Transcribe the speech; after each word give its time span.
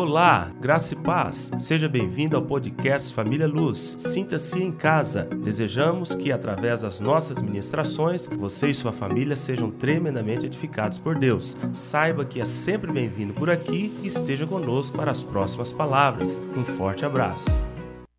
Olá, 0.00 0.52
graça 0.60 0.94
e 0.94 0.96
paz. 0.96 1.50
Seja 1.58 1.88
bem-vindo 1.88 2.36
ao 2.36 2.42
podcast 2.42 3.12
Família 3.12 3.48
Luz. 3.48 3.96
Sinta-se 3.98 4.62
em 4.62 4.70
casa. 4.70 5.24
Desejamos 5.24 6.14
que, 6.14 6.30
através 6.30 6.82
das 6.82 7.00
nossas 7.00 7.42
ministrações, 7.42 8.28
você 8.28 8.68
e 8.70 8.74
sua 8.74 8.92
família 8.92 9.34
sejam 9.34 9.72
tremendamente 9.72 10.46
edificados 10.46 11.00
por 11.00 11.18
Deus. 11.18 11.56
Saiba 11.72 12.24
que 12.24 12.40
é 12.40 12.44
sempre 12.44 12.92
bem-vindo 12.92 13.34
por 13.34 13.50
aqui 13.50 13.92
e 14.00 14.06
esteja 14.06 14.46
conosco 14.46 14.96
para 14.96 15.10
as 15.10 15.24
próximas 15.24 15.72
palavras. 15.72 16.40
Um 16.56 16.64
forte 16.64 17.04
abraço. 17.04 17.46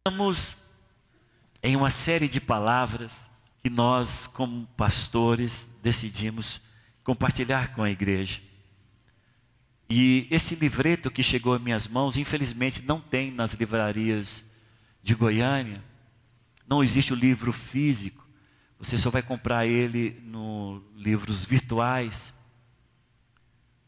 Estamos 0.06 0.58
em 1.64 1.78
uma 1.78 1.90
série 1.90 2.28
de 2.28 2.42
palavras 2.42 3.26
que 3.64 3.70
nós, 3.70 4.28
como 4.28 4.68
pastores, 4.76 5.80
decidimos 5.82 6.60
compartilhar 7.06 7.74
com 7.74 7.82
a 7.82 7.90
igreja. 7.90 8.49
E 9.90 10.28
esse 10.30 10.54
livreto 10.54 11.10
que 11.10 11.24
chegou 11.24 11.56
em 11.56 11.60
minhas 11.60 11.88
mãos, 11.88 12.16
infelizmente 12.16 12.84
não 12.84 13.02
tem 13.02 13.32
nas 13.32 13.54
livrarias 13.54 14.46
de 15.02 15.16
Goiânia. 15.16 15.84
Não 16.68 16.84
existe 16.84 17.12
o 17.12 17.16
livro 17.16 17.52
físico. 17.52 18.28
Você 18.78 18.98
só 18.98 19.10
vai 19.10 19.24
comprar 19.24 19.66
ele 19.66 20.22
no 20.24 20.84
livros 20.96 21.44
virtuais. 21.44 22.34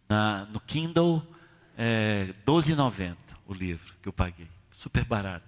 Na, 0.10 0.46
no 0.46 0.60
Kindle, 0.60 1.26
é 1.78 2.34
12,90 2.48 3.16
o 3.46 3.54
livro 3.54 3.94
que 4.02 4.10
eu 4.10 4.14
paguei. 4.14 4.48
Super 4.76 5.06
barato. 5.06 5.48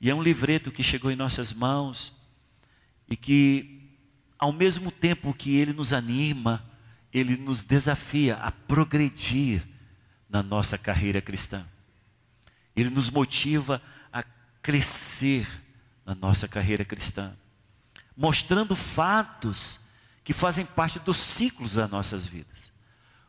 E 0.00 0.08
é 0.08 0.14
um 0.14 0.22
livreto 0.22 0.72
que 0.72 0.82
chegou 0.82 1.10
em 1.10 1.16
nossas 1.16 1.52
mãos 1.52 2.12
e 3.08 3.16
que, 3.16 3.90
ao 4.38 4.52
mesmo 4.52 4.90
tempo 4.90 5.34
que 5.34 5.56
ele 5.56 5.72
nos 5.72 5.92
anima, 5.92 6.64
ele 7.16 7.34
nos 7.34 7.64
desafia 7.64 8.36
a 8.36 8.52
progredir 8.52 9.66
na 10.28 10.42
nossa 10.42 10.76
carreira 10.76 11.22
cristã. 11.22 11.64
Ele 12.76 12.90
nos 12.90 13.08
motiva 13.08 13.80
a 14.12 14.22
crescer 14.62 15.48
na 16.04 16.14
nossa 16.14 16.46
carreira 16.46 16.84
cristã, 16.84 17.34
mostrando 18.14 18.76
fatos 18.76 19.80
que 20.22 20.34
fazem 20.34 20.66
parte 20.66 20.98
dos 20.98 21.16
ciclos 21.16 21.72
das 21.74 21.90
nossas 21.90 22.26
vidas, 22.26 22.70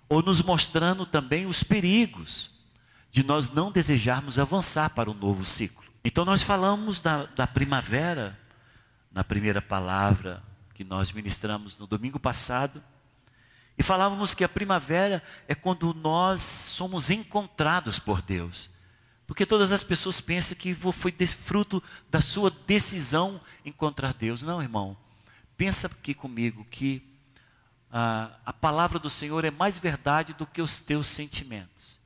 ou 0.10 0.22
nos 0.22 0.42
mostrando 0.42 1.06
também 1.06 1.46
os 1.46 1.64
perigos 1.64 2.60
de 3.10 3.24
nós 3.24 3.50
não 3.50 3.72
desejarmos 3.72 4.38
avançar 4.38 4.90
para 4.90 5.10
um 5.10 5.14
novo 5.14 5.46
ciclo. 5.46 5.86
Então, 6.04 6.26
nós 6.26 6.42
falamos 6.42 7.00
da, 7.00 7.26
da 7.28 7.48
primavera 7.48 8.38
na 9.10 9.24
primeira 9.24 9.62
palavra 9.62 10.44
que 10.74 10.84
nós 10.84 11.14
ministramos 11.14 11.78
no 11.78 11.88
domingo 11.88 12.20
passado 12.20 12.84
e 13.78 13.84
falávamos 13.84 14.34
que 14.34 14.44
a 14.44 14.50
primavera 14.50 15.22
é 15.48 15.54
quando 15.54 15.94
nós 15.94 16.42
somos 16.42 17.12
encontrados 17.12 18.00
por 18.00 18.22
Deus. 18.22 18.70
Porque 19.28 19.46
todas 19.46 19.72
as 19.72 19.84
pessoas 19.84 20.20
pensam 20.20 20.58
que 20.58 20.74
foi 20.74 21.12
fruto 21.28 21.84
da 22.10 22.20
sua 22.20 22.50
decisão 22.50 23.40
encontrar 23.64 24.14
Deus. 24.14 24.42
Não, 24.42 24.62
irmão. 24.62 24.98
Pensa 25.56 25.88
aqui 25.88 26.14
comigo 26.14 26.66
que 26.72 27.04
a, 27.92 28.32
a 28.46 28.54
palavra 28.54 28.98
do 28.98 29.10
Senhor 29.10 29.46
é 29.46 29.52
mais 29.52 29.78
verdade 29.78 30.34
do 30.34 30.48
que 30.48 30.62
os 30.62 30.82
teus 30.82 31.08
sentimentos. 31.08 32.00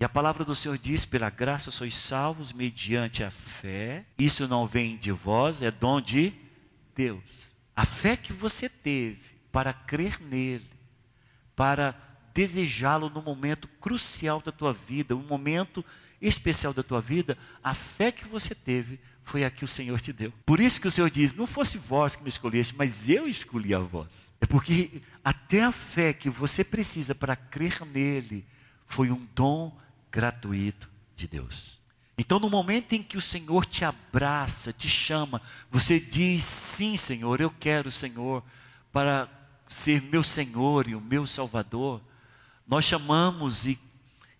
E 0.00 0.04
a 0.04 0.08
palavra 0.08 0.44
do 0.44 0.54
Senhor 0.54 0.78
diz: 0.78 1.04
pela 1.04 1.28
graça 1.28 1.70
sois 1.70 1.96
salvos 1.96 2.52
mediante 2.52 3.22
a 3.22 3.30
fé. 3.30 4.06
Isso 4.18 4.48
não 4.48 4.66
vem 4.66 4.96
de 4.96 5.12
vós, 5.12 5.60
é 5.60 5.70
dom 5.70 6.00
de 6.00 6.32
Deus. 6.94 7.50
A 7.76 7.84
fé 7.84 8.16
que 8.16 8.32
você 8.32 8.68
teve 8.68 9.20
para 9.50 9.72
crer 9.72 10.20
nele 10.20 10.73
para 11.54 11.94
desejá-lo 12.32 13.08
no 13.08 13.22
momento 13.22 13.68
crucial 13.80 14.40
da 14.40 14.50
tua 14.50 14.72
vida, 14.72 15.14
um 15.14 15.26
momento 15.26 15.84
especial 16.20 16.72
da 16.72 16.82
tua 16.82 17.00
vida, 17.00 17.38
a 17.62 17.74
fé 17.74 18.10
que 18.10 18.26
você 18.26 18.54
teve 18.54 18.98
foi 19.22 19.44
a 19.44 19.50
que 19.50 19.64
o 19.64 19.68
Senhor 19.68 20.00
te 20.00 20.12
deu. 20.12 20.32
Por 20.44 20.60
isso 20.60 20.80
que 20.80 20.88
o 20.88 20.90
Senhor 20.90 21.10
diz: 21.10 21.34
não 21.34 21.46
fosse 21.46 21.78
vós 21.78 22.16
que 22.16 22.22
me 22.22 22.28
escolheste, 22.28 22.74
mas 22.76 23.08
eu 23.08 23.26
escolhi 23.26 23.74
a 23.74 23.78
vós. 23.78 24.30
É 24.40 24.46
porque 24.46 25.02
até 25.24 25.62
a 25.62 25.72
fé 25.72 26.12
que 26.12 26.28
você 26.28 26.62
precisa 26.62 27.14
para 27.14 27.34
crer 27.34 27.84
nele 27.86 28.44
foi 28.86 29.10
um 29.10 29.26
dom 29.34 29.76
gratuito 30.10 30.90
de 31.16 31.26
Deus. 31.26 31.78
Então, 32.16 32.38
no 32.38 32.48
momento 32.48 32.92
em 32.92 33.02
que 33.02 33.16
o 33.16 33.22
Senhor 33.22 33.66
te 33.66 33.84
abraça, 33.84 34.72
te 34.72 34.88
chama, 34.88 35.40
você 35.70 35.98
diz: 35.98 36.44
sim, 36.44 36.96
Senhor, 36.96 37.40
eu 37.40 37.50
quero, 37.50 37.90
Senhor, 37.90 38.44
para 38.92 39.28
ser 39.68 40.02
meu 40.02 40.22
Senhor 40.22 40.88
e 40.88 40.94
o 40.94 41.00
meu 41.00 41.26
Salvador, 41.26 42.02
nós 42.66 42.84
chamamos 42.84 43.66
e, 43.66 43.78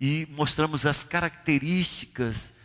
e 0.00 0.26
mostramos 0.30 0.86
as 0.86 1.04
características 1.04 2.56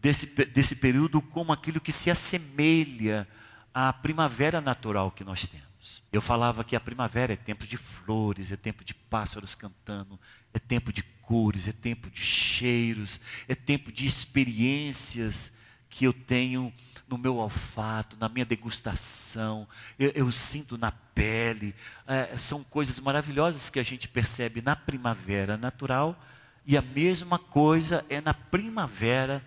desse, 0.00 0.26
desse 0.26 0.76
período 0.76 1.20
como 1.20 1.52
aquilo 1.52 1.80
que 1.80 1.92
se 1.92 2.10
assemelha 2.10 3.26
à 3.74 3.92
primavera 3.92 4.60
natural 4.60 5.10
que 5.10 5.24
nós 5.24 5.46
temos. 5.46 5.68
Eu 6.12 6.20
falava 6.20 6.64
que 6.64 6.76
a 6.76 6.80
primavera 6.80 7.32
é 7.32 7.36
tempo 7.36 7.66
de 7.66 7.76
flores, 7.76 8.50
é 8.50 8.56
tempo 8.56 8.84
de 8.84 8.94
pássaros 8.94 9.54
cantando, 9.54 10.18
é 10.52 10.58
tempo 10.58 10.92
de 10.92 11.02
cores, 11.02 11.68
é 11.68 11.72
tempo 11.72 12.10
de 12.10 12.20
cheiros, 12.20 13.20
é 13.46 13.54
tempo 13.54 13.92
de 13.92 14.06
experiências 14.06 15.52
que 15.90 16.04
eu 16.04 16.12
tenho 16.12 16.72
no 17.08 17.16
meu 17.16 17.36
olfato, 17.36 18.16
na 18.18 18.28
minha 18.28 18.44
degustação, 18.44 19.66
eu, 19.98 20.10
eu 20.14 20.32
sinto 20.32 20.76
na 20.76 20.92
pele. 20.92 21.74
É, 22.06 22.36
são 22.36 22.62
coisas 22.62 22.98
maravilhosas 23.00 23.70
que 23.70 23.80
a 23.80 23.82
gente 23.82 24.06
percebe 24.06 24.60
na 24.60 24.76
primavera 24.76 25.56
natural, 25.56 26.20
e 26.66 26.76
a 26.76 26.82
mesma 26.82 27.38
coisa 27.38 28.04
é 28.08 28.20
na 28.20 28.34
primavera 28.34 29.42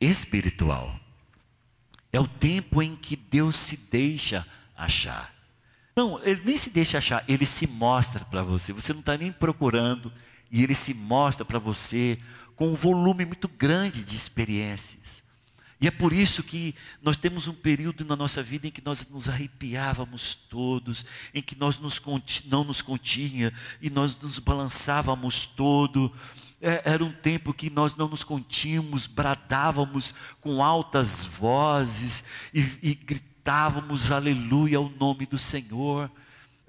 espiritual. 0.00 0.98
É 2.12 2.18
o 2.18 2.26
tempo 2.26 2.82
em 2.82 2.96
que 2.96 3.14
Deus 3.14 3.56
se 3.56 3.76
deixa 3.76 4.46
achar. 4.74 5.34
Não, 5.94 6.18
ele 6.22 6.42
nem 6.44 6.56
se 6.56 6.70
deixa 6.70 6.98
achar, 6.98 7.24
ele 7.28 7.44
se 7.44 7.66
mostra 7.66 8.24
para 8.24 8.42
você. 8.42 8.72
Você 8.72 8.92
não 8.92 9.00
está 9.00 9.16
nem 9.16 9.30
procurando, 9.30 10.12
e 10.50 10.62
ele 10.62 10.74
se 10.74 10.94
mostra 10.94 11.44
para 11.44 11.58
você 11.58 12.18
com 12.54 12.68
um 12.68 12.74
volume 12.74 13.26
muito 13.26 13.48
grande 13.48 14.02
de 14.02 14.16
experiências. 14.16 15.25
E 15.80 15.86
é 15.86 15.90
por 15.90 16.12
isso 16.12 16.42
que 16.42 16.74
nós 17.02 17.16
temos 17.16 17.46
um 17.46 17.52
período 17.52 18.04
na 18.04 18.16
nossa 18.16 18.42
vida 18.42 18.66
em 18.66 18.70
que 18.70 18.82
nós 18.82 19.06
nos 19.08 19.28
arrepiávamos 19.28 20.34
todos, 20.34 21.04
em 21.34 21.42
que 21.42 21.54
nós 21.54 21.78
nos, 21.78 22.00
não 22.46 22.64
nos 22.64 22.80
continha 22.80 23.52
e 23.80 23.90
nós 23.90 24.16
nos 24.16 24.38
balançávamos 24.38 25.44
todo. 25.44 26.10
É, 26.62 26.82
era 26.92 27.04
um 27.04 27.12
tempo 27.12 27.52
que 27.52 27.68
nós 27.68 27.94
não 27.94 28.08
nos 28.08 28.24
contínhamos, 28.24 29.06
bradávamos 29.06 30.14
com 30.40 30.64
altas 30.64 31.26
vozes 31.26 32.24
e, 32.54 32.60
e 32.82 32.94
gritávamos 32.94 34.10
aleluia 34.10 34.78
ao 34.78 34.88
nome 34.88 35.26
do 35.26 35.38
Senhor. 35.38 36.10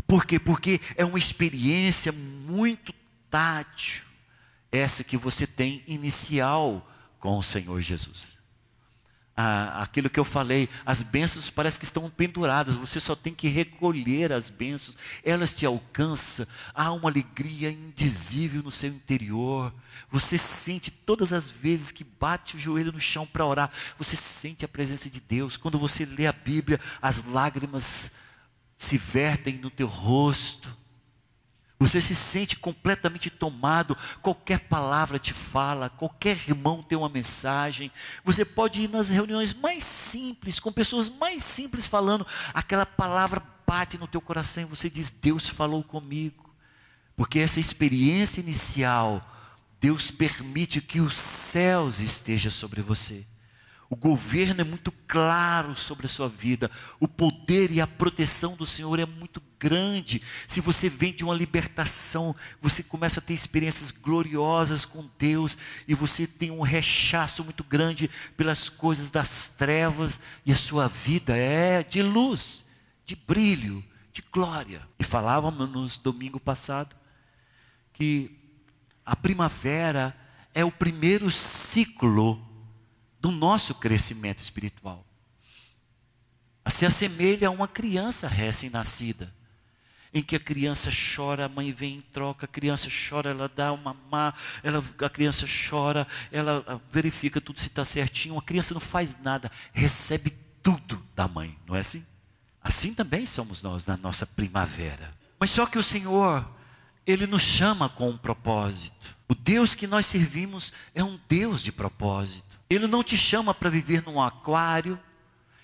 Por 0.06 0.25
quê? 0.25 0.38
Porque 0.38 0.81
é 0.97 1.06
uma 1.06 1.18
experiência 1.18 2.12
muito 2.12 2.94
tátil, 3.29 4.03
essa 4.69 5.01
que 5.01 5.16
você 5.16 5.47
tem 5.47 5.81
inicial 5.88 6.85
com 7.19 7.38
o 7.38 7.44
Senhor 7.44 7.81
Jesus 7.81 8.37
ah, 9.40 9.84
aquilo 9.84 10.09
que 10.09 10.20
eu 10.20 10.25
falei, 10.25 10.68
as 10.84 11.03
bênçãos 11.03 11.48
parece 11.48 11.78
que 11.78 11.86
estão 11.86 12.09
penduradas, 12.09 12.74
você 12.74 13.00
só 13.00 13.16
tem 13.16 13.31
que 13.31 13.48
recolher 13.48 14.34
as 14.34 14.50
bênçãos, 14.50 14.98
elas 15.24 15.53
te 15.53 15.64
alcançam, 15.64 16.48
há 16.74 16.92
uma 16.92 17.08
alegria 17.08 17.70
indizível 17.70 18.64
no 18.64 18.72
seu 18.72 18.90
interior, 18.90 19.72
você 20.12 20.40
sente 20.40 20.90
todas 20.90 21.31
as 21.31 21.52
vezes 21.52 21.92
que 21.92 22.03
bate 22.03 22.56
o 22.56 22.59
joelho 22.59 22.92
no 22.92 23.00
chão 23.00 23.28
para 23.28 23.46
orar, 23.46 23.72
você 23.96 24.16
sente 24.16 24.66
a 24.66 24.68
presença 24.68 25.08
de 25.08 25.20
Deus, 25.20 25.56
quando 25.56 25.78
você 25.78 26.04
lê 26.04 26.25
a 26.25 26.34
Bíblia, 26.34 26.80
as 27.00 27.24
lágrimas 27.24 28.14
se 28.75 28.98
vertem 28.98 29.59
no 29.59 29.69
teu 29.69 29.88
rosto, 29.88 30.75
você 31.79 32.01
se 32.01 32.15
sente 32.15 32.55
completamente 32.55 33.29
tomado, 33.29 33.95
qualquer 34.21 34.62
palavra 34.62 35.19
te 35.19 35.33
fala, 35.33 35.89
qualquer 35.89 36.38
irmão 36.47 36.81
tem 36.81 36.97
uma 36.97 37.09
mensagem. 37.09 37.91
Você 38.24 38.44
pode 38.44 38.81
ir 38.81 38.89
nas 38.89 39.09
reuniões 39.09 39.53
mais 39.53 39.83
simples, 39.83 40.59
com 40.59 40.71
pessoas 40.71 41.07
mais 41.07 41.44
simples 41.44 41.85
falando, 41.85 42.25
aquela 42.53 42.85
palavra 42.85 43.44
bate 43.65 43.97
no 43.97 44.07
teu 44.07 44.21
coração 44.21 44.63
e 44.63 44.68
você 44.68 44.89
diz: 44.89 45.12
Deus 45.12 45.47
falou 45.50 45.83
comigo. 45.83 46.47
Porque 47.15 47.39
essa 47.39 47.59
experiência 47.59 48.41
inicial, 48.41 49.27
Deus 49.81 50.12
permite 50.12 50.81
que 50.81 51.01
os 51.01 51.15
céus 51.15 52.00
estejam 52.00 52.51
sobre 52.51 52.81
você. 52.81 53.25
O 53.89 53.95
governo 53.95 54.60
é 54.60 54.63
muito 54.66 54.92
claro 55.07 55.75
sobre 55.78 56.07
a 56.07 56.10
sua 56.10 56.28
vida. 56.28 56.69
O 57.00 57.07
poder 57.07 57.72
e 57.72 57.80
a 57.80 57.88
proteção 57.88 58.56
do 58.57 58.66
Senhor 58.66 59.00
é 59.00 59.06
muito 59.06 59.42
grande. 59.57 60.22
Se 60.45 60.60
você 60.60 60.89
vem 60.89 61.13
de 61.13 61.24
uma 61.24 61.34
libertação, 61.34 62.36
você 62.62 62.84
começa 62.84 63.19
a 63.19 63.24
ter 63.24 63.34
experiências 63.34 63.89
gloriosas 63.89 64.84
com 64.84 65.10
Deus 65.18 65.57
e 65.88 65.95
você 65.95 66.28
tem 66.28 66.51
um 66.51 66.62
rechaço 66.62 67.44
muito 67.45 67.63
grande 67.63 68.10
pelas 68.36 68.68
coisas 68.68 69.10
das 69.10 69.48
trevas 69.48 70.19
e 70.45 70.51
a 70.51 70.57
sua 70.57 70.90
vida 70.90 71.38
é 71.38 71.81
de 71.81 72.01
luz, 72.01 72.66
de 73.06 73.16
brilho, 73.16 73.81
de 74.12 74.22
glória. 74.31 74.81
E 75.00 75.04
falávamos 75.04 75.95
domingo 75.95 76.42
passado 76.42 76.94
que 77.94 78.38
a 79.06 79.16
primavera 79.16 80.16
é 80.54 80.66
o 80.66 80.72
primeiro 80.72 81.31
ciclo 81.31 82.46
do 83.19 83.31
nosso 83.31 83.75
crescimento 83.75 84.40
espiritual. 84.40 85.06
Se 86.68 86.86
assemelha 86.86 87.48
a 87.48 87.52
uma 87.52 87.68
criança 87.68 88.28
recém-nascida, 88.28 89.34
em 90.14 90.22
que 90.22 90.36
a 90.36 90.40
criança 90.40 90.90
chora, 90.92 91.46
a 91.46 91.50
mãe 91.50 91.72
vem 91.72 91.96
em 91.96 92.02
troca, 92.02 92.46
a 92.46 92.50
criança 92.50 92.90
chora, 92.90 93.30
ela 93.30 93.48
dá 93.48 93.72
uma 93.72 93.94
má, 93.94 94.34
ela, 94.64 94.84
a 95.00 95.10
criança 95.10 95.46
chora, 95.69 96.08
ela 96.31 96.64
ah, 96.68 96.80
verifica 96.92 97.40
tudo 97.40 97.60
se 97.60 97.68
está 97.68 97.86
certinho, 97.86 98.38
a 98.38 98.42
criança 98.42 98.74
não 98.74 98.81
faz 98.81 99.18
nada, 99.22 99.52
recebe 99.74 100.34
tudo 100.64 101.02
da 101.16 101.28
mãe, 101.28 101.58
não 101.66 101.75
é 101.75 101.80
assim? 101.80 102.06
Assim 102.62 102.94
também 102.94 103.25
somos 103.25 103.62
nós 103.62 103.86
na 103.86 103.96
nossa 103.96 104.25
primavera. 104.25 105.14
Mas 105.40 105.52
só 105.52 105.66
que 105.66 105.78
o 105.78 105.84
Senhor, 105.84 106.46
Ele 107.06 107.28
nos 107.28 107.44
chama 107.44 107.88
com 107.88 108.10
um 108.10 108.18
propósito. 108.18 109.16
O 109.30 109.36
Deus 109.36 109.75
que 109.75 109.88
nós 109.88 110.06
servimos 110.06 110.74
é 110.94 111.04
um 111.04 111.19
Deus 111.30 111.62
de 111.62 111.72
propósito. 111.72 112.46
Ele 112.69 112.88
não 112.88 113.04
te 113.04 113.18
chama 113.18 113.54
para 113.54 113.69
viver 113.69 114.04
num 114.06 114.22
aquário, 114.22 115.00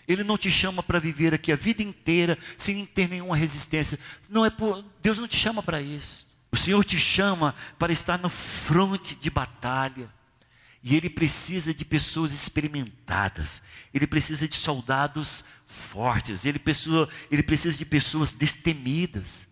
ele 0.08 0.24
não 0.24 0.38
te 0.38 0.52
chama 0.52 0.84
para 0.84 1.00
viver 1.00 1.34
aqui 1.34 1.52
a 1.52 1.56
vida 1.56 1.82
inteira 1.82 2.38
sem 2.58 2.86
ter 2.86 3.08
nenhuma 3.08 3.36
resistência. 3.36 3.98
Não 4.30 4.46
é 4.46 4.50
por, 4.50 4.84
Deus 5.02 5.18
não 5.18 5.28
te 5.28 5.38
chama 5.38 5.64
para 5.64 5.82
isso. 5.82 6.28
O 6.52 6.58
Senhor 6.58 6.84
te 6.84 6.98
chama 6.98 7.56
para 7.80 7.92
estar 7.92 8.20
no 8.20 8.30
fronte 8.30 9.16
de 9.16 9.30
batalha. 9.30 10.10
E 10.84 10.96
ele 10.96 11.10
precisa 11.10 11.74
de 11.74 11.86
pessoas 11.86 12.34
experimentadas. 12.34 13.62
Ele 13.94 14.06
precisa 14.06 14.48
de 14.48 14.56
soldados 14.56 15.46
fortes. 15.66 16.46
Ele 16.46 16.60
precisa, 16.60 17.08
ele 17.32 17.42
precisa 17.42 17.78
de 17.78 17.86
pessoas 17.86 18.34
destemidas. 18.34 19.48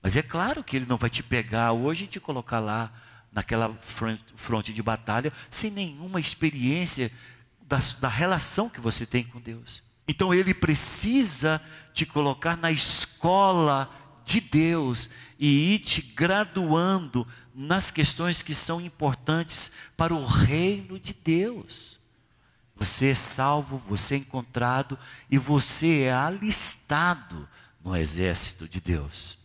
Mas 0.00 0.16
é 0.16 0.22
claro 0.22 0.62
que 0.62 0.76
ele 0.76 0.86
não 0.88 0.96
vai 0.96 1.10
te 1.10 1.22
pegar 1.22 1.72
hoje 1.72 2.04
e 2.04 2.08
te 2.08 2.20
colocar 2.20 2.60
lá 2.60 2.92
naquela 3.34 3.76
fronte 4.36 4.72
de 4.72 4.82
batalha 4.82 5.32
sem 5.50 5.70
nenhuma 5.70 6.20
experiência 6.20 7.10
da, 7.62 7.78
da 8.00 8.08
relação 8.08 8.68
que 8.68 8.80
você 8.80 9.04
tem 9.04 9.24
com 9.24 9.40
Deus. 9.40 9.82
Então 10.06 10.32
ele 10.32 10.54
precisa 10.54 11.60
te 11.92 12.06
colocar 12.06 12.56
na 12.56 12.70
escola 12.70 13.90
de 14.24 14.40
Deus 14.40 15.10
e 15.38 15.74
ir 15.74 15.78
te 15.80 16.00
graduando 16.00 17.26
nas 17.54 17.90
questões 17.90 18.42
que 18.42 18.54
são 18.54 18.80
importantes 18.80 19.70
para 19.96 20.14
o 20.14 20.24
reino 20.24 20.98
de 20.98 21.14
Deus. 21.14 21.98
Você 22.76 23.10
é 23.10 23.14
salvo, 23.14 23.78
você 23.78 24.14
é 24.14 24.18
encontrado 24.18 24.98
e 25.30 25.38
você 25.38 26.02
é 26.02 26.12
alistado 26.12 27.48
no 27.82 27.96
exército 27.96 28.68
de 28.68 28.80
Deus. 28.80 29.38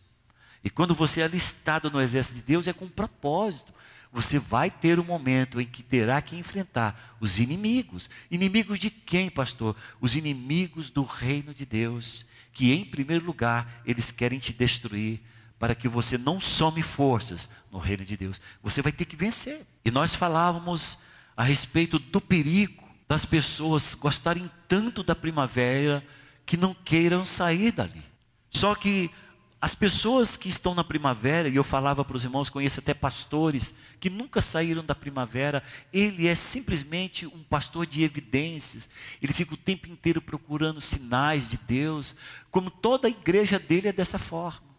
E 0.63 0.69
quando 0.69 0.95
você 0.95 1.21
é 1.21 1.25
alistado 1.25 1.91
no 1.91 2.01
exército 2.01 2.37
de 2.37 2.43
Deus 2.43 2.67
é 2.67 2.73
com 2.73 2.85
um 2.85 2.89
propósito. 2.89 3.73
Você 4.11 4.39
vai 4.39 4.71
ter 4.71 4.99
um 4.99 5.03
momento 5.03 5.61
em 5.61 5.65
que 5.65 5.83
terá 5.83 6.21
que 6.21 6.35
enfrentar 6.35 7.17
os 7.19 7.37
inimigos. 7.39 8.09
Inimigos 8.29 8.79
de 8.79 8.89
quem, 8.89 9.29
pastor? 9.29 9.75
Os 10.01 10.15
inimigos 10.15 10.89
do 10.89 11.03
reino 11.03 11.53
de 11.53 11.65
Deus, 11.65 12.25
que 12.51 12.73
em 12.73 12.83
primeiro 12.83 13.25
lugar 13.25 13.81
eles 13.85 14.11
querem 14.11 14.39
te 14.39 14.51
destruir, 14.51 15.21
para 15.59 15.75
que 15.75 15.87
você 15.87 16.17
não 16.17 16.39
some 16.39 16.81
forças 16.81 17.49
no 17.71 17.77
reino 17.77 18.03
de 18.03 18.17
Deus. 18.17 18.41
Você 18.63 18.81
vai 18.81 18.91
ter 18.91 19.05
que 19.05 19.15
vencer. 19.15 19.67
E 19.83 19.91
nós 19.91 20.15
falávamos 20.15 20.99
a 21.35 21.43
respeito 21.43 21.99
do 21.99 22.19
perigo 22.19 22.83
das 23.07 23.25
pessoas 23.25 23.93
gostarem 23.93 24.49
tanto 24.67 25.03
da 25.03 25.15
primavera 25.15 26.05
que 26.45 26.55
não 26.55 26.73
queiram 26.73 27.25
sair 27.25 27.71
dali. 27.71 28.03
Só 28.49 28.73
que 28.73 29.11
as 29.61 29.75
pessoas 29.75 30.37
que 30.37 30.47
estão 30.47 30.73
na 30.73 30.85
primavera, 30.85 31.49
e 31.49 31.55
eu 31.55 31.65
falava 31.65 32.05
para 32.05 32.15
os 32.15 32.23
irmãos, 32.23 32.49
conheço 32.49 32.79
até 32.79 32.93
pastores 32.93 33.73
que 33.99 34.09
nunca 34.09 34.39
saíram 34.39 34.85
da 34.85 34.95
primavera, 34.95 35.61
ele 35.91 36.27
é 36.27 36.35
simplesmente 36.35 37.27
um 37.27 37.43
pastor 37.43 37.85
de 37.85 38.01
evidências, 38.01 38.89
ele 39.21 39.33
fica 39.33 39.53
o 39.53 39.57
tempo 39.57 39.89
inteiro 39.89 40.21
procurando 40.21 40.79
sinais 40.79 41.49
de 41.49 41.57
Deus, 41.57 42.15
como 42.49 42.71
toda 42.71 43.07
a 43.07 43.11
igreja 43.11 43.59
dele 43.59 43.89
é 43.89 43.93
dessa 43.93 44.17
forma. 44.17 44.69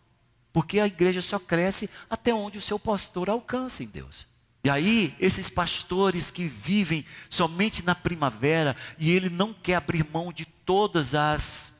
Porque 0.50 0.80
a 0.80 0.86
igreja 0.86 1.20
só 1.20 1.38
cresce 1.38 1.90
até 2.08 2.34
onde 2.34 2.56
o 2.56 2.62
seu 2.62 2.78
pastor 2.78 3.28
alcança 3.28 3.84
em 3.84 3.86
Deus. 3.86 4.26
E 4.64 4.68
aí, 4.68 5.14
esses 5.20 5.48
pastores 5.48 6.30
que 6.30 6.46
vivem 6.46 7.04
somente 7.28 7.84
na 7.84 7.94
primavera, 7.94 8.74
e 8.98 9.10
ele 9.10 9.30
não 9.30 9.54
quer 9.54 9.76
abrir 9.76 10.06
mão 10.10 10.32
de 10.32 10.44
todas 10.44 11.14
as, 11.14 11.79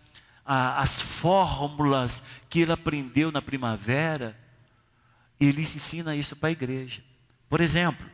as 0.53 1.01
fórmulas 1.01 2.25
que 2.49 2.61
ele 2.61 2.73
aprendeu 2.73 3.31
na 3.31 3.41
primavera, 3.41 4.37
ele 5.39 5.63
ensina 5.63 6.17
isso 6.17 6.35
para 6.35 6.49
a 6.49 6.53
igreja. 6.53 7.03
Por 7.49 7.61
exemplo, 7.61 8.05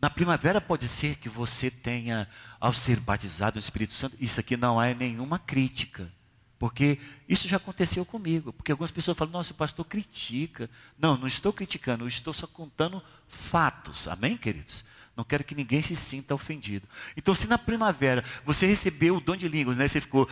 na 0.00 0.08
primavera 0.08 0.58
pode 0.58 0.88
ser 0.88 1.16
que 1.16 1.28
você 1.28 1.70
tenha, 1.70 2.26
ao 2.58 2.72
ser 2.72 2.98
batizado 3.00 3.56
no 3.56 3.60
Espírito 3.60 3.94
Santo, 3.94 4.16
isso 4.18 4.40
aqui 4.40 4.56
não 4.56 4.80
é 4.80 4.94
nenhuma 4.94 5.38
crítica. 5.38 6.10
Porque 6.58 6.98
isso 7.28 7.46
já 7.46 7.58
aconteceu 7.58 8.06
comigo. 8.06 8.52
Porque 8.52 8.72
algumas 8.72 8.90
pessoas 8.90 9.16
falam, 9.16 9.32
nossa, 9.32 9.52
o 9.52 9.56
pastor 9.56 9.84
critica. 9.84 10.70
Não, 10.98 11.16
não 11.16 11.28
estou 11.28 11.52
criticando, 11.52 12.04
eu 12.04 12.08
estou 12.08 12.32
só 12.32 12.46
contando 12.46 13.02
fatos. 13.28 14.08
Amém, 14.08 14.36
queridos? 14.36 14.84
Não 15.18 15.24
quero 15.24 15.42
que 15.42 15.52
ninguém 15.52 15.82
se 15.82 15.96
sinta 15.96 16.32
ofendido. 16.32 16.86
Então, 17.16 17.34
se 17.34 17.48
na 17.48 17.58
primavera 17.58 18.24
você 18.44 18.66
recebeu 18.66 19.16
o 19.16 19.20
dom 19.20 19.34
de 19.34 19.48
línguas, 19.48 19.76
né? 19.76 19.88
Você 19.88 20.00
ficou 20.00 20.28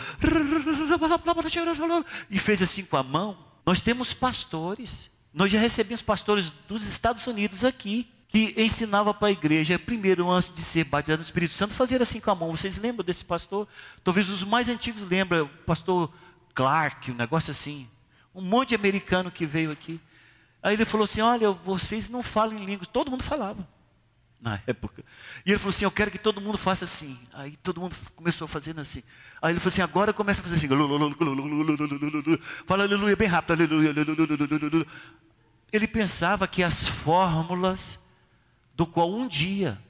e 2.31 2.38
fez 2.38 2.62
assim 2.62 2.85
com 2.85 2.97
a 2.97 3.03
mão. 3.03 3.37
Nós 3.67 3.81
temos 3.81 4.15
pastores. 4.15 5.11
Nós 5.35 5.50
já 5.50 5.59
recebemos 5.59 6.03
pastores 6.03 6.53
dos 6.69 6.87
Estados 6.87 7.27
Unidos 7.27 7.65
aqui 7.65 8.09
que 8.29 8.55
ensinava 8.56 9.12
para 9.12 9.27
a 9.27 9.33
igreja, 9.33 9.77
primeiro, 9.77 10.31
antes 10.31 10.55
de 10.55 10.62
ser 10.62 10.85
batizado 10.85 11.19
no 11.19 11.25
Espírito 11.25 11.55
Santo, 11.55 11.75
fazer 11.75 12.00
assim 12.00 12.21
com 12.21 12.31
a 12.31 12.37
mão. 12.37 12.53
Vocês 12.53 12.79
lembram 12.79 13.05
desse 13.05 13.25
pastor? 13.25 13.67
Talvez 14.05 14.31
os 14.31 14.44
mais 14.44 14.69
antigos 14.69 15.03
lembram, 15.03 15.47
o 15.47 15.49
pastor 15.49 16.12
Clark, 16.55 17.11
um 17.11 17.17
negócio 17.17 17.50
assim. 17.50 17.89
Um 18.32 18.41
monte 18.41 18.69
de 18.69 18.75
americano 18.77 19.32
que 19.32 19.47
veio 19.47 19.73
aqui. 19.73 20.00
Aí 20.62 20.75
ele 20.75 20.85
falou 20.85 21.06
assim: 21.06 21.23
Olha, 21.23 21.50
vocês 21.50 22.09
não 22.09 22.23
falam 22.23 22.56
em 22.56 22.65
língua. 22.65 22.87
Todo 22.87 23.11
mundo 23.11 23.25
falava 23.25 23.67
na 24.41 24.61
época. 24.67 25.05
E 25.44 25.50
ele 25.50 25.59
falou 25.59 25.71
assim: 25.71 25.85
Eu 25.85 25.91
quero 25.91 26.11
que 26.11 26.19
todo 26.19 26.41
mundo 26.41 26.59
faça 26.59 26.85
assim. 26.85 27.19
Aí 27.33 27.56
todo 27.62 27.81
mundo 27.81 27.97
começou 28.15 28.47
fazendo 28.47 28.81
assim. 28.81 29.03
Aí 29.41 29.53
ele 29.53 29.61
falou 29.61 29.73
assim: 29.73 29.83
Agora 29.83 30.12
começa 30.12 30.41
a 30.41 30.44
fazer 30.44 30.56
assim. 30.56 30.69
Fala 32.67 32.85
aleluia 32.85 33.17
bem 33.17 33.29
rápido. 33.29 33.53
Aleluia. 33.53 33.94
Ele 35.73 35.87
pensava 35.87 36.47
que 36.47 36.62
as 36.62 36.87
fórmulas 36.87 38.05
do 38.75 38.87
qual 38.87 39.13
um 39.13 39.27
dia 39.27 39.81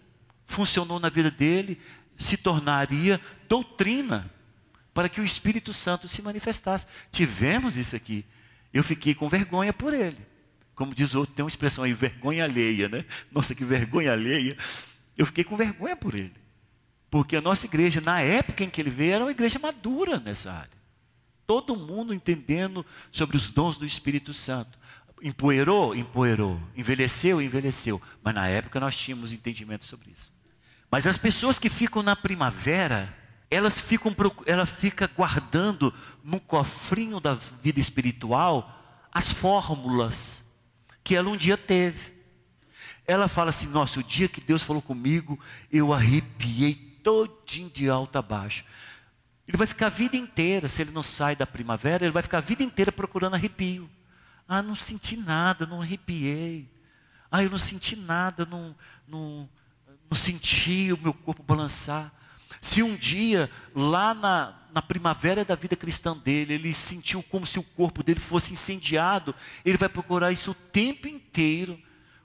funcionou 0.46 1.00
na 1.00 1.08
vida 1.08 1.30
dele, 1.30 1.80
se 2.16 2.36
tornaria 2.36 3.20
doutrina 3.48 4.30
para 4.94 5.08
que 5.08 5.20
o 5.20 5.24
Espírito 5.24 5.72
Santo 5.72 6.08
se 6.08 6.22
manifestasse. 6.22 6.86
Tivemos 7.12 7.76
isso 7.76 7.94
aqui. 7.94 8.24
Eu 8.72 8.82
fiquei 8.82 9.14
com 9.14 9.28
vergonha 9.28 9.72
por 9.72 9.92
ele. 9.92 10.18
Como 10.76 10.94
diz 10.94 11.14
o 11.14 11.20
outro, 11.20 11.34
tem 11.34 11.42
uma 11.42 11.48
expressão 11.48 11.82
aí, 11.82 11.94
vergonha 11.94 12.44
alheia, 12.44 12.86
né? 12.86 13.06
Nossa, 13.32 13.54
que 13.54 13.64
vergonha 13.64 14.12
alheia. 14.12 14.56
Eu 15.16 15.24
fiquei 15.24 15.42
com 15.42 15.56
vergonha 15.56 15.96
por 15.96 16.14
ele. 16.14 16.34
Porque 17.10 17.34
a 17.34 17.40
nossa 17.40 17.64
igreja, 17.64 17.98
na 18.02 18.20
época 18.20 18.62
em 18.62 18.68
que 18.68 18.82
ele 18.82 18.90
veio, 18.90 19.14
era 19.14 19.24
uma 19.24 19.30
igreja 19.30 19.58
madura 19.58 20.20
nessa 20.20 20.52
área. 20.52 20.76
Todo 21.46 21.74
mundo 21.74 22.12
entendendo 22.12 22.84
sobre 23.10 23.38
os 23.38 23.50
dons 23.50 23.78
do 23.78 23.86
Espírito 23.86 24.34
Santo. 24.34 24.78
Empoeirou? 25.22 25.94
Empoeirou. 25.94 26.60
Envelheceu? 26.76 27.40
Envelheceu. 27.40 28.02
Mas 28.22 28.34
na 28.34 28.46
época 28.46 28.78
nós 28.78 28.94
tínhamos 28.94 29.32
entendimento 29.32 29.86
sobre 29.86 30.10
isso. 30.10 30.30
Mas 30.90 31.06
as 31.06 31.16
pessoas 31.16 31.58
que 31.58 31.70
ficam 31.70 32.02
na 32.02 32.14
primavera, 32.14 33.16
elas 33.50 33.80
ficam, 33.80 34.14
ela 34.44 34.66
fica 34.66 35.06
guardando 35.06 35.94
no 36.22 36.38
cofrinho 36.38 37.18
da 37.18 37.32
vida 37.32 37.80
espiritual 37.80 39.08
as 39.10 39.32
fórmulas 39.32 40.45
que 41.06 41.14
ela 41.14 41.30
um 41.30 41.36
dia 41.36 41.56
teve. 41.56 42.12
Ela 43.06 43.28
fala 43.28 43.50
assim: 43.50 43.68
Nossa, 43.68 44.00
o 44.00 44.02
dia 44.02 44.26
que 44.26 44.40
Deus 44.40 44.64
falou 44.64 44.82
comigo, 44.82 45.38
eu 45.70 45.92
arrepiei 45.92 46.74
todinho 46.74 47.70
de 47.70 47.88
alto 47.88 48.18
a 48.18 48.22
baixo. 48.22 48.64
Ele 49.46 49.56
vai 49.56 49.68
ficar 49.68 49.86
a 49.86 49.90
vida 49.90 50.16
inteira, 50.16 50.66
se 50.66 50.82
ele 50.82 50.90
não 50.90 51.04
sai 51.04 51.36
da 51.36 51.46
primavera, 51.46 52.04
ele 52.04 52.12
vai 52.12 52.24
ficar 52.24 52.38
a 52.38 52.40
vida 52.40 52.64
inteira 52.64 52.90
procurando 52.90 53.34
arrepio. 53.34 53.88
Ah, 54.48 54.60
não 54.60 54.74
senti 54.74 55.16
nada, 55.16 55.64
não 55.64 55.80
arrepiei. 55.80 56.68
Ah, 57.30 57.44
eu 57.44 57.50
não 57.50 57.58
senti 57.58 57.94
nada, 57.94 58.44
não, 58.44 58.74
não, 59.06 59.48
não 60.10 60.18
senti 60.18 60.92
o 60.92 60.98
meu 61.00 61.14
corpo 61.14 61.44
balançar. 61.44 62.12
Se 62.60 62.82
um 62.82 62.96
dia, 62.96 63.48
lá 63.72 64.12
na, 64.12 64.58
na 64.76 64.82
primavera 64.82 65.42
da 65.42 65.54
vida 65.54 65.74
cristã 65.74 66.14
dele, 66.14 66.52
ele 66.52 66.74
sentiu 66.74 67.22
como 67.22 67.46
se 67.46 67.58
o 67.58 67.62
corpo 67.62 68.02
dele 68.02 68.20
fosse 68.20 68.52
incendiado, 68.52 69.34
ele 69.64 69.78
vai 69.78 69.88
procurar 69.88 70.32
isso 70.32 70.50
o 70.50 70.54
tempo 70.54 71.08
inteiro, 71.08 71.80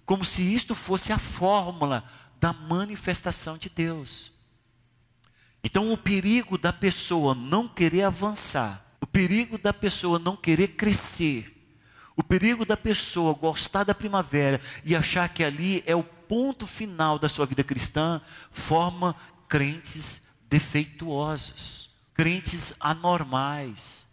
como 0.05 0.25
se 0.25 0.41
isto 0.53 0.75
fosse 0.75 1.13
a 1.13 1.17
fórmula 1.17 2.03
da 2.41 2.51
manifestação 2.51 3.57
de 3.57 3.69
Deus. 3.69 4.33
Então, 5.63 5.93
o 5.93 5.97
perigo 5.97 6.57
da 6.57 6.73
pessoa 6.73 7.33
não 7.33 7.69
querer 7.69 8.03
avançar, 8.03 8.85
o 8.99 9.07
perigo 9.07 9.57
da 9.57 9.71
pessoa 9.71 10.19
não 10.19 10.35
querer 10.35 10.75
crescer, 10.75 11.57
o 12.17 12.21
perigo 12.21 12.65
da 12.65 12.75
pessoa 12.75 13.33
gostar 13.33 13.85
da 13.85 13.95
primavera 13.95 14.59
e 14.83 14.93
achar 14.93 15.29
que 15.29 15.41
ali 15.41 15.81
é 15.85 15.95
o 15.95 16.03
ponto 16.03 16.67
final 16.67 17.17
da 17.17 17.29
sua 17.29 17.45
vida 17.45 17.63
cristã, 17.63 18.21
forma 18.51 19.15
crentes 19.47 20.23
defeituosos, 20.49 21.90
crentes 22.13 22.73
anormais, 22.79 24.05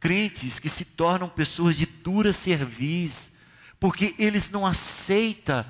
crentes 0.00 0.58
que 0.58 0.68
se 0.68 0.84
tornam 0.84 1.28
pessoas 1.28 1.76
de 1.76 1.86
dura 1.86 2.32
cerviz, 2.32 3.36
porque 3.78 4.14
eles 4.18 4.50
não 4.50 4.66
aceitam 4.66 5.64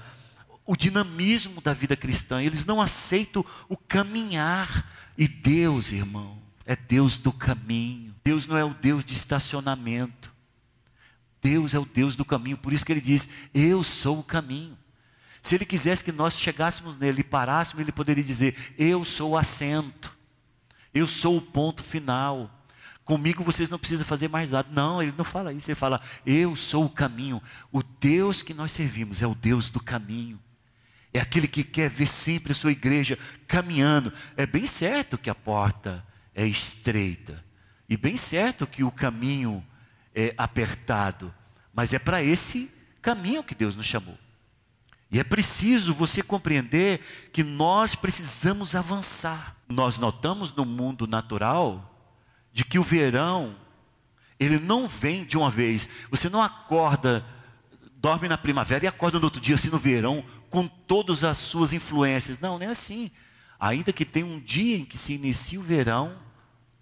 o 0.66 0.76
dinamismo 0.76 1.60
da 1.60 1.74
vida 1.74 1.96
cristã, 1.96 2.42
eles 2.42 2.64
não 2.64 2.80
aceitam 2.80 3.44
o 3.68 3.76
caminhar. 3.76 4.92
E 5.16 5.28
Deus, 5.28 5.92
irmão, 5.92 6.42
é 6.64 6.74
Deus 6.74 7.18
do 7.18 7.32
caminho. 7.32 8.14
Deus 8.24 8.46
não 8.46 8.56
é 8.56 8.64
o 8.64 8.74
Deus 8.74 9.04
de 9.04 9.12
estacionamento. 9.12 10.32
Deus 11.42 11.74
é 11.74 11.78
o 11.78 11.84
Deus 11.84 12.16
do 12.16 12.24
caminho, 12.24 12.56
por 12.56 12.72
isso 12.72 12.86
que 12.86 12.92
ele 12.92 13.02
diz: 13.02 13.28
Eu 13.52 13.84
sou 13.84 14.20
o 14.20 14.24
caminho. 14.24 14.78
Se 15.42 15.54
ele 15.54 15.66
quisesse 15.66 16.02
que 16.02 16.10
nós 16.10 16.38
chegássemos 16.38 16.96
nele 16.96 17.20
e 17.20 17.24
parássemos, 17.24 17.82
ele 17.82 17.92
poderia 17.92 18.24
dizer: 18.24 18.56
Eu 18.78 19.04
sou 19.04 19.32
o 19.32 19.36
assento, 19.36 20.13
eu 20.94 21.08
sou 21.08 21.36
o 21.36 21.42
ponto 21.42 21.82
final. 21.82 22.50
Comigo 23.04 23.44
vocês 23.44 23.68
não 23.68 23.78
precisam 23.78 24.06
fazer 24.06 24.28
mais 24.28 24.50
nada. 24.50 24.68
Não, 24.70 25.02
ele 25.02 25.12
não 25.16 25.24
fala 25.24 25.52
isso. 25.52 25.70
Ele 25.70 25.74
fala: 25.74 26.00
Eu 26.24 26.54
sou 26.54 26.84
o 26.84 26.90
caminho. 26.90 27.42
O 27.72 27.82
Deus 27.82 28.40
que 28.40 28.54
nós 28.54 28.72
servimos 28.72 29.20
é 29.20 29.26
o 29.26 29.34
Deus 29.34 29.68
do 29.68 29.80
caminho. 29.80 30.40
É 31.12 31.20
aquele 31.20 31.46
que 31.46 31.62
quer 31.62 31.90
ver 31.90 32.08
sempre 32.08 32.52
a 32.52 32.54
sua 32.54 32.72
igreja 32.72 33.18
caminhando. 33.46 34.12
É 34.36 34.46
bem 34.46 34.66
certo 34.66 35.18
que 35.18 35.30
a 35.30 35.34
porta 35.34 36.04
é 36.34 36.46
estreita. 36.46 37.44
E 37.88 37.96
bem 37.96 38.16
certo 38.16 38.66
que 38.66 38.82
o 38.82 38.90
caminho 38.90 39.64
é, 40.14 40.34
apertado, 40.38 41.34
mas 41.72 41.92
é 41.92 41.98
para 41.98 42.22
esse 42.22 42.72
caminho 43.02 43.44
que 43.44 43.54
Deus 43.54 43.76
nos 43.76 43.86
chamou. 43.86 44.18
E 45.14 45.20
é 45.20 45.22
preciso 45.22 45.94
você 45.94 46.24
compreender 46.24 47.00
que 47.32 47.44
nós 47.44 47.94
precisamos 47.94 48.74
avançar. 48.74 49.54
Nós 49.68 49.96
notamos 49.96 50.52
no 50.52 50.64
mundo 50.64 51.06
natural 51.06 51.88
de 52.52 52.64
que 52.64 52.80
o 52.80 52.82
verão, 52.82 53.54
ele 54.40 54.58
não 54.58 54.88
vem 54.88 55.24
de 55.24 55.38
uma 55.38 55.48
vez. 55.48 55.88
Você 56.10 56.28
não 56.28 56.42
acorda, 56.42 57.24
dorme 57.94 58.26
na 58.26 58.36
primavera 58.36 58.86
e 58.86 58.88
acorda 58.88 59.20
no 59.20 59.26
outro 59.26 59.40
dia, 59.40 59.54
assim 59.54 59.70
no 59.70 59.78
verão, 59.78 60.24
com 60.50 60.66
todas 60.66 61.22
as 61.22 61.38
suas 61.38 61.72
influências. 61.72 62.40
Não, 62.40 62.58
não 62.58 62.66
é 62.66 62.70
assim. 62.70 63.08
Ainda 63.60 63.92
que 63.92 64.04
tenha 64.04 64.26
um 64.26 64.40
dia 64.40 64.78
em 64.78 64.84
que 64.84 64.98
se 64.98 65.12
inicia 65.12 65.60
o 65.60 65.62
verão, 65.62 66.18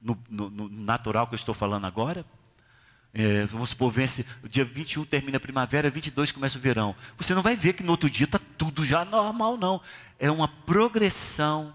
no, 0.01 0.19
no, 0.31 0.49
no 0.49 0.69
natural 0.71 1.27
que 1.27 1.35
eu 1.35 1.37
estou 1.37 1.55
falando 1.55 1.85
agora, 1.87 2.25
é, 3.15 3.45
vamos 3.45 3.71
supor, 3.71 3.91
vence, 3.91 4.25
o 4.43 4.49
dia 4.49 4.65
21 4.65 5.05
termina 5.05 5.37
a 5.37 5.41
primavera, 5.41 5.91
22 5.91 6.33
começa 6.33 6.57
o 6.57 6.61
verão. 6.61 6.97
Você 7.19 7.35
não 7.35 7.43
vai 7.43 7.55
ver 7.55 7.75
que 7.75 7.83
no 7.83 7.91
outro 7.91 8.09
dia 8.09 8.25
está 8.25 8.41
tudo 8.57 8.85
já 8.85 9.05
normal, 9.05 9.59
não. 9.59 9.83
É 10.19 10.31
uma 10.31 10.49
progressão 10.49 11.75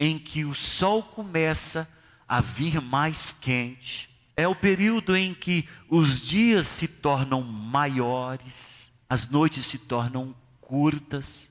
em 0.00 0.18
que 0.18 0.46
o 0.46 0.54
sol 0.54 1.02
começa 1.02 1.90
a 2.26 2.40
vir 2.40 2.80
mais 2.80 3.36
quente. 3.38 4.08
É 4.34 4.48
o 4.48 4.54
período 4.54 5.14
em 5.14 5.34
que 5.34 5.68
os 5.90 6.22
dias 6.22 6.66
se 6.66 6.88
tornam 6.88 7.42
maiores, 7.42 8.88
as 9.10 9.28
noites 9.28 9.66
se 9.66 9.78
tornam 9.78 10.34
curtas. 10.60 11.50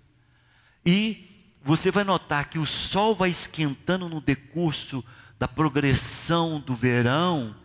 E 0.84 1.30
você 1.64 1.92
vai 1.92 2.04
notar 2.04 2.50
que 2.50 2.58
o 2.58 2.66
sol 2.66 3.14
vai 3.14 3.30
esquentando 3.30 4.10
no 4.10 4.20
decurso 4.20 5.04
da 5.38 5.48
progressão 5.48 6.60
do 6.60 6.76
verão 6.76 7.56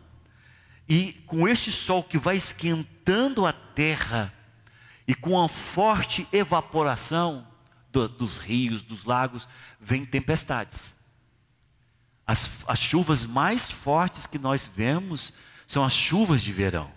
e 0.94 1.14
com 1.25 1.49
este 1.49 1.72
sol 1.72 2.04
que 2.04 2.18
vai 2.18 2.37
esquentando 2.37 3.46
a 3.46 3.52
terra, 3.54 4.30
e 5.08 5.14
com 5.14 5.42
a 5.42 5.49
forte 5.49 6.28
evaporação 6.30 7.49
do, 7.90 8.06
dos 8.06 8.37
rios, 8.37 8.82
dos 8.82 9.06
lagos, 9.06 9.49
vem 9.80 10.04
tempestades. 10.04 10.92
As, 12.26 12.50
as 12.68 12.78
chuvas 12.78 13.25
mais 13.25 13.70
fortes 13.70 14.26
que 14.26 14.38
nós 14.38 14.66
vemos 14.66 15.32
são 15.66 15.82
as 15.82 15.94
chuvas 15.94 16.42
de 16.42 16.52
verão. 16.52 16.92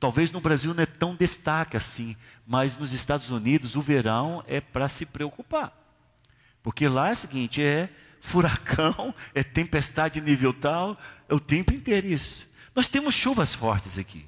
Talvez 0.00 0.32
no 0.32 0.40
Brasil 0.40 0.74
não 0.74 0.82
é 0.82 0.86
tão 0.86 1.14
destaque 1.14 1.76
assim, 1.76 2.16
mas 2.44 2.76
nos 2.76 2.92
Estados 2.92 3.30
Unidos 3.30 3.76
o 3.76 3.80
verão 3.80 4.42
é 4.44 4.60
para 4.60 4.88
se 4.88 5.06
preocupar. 5.06 5.72
Porque 6.64 6.88
lá 6.88 7.10
é 7.10 7.12
o 7.12 7.16
seguinte: 7.16 7.62
é 7.62 7.88
furacão, 8.20 9.14
é 9.32 9.44
tempestade 9.44 10.20
nível 10.20 10.52
tal, 10.52 10.98
é 11.28 11.34
o 11.34 11.38
tempo 11.38 11.72
inteiro 11.72 12.08
isso. 12.08 12.52
Nós 12.74 12.88
temos 12.88 13.14
chuvas 13.14 13.54
fortes 13.54 13.98
aqui. 13.98 14.26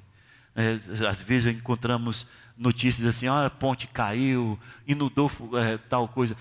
É, 0.55 0.79
às 1.07 1.21
vezes 1.21 1.53
encontramos 1.53 2.25
notícias 2.57 3.07
assim, 3.07 3.27
ah, 3.27 3.45
a 3.45 3.49
ponte 3.49 3.87
caiu, 3.87 4.57
inundou 4.87 5.31
é, 5.53 5.77
tal 5.77 6.07
coisa. 6.07 6.35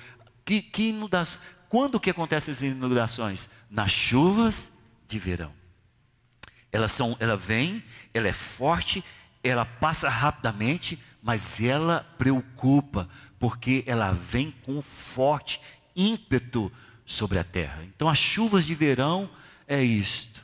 Que, 0.45 0.63
que? 0.63 0.95
Quando 1.69 2.01
que 2.01 2.11
acontecem 2.11 2.53
essas 2.53 2.63
inundações? 2.63 3.51
Nas 3.71 3.91
chuvas 3.91 4.73
de 5.07 5.19
verão. 5.19 5.53
Elas 6.73 6.93
são, 6.93 7.17
ela 7.21 7.37
vem, 7.37 7.83
ela 8.15 8.29
é 8.29 8.33
forte, 8.33 9.05
ela 9.43 9.65
passa 9.65 10.09
rapidamente, 10.09 10.99
mas 11.23 11.61
ela 11.61 12.07
preocupa, 12.17 13.09
porque 13.39 13.85
ela 13.87 14.13
vem 14.13 14.51
com 14.65 14.81
forte 14.81 15.61
ímpeto 15.95 16.71
sobre 17.05 17.39
a 17.39 17.45
terra. 17.45 17.85
Então 17.85 18.09
as 18.09 18.19
chuvas 18.19 18.65
de 18.65 18.75
verão 18.75 19.29
é 19.67 19.83
isto. 19.83 20.36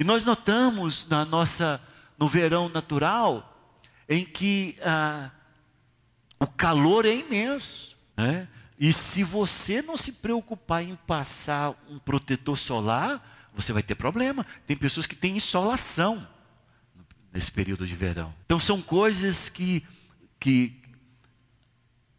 E 0.00 0.04
nós 0.04 0.24
notamos 0.24 1.06
na 1.06 1.26
nossa, 1.26 1.78
no 2.18 2.26
verão 2.26 2.70
natural, 2.70 3.78
em 4.08 4.24
que 4.24 4.78
ah, 4.82 5.30
o 6.38 6.46
calor 6.46 7.04
é 7.04 7.14
imenso. 7.14 7.98
Né? 8.16 8.48
E 8.78 8.94
se 8.94 9.22
você 9.22 9.82
não 9.82 9.98
se 9.98 10.12
preocupar 10.12 10.82
em 10.82 10.96
passar 11.06 11.74
um 11.86 11.98
protetor 11.98 12.56
solar, 12.56 13.50
você 13.54 13.74
vai 13.74 13.82
ter 13.82 13.94
problema. 13.94 14.46
Tem 14.66 14.74
pessoas 14.74 15.06
que 15.06 15.14
têm 15.14 15.36
insolação 15.36 16.26
nesse 17.30 17.52
período 17.52 17.86
de 17.86 17.94
verão. 17.94 18.34
Então 18.46 18.58
são 18.58 18.80
coisas 18.80 19.50
que, 19.50 19.86
que 20.40 20.80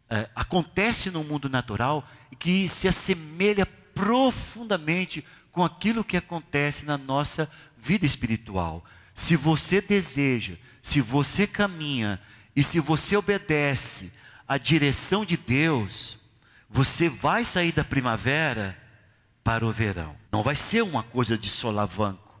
é, 0.08 0.30
acontecem 0.36 1.10
no 1.10 1.24
mundo 1.24 1.48
natural 1.48 2.08
e 2.30 2.36
que 2.36 2.68
se 2.68 2.86
assemelha 2.86 3.66
profundamente 3.66 5.24
com 5.50 5.64
aquilo 5.64 6.02
que 6.02 6.16
acontece 6.16 6.86
na 6.86 6.96
nossa 6.96 7.50
vida 7.82 8.06
espiritual. 8.06 8.84
Se 9.12 9.34
você 9.34 9.80
deseja, 9.80 10.54
se 10.80 11.00
você 11.00 11.46
caminha 11.46 12.20
e 12.54 12.62
se 12.62 12.78
você 12.78 13.16
obedece 13.16 14.12
à 14.46 14.56
direção 14.56 15.24
de 15.24 15.36
Deus, 15.36 16.18
você 16.70 17.08
vai 17.08 17.44
sair 17.44 17.72
da 17.72 17.82
primavera 17.82 18.78
para 19.42 19.66
o 19.66 19.72
verão. 19.72 20.16
Não 20.30 20.42
vai 20.42 20.54
ser 20.54 20.82
uma 20.82 21.02
coisa 21.02 21.36
de 21.36 21.48
solavanco, 21.48 22.40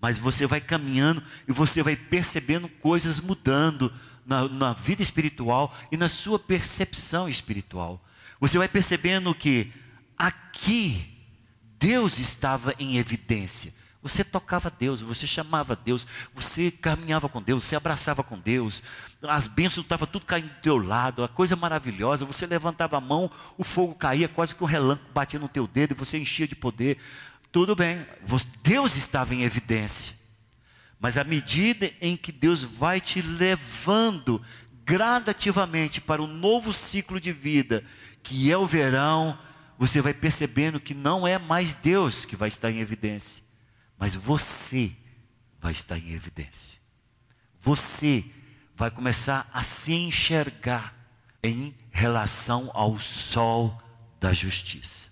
mas 0.00 0.18
você 0.18 0.46
vai 0.46 0.60
caminhando 0.60 1.22
e 1.46 1.52
você 1.52 1.82
vai 1.82 1.94
percebendo 1.94 2.68
coisas 2.68 3.20
mudando 3.20 3.92
na, 4.24 4.48
na 4.48 4.72
vida 4.72 5.02
espiritual 5.02 5.76
e 5.92 5.96
na 5.96 6.08
sua 6.08 6.38
percepção 6.38 7.28
espiritual. 7.28 8.02
Você 8.40 8.56
vai 8.58 8.68
percebendo 8.68 9.34
que 9.34 9.72
aqui 10.16 11.16
Deus 11.78 12.18
estava 12.18 12.74
em 12.78 12.96
evidência. 12.96 13.72
Você 14.06 14.22
tocava 14.22 14.70
Deus, 14.70 15.00
você 15.00 15.26
chamava 15.26 15.74
Deus, 15.74 16.06
você 16.32 16.70
caminhava 16.70 17.28
com 17.28 17.42
Deus, 17.42 17.64
você 17.64 17.74
abraçava 17.74 18.22
com 18.22 18.38
Deus, 18.38 18.80
as 19.20 19.48
bênçãos 19.48 19.84
estavam 19.84 20.06
tudo 20.06 20.24
caindo 20.24 20.46
do 20.46 20.60
teu 20.60 20.78
lado, 20.78 21.24
a 21.24 21.28
coisa 21.28 21.56
maravilhosa, 21.56 22.24
você 22.24 22.46
levantava 22.46 22.96
a 22.96 23.00
mão, 23.00 23.28
o 23.58 23.64
fogo 23.64 23.96
caía, 23.96 24.28
quase 24.28 24.54
que 24.54 24.62
um 24.62 24.66
relâmpago 24.66 25.10
batia 25.12 25.40
no 25.40 25.48
teu 25.48 25.66
dedo 25.66 25.90
e 25.90 25.96
você 25.96 26.18
enchia 26.18 26.46
de 26.46 26.54
poder. 26.54 26.98
Tudo 27.50 27.74
bem, 27.74 28.06
Deus 28.62 28.94
estava 28.94 29.34
em 29.34 29.42
evidência. 29.42 30.14
Mas 31.00 31.18
à 31.18 31.24
medida 31.24 31.90
em 32.00 32.16
que 32.16 32.30
Deus 32.30 32.62
vai 32.62 33.00
te 33.00 33.20
levando 33.20 34.40
gradativamente 34.84 36.00
para 36.00 36.22
um 36.22 36.28
novo 36.28 36.72
ciclo 36.72 37.20
de 37.20 37.32
vida, 37.32 37.84
que 38.22 38.52
é 38.52 38.56
o 38.56 38.68
verão, 38.68 39.36
você 39.76 40.00
vai 40.00 40.14
percebendo 40.14 40.78
que 40.78 40.94
não 40.94 41.26
é 41.26 41.40
mais 41.40 41.74
Deus 41.74 42.24
que 42.24 42.36
vai 42.36 42.46
estar 42.46 42.70
em 42.70 42.78
evidência 42.78 43.45
mas 43.98 44.14
você 44.14 44.94
vai 45.60 45.72
estar 45.72 45.98
em 45.98 46.12
evidência. 46.12 46.78
Você 47.60 48.24
vai 48.76 48.90
começar 48.90 49.48
a 49.52 49.62
se 49.62 49.92
enxergar 49.92 50.94
em 51.42 51.74
relação 51.90 52.70
ao 52.74 52.98
sol 52.98 53.80
da 54.20 54.32
justiça. 54.32 55.08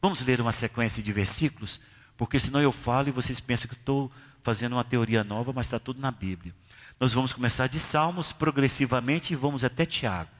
Vamos 0.00 0.20
ler 0.22 0.40
uma 0.40 0.52
sequência 0.52 1.02
de 1.02 1.12
versículos, 1.12 1.80
porque 2.16 2.38
senão 2.38 2.60
eu 2.60 2.72
falo 2.72 3.08
e 3.08 3.12
vocês 3.12 3.40
pensam 3.40 3.68
que 3.68 3.74
estou 3.74 4.10
fazendo 4.42 4.74
uma 4.74 4.84
teoria 4.84 5.24
nova, 5.24 5.52
mas 5.52 5.66
está 5.66 5.78
tudo 5.78 6.00
na 6.00 6.10
Bíblia. 6.10 6.54
Nós 7.00 7.12
vamos 7.12 7.32
começar 7.32 7.66
de 7.66 7.78
Salmos 7.78 8.32
progressivamente 8.32 9.32
e 9.32 9.36
vamos 9.36 9.64
até 9.64 9.86
Tiago. 9.86 10.30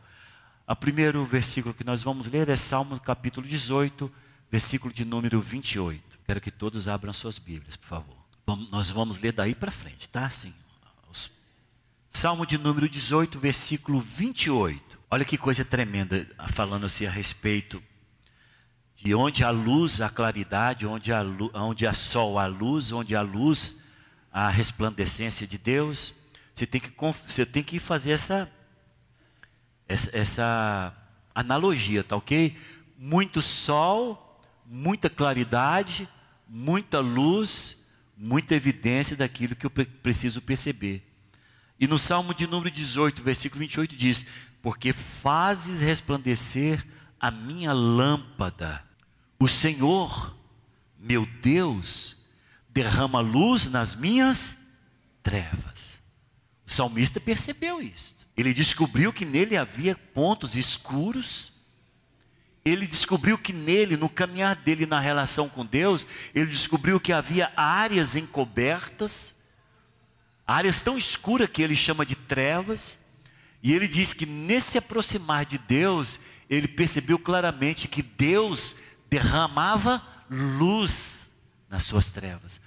O 0.67 0.77
primeiro 0.77 1.25
versículo 1.25 1.75
que 1.75 1.85
nós 1.85 2.03
vamos 2.03 2.27
ler 2.27 2.49
é 2.49 2.57
Salmos 2.57 2.99
capítulo 2.99 3.47
18, 3.47 4.11
versículo 4.51 4.93
de 4.93 5.05
número 5.05 5.41
28. 5.41 6.08
Quero 6.29 6.43
que 6.43 6.51
todos 6.51 6.87
abram 6.89 7.11
suas 7.15 7.39
Bíblias, 7.39 7.75
por 7.75 7.87
favor. 7.87 8.15
Nós 8.71 8.91
vamos 8.91 9.19
ler 9.19 9.33
daí 9.33 9.55
para 9.55 9.71
frente, 9.71 10.07
tá? 10.11 10.27
Assim, 10.27 10.53
os... 11.11 11.31
Salmo 12.11 12.45
de 12.45 12.59
número 12.59 12.87
18, 12.87 13.39
versículo 13.39 13.99
28. 13.99 14.99
Olha 15.11 15.25
que 15.25 15.39
coisa 15.39 15.65
tremenda, 15.65 16.29
falando-se 16.53 17.07
a 17.07 17.11
respeito 17.11 17.83
de 18.95 19.15
onde 19.15 19.43
há 19.43 19.49
luz, 19.49 20.03
a 20.03 20.11
claridade, 20.11 20.87
onde 20.87 21.15
há, 21.15 21.23
onde 21.55 21.87
há 21.87 21.95
sol, 21.95 22.39
a 22.39 22.45
luz, 22.45 22.93
onde 22.93 23.17
há 23.17 23.23
luz, 23.23 23.85
a 24.31 24.51
resplandecência 24.51 25.47
de 25.47 25.57
Deus. 25.57 26.13
Você 26.55 26.67
tem 26.67 26.79
que, 26.79 26.93
você 27.27 27.47
tem 27.47 27.65
que 27.65 27.79
fazer 27.79 28.11
essa, 28.11 28.53
essa, 29.89 30.15
essa 30.15 30.95
analogia, 31.35 32.05
tá 32.05 32.17
ok? 32.17 32.55
Muito 32.99 33.41
sol, 33.41 34.43
muita 34.67 35.09
claridade, 35.09 36.07
muita 36.49 37.01
luz, 37.01 37.85
muita 38.17 38.55
evidência 38.55 39.17
daquilo 39.17 39.55
que 39.55 39.67
eu 39.67 39.71
preciso 39.71 40.41
perceber. 40.41 41.05
E 41.79 41.87
no 41.87 41.99
Salmo 41.99 42.35
de 42.35 42.47
número 42.47 42.71
18, 42.71 43.23
versículo 43.23 43.61
28 43.61 43.95
diz: 43.95 44.27
Porque 44.63 44.93
fazes 44.93 45.81
resplandecer 45.81 46.85
a 47.21 47.31
minha 47.31 47.73
lâmpada. 47.73 48.83
O 49.39 49.47
Senhor, 49.47 50.37
meu 50.99 51.27
Deus, 51.41 52.27
derrama 52.69 53.21
luz 53.21 53.69
nas 53.69 53.95
minhas 53.95 54.59
trevas. 55.23 56.01
O 56.67 56.73
salmista 56.73 57.21
percebeu 57.21 57.81
isso. 57.81 58.17
Ele 58.37 58.55
descobriu 58.55 59.13
que 59.13 59.25
nele 59.25 59.57
havia 59.57 59.97
pontos 59.97 60.55
escuros. 60.55 61.53
Ele 62.69 62.87
descobriu 62.87 63.39
que 63.39 63.53
nele, 63.53 63.97
no 63.97 64.09
caminhar 64.09 64.55
dele 64.57 64.85
na 64.85 65.01
relação 65.01 65.49
com 65.49 65.65
Deus, 65.65 66.07
ele 66.35 66.51
descobriu 66.51 67.01
que 67.01 67.13
havia 67.13 67.53
áreas 67.57 68.15
encobertas, 68.15 69.37
áreas 70.47 70.83
tão 70.83 70.99
escuras 70.99 71.49
que 71.49 71.63
ele 71.63 71.75
chama 71.75 72.05
de 72.05 72.15
trevas. 72.15 73.07
E 73.63 73.73
ele 73.73 73.89
diz 73.89 74.13
que 74.13 74.27
nesse 74.27 74.77
aproximar 74.77 75.45
de 75.45 75.59
Deus, 75.59 76.21
ele 76.49 76.69
percebeu 76.69 77.19
claramente 77.19 77.89
que 77.89 78.03
Deus 78.03 78.77
derramava 79.09 80.03
luz 80.31 81.31
nas 81.69 81.85
suas 81.85 82.11
trevas. 82.11 82.61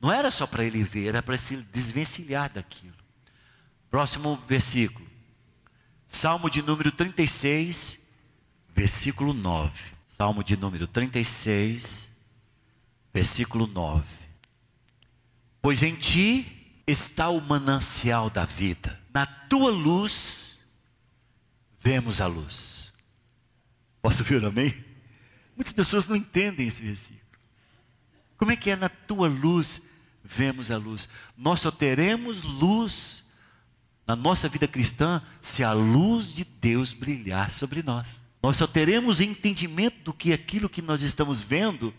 Não 0.00 0.12
era 0.12 0.30
só 0.30 0.46
para 0.46 0.64
ele 0.64 0.82
ver, 0.82 1.08
era 1.08 1.22
para 1.22 1.36
se 1.36 1.56
desvencilhar 1.56 2.50
daquilo. 2.50 2.94
Próximo 3.90 4.36
versículo. 4.48 5.06
Salmo 6.06 6.50
de 6.50 6.62
número 6.62 6.90
36, 6.90 7.99
versículo 8.74 9.32
9. 9.32 9.72
Salmo 10.06 10.44
de 10.44 10.56
número 10.56 10.86
36, 10.86 12.10
versículo 13.12 13.66
9. 13.66 14.06
Pois 15.62 15.82
em 15.82 15.94
ti 15.94 16.82
está 16.86 17.28
o 17.30 17.40
manancial 17.40 18.28
da 18.28 18.44
vida. 18.44 18.98
Na 19.12 19.26
tua 19.26 19.70
luz 19.70 20.58
vemos 21.80 22.20
a 22.20 22.26
luz. 22.26 22.92
Posso 24.02 24.24
ver 24.24 24.44
amém? 24.44 24.84
Muitas 25.56 25.72
pessoas 25.72 26.06
não 26.06 26.16
entendem 26.16 26.68
esse 26.68 26.82
versículo. 26.82 27.20
Como 28.36 28.52
é 28.52 28.56
que 28.56 28.70
é 28.70 28.76
na 28.76 28.88
tua 28.88 29.28
luz 29.28 29.82
vemos 30.24 30.70
a 30.70 30.76
luz? 30.76 31.08
Nós 31.36 31.60
só 31.60 31.70
teremos 31.70 32.42
luz 32.42 33.30
na 34.06 34.16
nossa 34.16 34.48
vida 34.48 34.66
cristã 34.66 35.22
se 35.40 35.62
a 35.62 35.72
luz 35.72 36.32
de 36.34 36.44
Deus 36.44 36.92
brilhar 36.92 37.50
sobre 37.50 37.82
nós. 37.82 38.19
Nós 38.42 38.56
só 38.56 38.66
teremos 38.66 39.20
entendimento 39.20 40.02
do 40.04 40.12
que 40.12 40.32
aquilo 40.32 40.68
que 40.68 40.80
nós 40.80 41.02
estamos 41.02 41.42
vendo 41.42 41.94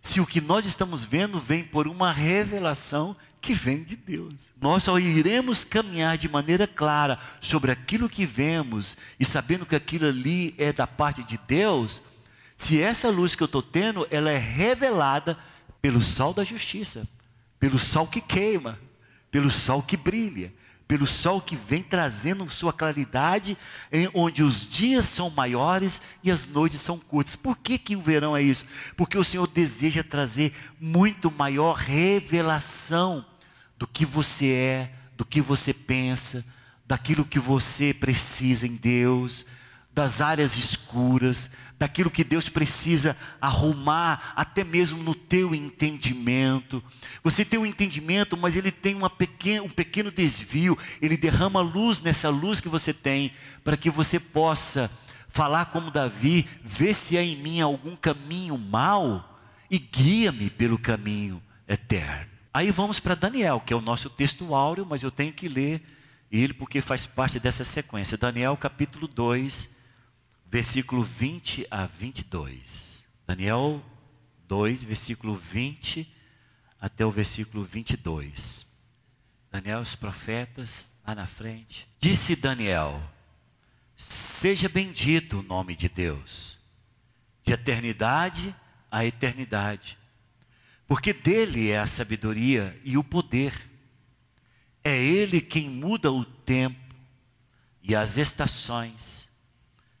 se 0.00 0.20
o 0.20 0.26
que 0.26 0.40
nós 0.40 0.64
estamos 0.64 1.04
vendo 1.04 1.40
vem 1.40 1.64
por 1.64 1.88
uma 1.88 2.12
revelação 2.12 3.16
que 3.40 3.52
vem 3.52 3.82
de 3.82 3.96
Deus. 3.96 4.50
Nós 4.60 4.84
só 4.84 4.98
iremos 4.98 5.64
caminhar 5.64 6.16
de 6.16 6.28
maneira 6.28 6.66
clara 6.66 7.18
sobre 7.40 7.72
aquilo 7.72 8.08
que 8.08 8.24
vemos 8.24 8.96
e 9.18 9.24
sabendo 9.24 9.66
que 9.66 9.74
aquilo 9.74 10.06
ali 10.06 10.54
é 10.58 10.72
da 10.72 10.86
parte 10.86 11.22
de 11.24 11.38
Deus, 11.46 12.02
se 12.56 12.80
essa 12.80 13.10
luz 13.10 13.34
que 13.34 13.42
eu 13.42 13.46
estou 13.46 13.62
tendo, 13.62 14.06
ela 14.10 14.30
é 14.30 14.38
revelada 14.38 15.36
pelo 15.82 16.00
sol 16.00 16.32
da 16.32 16.44
justiça, 16.44 17.06
pelo 17.58 17.78
sol 17.78 18.06
que 18.06 18.20
queima, 18.20 18.78
pelo 19.30 19.50
sol 19.50 19.82
que 19.82 19.96
brilha, 19.96 20.52
pelo 20.88 21.06
sol 21.06 21.40
que 21.40 21.56
vem 21.56 21.82
trazendo 21.82 22.48
sua 22.50 22.72
claridade, 22.72 23.58
onde 24.14 24.42
os 24.42 24.66
dias 24.66 25.04
são 25.04 25.28
maiores 25.30 26.00
e 26.22 26.30
as 26.30 26.46
noites 26.46 26.80
são 26.80 26.98
curtas. 26.98 27.34
Por 27.34 27.56
que, 27.58 27.76
que 27.76 27.96
o 27.96 28.00
verão 28.00 28.36
é 28.36 28.42
isso? 28.42 28.64
Porque 28.96 29.18
o 29.18 29.24
Senhor 29.24 29.48
deseja 29.48 30.04
trazer 30.04 30.52
muito 30.80 31.30
maior 31.30 31.74
revelação 31.74 33.26
do 33.78 33.86
que 33.86 34.06
você 34.06 34.52
é, 34.52 34.92
do 35.16 35.24
que 35.24 35.40
você 35.40 35.74
pensa, 35.74 36.44
daquilo 36.86 37.24
que 37.24 37.38
você 37.38 37.92
precisa 37.92 38.66
em 38.66 38.76
Deus, 38.76 39.44
das 39.96 40.20
áreas 40.20 40.58
escuras, 40.58 41.50
daquilo 41.78 42.10
que 42.10 42.22
Deus 42.22 42.50
precisa 42.50 43.16
arrumar, 43.40 44.34
até 44.36 44.62
mesmo 44.62 45.02
no 45.02 45.14
teu 45.14 45.54
entendimento. 45.54 46.84
Você 47.24 47.46
tem 47.46 47.58
um 47.58 47.64
entendimento, 47.64 48.36
mas 48.36 48.56
ele 48.56 48.70
tem 48.70 48.94
uma 48.94 49.08
pequena, 49.08 49.62
um 49.62 49.70
pequeno 49.70 50.10
desvio, 50.10 50.76
ele 51.00 51.16
derrama 51.16 51.62
luz 51.62 52.02
nessa 52.02 52.28
luz 52.28 52.60
que 52.60 52.68
você 52.68 52.92
tem, 52.92 53.32
para 53.64 53.74
que 53.74 53.88
você 53.88 54.20
possa 54.20 54.90
falar 55.30 55.64
como 55.66 55.90
Davi, 55.90 56.46
ver 56.62 56.92
se 56.92 57.16
há 57.16 57.22
em 57.22 57.36
mim 57.36 57.62
algum 57.62 57.96
caminho 57.96 58.58
mau 58.58 59.40
e 59.70 59.78
guia-me 59.78 60.50
pelo 60.50 60.78
caminho 60.78 61.42
eterno. 61.66 62.26
Aí 62.52 62.70
vamos 62.70 63.00
para 63.00 63.14
Daniel, 63.14 63.62
que 63.64 63.72
é 63.72 63.76
o 63.76 63.80
nosso 63.80 64.10
texto 64.10 64.54
áureo, 64.54 64.84
mas 64.84 65.02
eu 65.02 65.10
tenho 65.10 65.32
que 65.32 65.48
ler 65.48 65.82
ele 66.30 66.52
porque 66.52 66.82
faz 66.82 67.06
parte 67.06 67.40
dessa 67.40 67.64
sequência. 67.64 68.18
Daniel 68.18 68.58
capítulo 68.58 69.08
2, 69.08 69.75
versículo 70.56 71.02
20 71.02 71.66
a 71.70 71.84
22. 71.84 73.04
Daniel 73.26 73.84
2, 74.48 74.84
versículo 74.84 75.36
20 75.36 76.10
até 76.80 77.04
o 77.04 77.10
versículo 77.10 77.62
22. 77.62 78.66
Daniel, 79.52 79.80
os 79.80 79.94
profetas, 79.94 80.86
lá 81.06 81.14
na 81.14 81.26
frente. 81.26 81.86
Disse 82.00 82.34
Daniel: 82.34 83.02
Seja 83.94 84.66
bendito 84.66 85.40
o 85.40 85.42
nome 85.42 85.76
de 85.76 85.90
Deus, 85.90 86.58
de 87.44 87.52
eternidade 87.52 88.56
a 88.90 89.04
eternidade, 89.04 89.98
porque 90.88 91.12
dele 91.12 91.68
é 91.68 91.80
a 91.80 91.86
sabedoria 91.86 92.74
e 92.82 92.96
o 92.96 93.04
poder. 93.04 93.52
É 94.82 94.96
ele 94.96 95.42
quem 95.42 95.68
muda 95.68 96.10
o 96.10 96.24
tempo 96.24 96.94
e 97.82 97.94
as 97.94 98.16
estações 98.16 99.25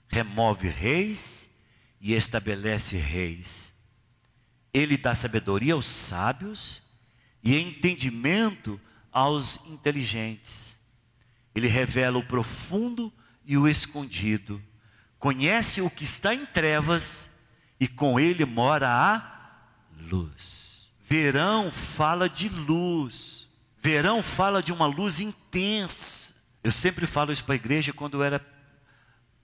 remove 0.08 0.68
reis 0.68 1.50
e 2.00 2.14
estabelece 2.14 2.96
reis. 2.96 3.72
Ele 4.72 4.96
dá 4.96 5.14
sabedoria 5.14 5.74
aos 5.74 5.86
sábios 5.86 6.82
e 7.42 7.56
entendimento 7.56 8.80
aos 9.12 9.58
inteligentes. 9.66 10.76
Ele 11.54 11.68
revela 11.68 12.18
o 12.18 12.26
profundo 12.26 13.12
e 13.44 13.56
o 13.56 13.66
escondido. 13.66 14.62
Conhece 15.18 15.80
o 15.80 15.88
que 15.88 16.04
está 16.04 16.34
em 16.34 16.44
trevas 16.44 17.30
e 17.80 17.88
com 17.88 18.20
ele 18.20 18.44
mora 18.44 18.88
a 18.88 19.36
luz. 19.98 20.90
Verão 21.08 21.70
fala 21.70 22.28
de 22.28 22.48
luz. 22.48 23.48
Verão 23.78 24.22
fala 24.22 24.62
de 24.62 24.72
uma 24.72 24.86
luz 24.86 25.20
intensa. 25.20 26.34
Eu 26.62 26.72
sempre 26.72 27.06
falo 27.06 27.32
isso 27.32 27.44
para 27.44 27.54
a 27.54 27.56
igreja 27.56 27.92
quando 27.92 28.14
eu 28.14 28.22
era 28.22 28.38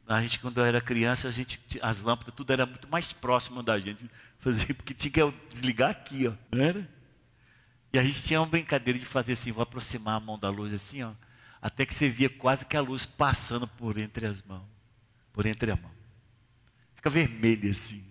a 0.07 0.21
gente, 0.21 0.39
quando 0.41 0.61
era 0.61 0.81
criança, 0.81 1.29
a 1.29 1.31
gente, 1.31 1.61
as 1.81 2.01
lâmpadas, 2.01 2.35
tudo 2.35 2.53
era 2.53 2.67
muito 2.67 2.89
mais 2.89 3.13
próximo 3.13 3.63
da 3.63 3.79
gente. 3.79 4.11
Fazia, 4.39 4.75
porque 4.75 4.93
tinha 4.93 5.11
que 5.11 5.35
desligar 5.49 5.91
aqui, 5.91 6.27
ó. 6.27 6.33
Não 6.51 6.63
era? 6.63 6.89
E 7.93 7.99
a 7.99 8.03
gente 8.03 8.23
tinha 8.23 8.41
uma 8.41 8.47
brincadeira 8.47 8.99
de 8.99 9.05
fazer 9.05 9.35
assim, 9.35 9.53
vou 9.53 9.63
aproximar 9.63 10.17
a 10.17 10.21
mão 10.21 10.39
da 10.39 10.51
luz 10.51 10.73
assim, 10.73 11.03
ó. 11.03 11.13
Até 11.61 11.87
que 11.87 11.95
você 11.95 12.09
via 12.09 12.29
quase 12.29 12.67
que 12.67 12.77
a 12.77 12.81
luz 12.81 13.07
passando 13.07 13.69
por 13.69 13.97
entre 13.97 14.27
as 14.27 14.43
mãos. 14.43 14.67
Por 15.33 15.47
entre 15.47 15.71
a 15.71 15.77
mão. 15.77 15.91
Fica 16.97 17.09
vermelho 17.09 17.71
assim. 17.71 18.05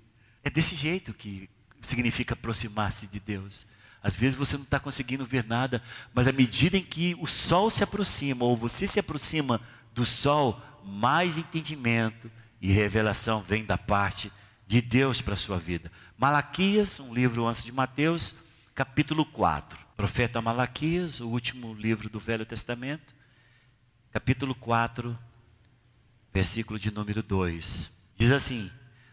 É 0.43 0.49
desse 0.49 0.75
jeito 0.75 1.13
que 1.13 1.49
significa 1.81 2.33
aproximar-se 2.33 3.07
de 3.07 3.19
Deus. 3.19 3.65
Às 4.01 4.15
vezes 4.15 4.35
você 4.35 4.55
não 4.55 4.63
está 4.63 4.79
conseguindo 4.79 5.25
ver 5.25 5.43
nada, 5.43 5.81
mas 6.13 6.27
à 6.27 6.31
medida 6.31 6.77
em 6.77 6.83
que 6.83 7.15
o 7.19 7.27
sol 7.27 7.69
se 7.69 7.83
aproxima, 7.83 8.45
ou 8.45 8.55
você 8.55 8.87
se 8.87 8.99
aproxima 8.99 9.61
do 9.93 10.05
sol, 10.05 10.61
mais 10.83 11.37
entendimento 11.37 12.31
e 12.61 12.71
revelação 12.71 13.41
vem 13.41 13.65
da 13.65 13.77
parte 13.77 14.31
de 14.67 14.81
Deus 14.81 15.21
para 15.21 15.33
a 15.33 15.37
sua 15.37 15.57
vida. 15.57 15.91
Malaquias, 16.17 16.99
um 16.99 17.13
livro 17.13 17.47
antes 17.47 17.63
de 17.63 17.71
Mateus, 17.71 18.49
capítulo 18.73 19.25
4. 19.25 19.79
Profeta 19.97 20.41
Malaquias, 20.41 21.19
o 21.19 21.27
último 21.27 21.73
livro 21.73 22.09
do 22.09 22.19
Velho 22.19 22.45
Testamento, 22.45 23.13
capítulo 24.11 24.55
4, 24.55 25.17
versículo 26.33 26.79
de 26.79 26.91
número 26.91 27.21
2. 27.21 27.91
Diz 28.15 28.31
assim: 28.31 28.71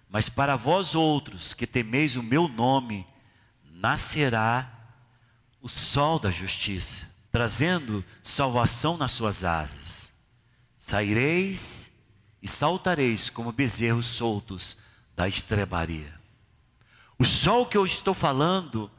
Mas 0.09 0.29
para 0.29 0.57
vós 0.57 0.95
outros 0.95 1.53
que 1.53 1.67
temeis 1.67 2.17
o 2.17 2.23
meu 2.23 2.49
nome, 2.49 3.07
nascerá 3.65 4.71
o 5.61 5.69
sol 5.69 6.19
da 6.19 6.31
justiça, 6.31 7.07
trazendo 7.31 8.05
salvação 8.23 8.97
nas 8.97 9.13
suas 9.13 9.45
asas. 9.45 10.08
Saireis 10.89 11.91
e 12.41 12.49
saltareis 12.49 13.29
como 13.29 13.53
bezerros 13.53 14.07
soltos 14.07 14.75
da 15.15 15.29
estrebaria. 15.29 16.15
O 17.19 17.27
sol 17.27 17.67
que 17.67 17.77
eu 17.77 17.85
estou 17.85 18.15
falando, 18.15 18.91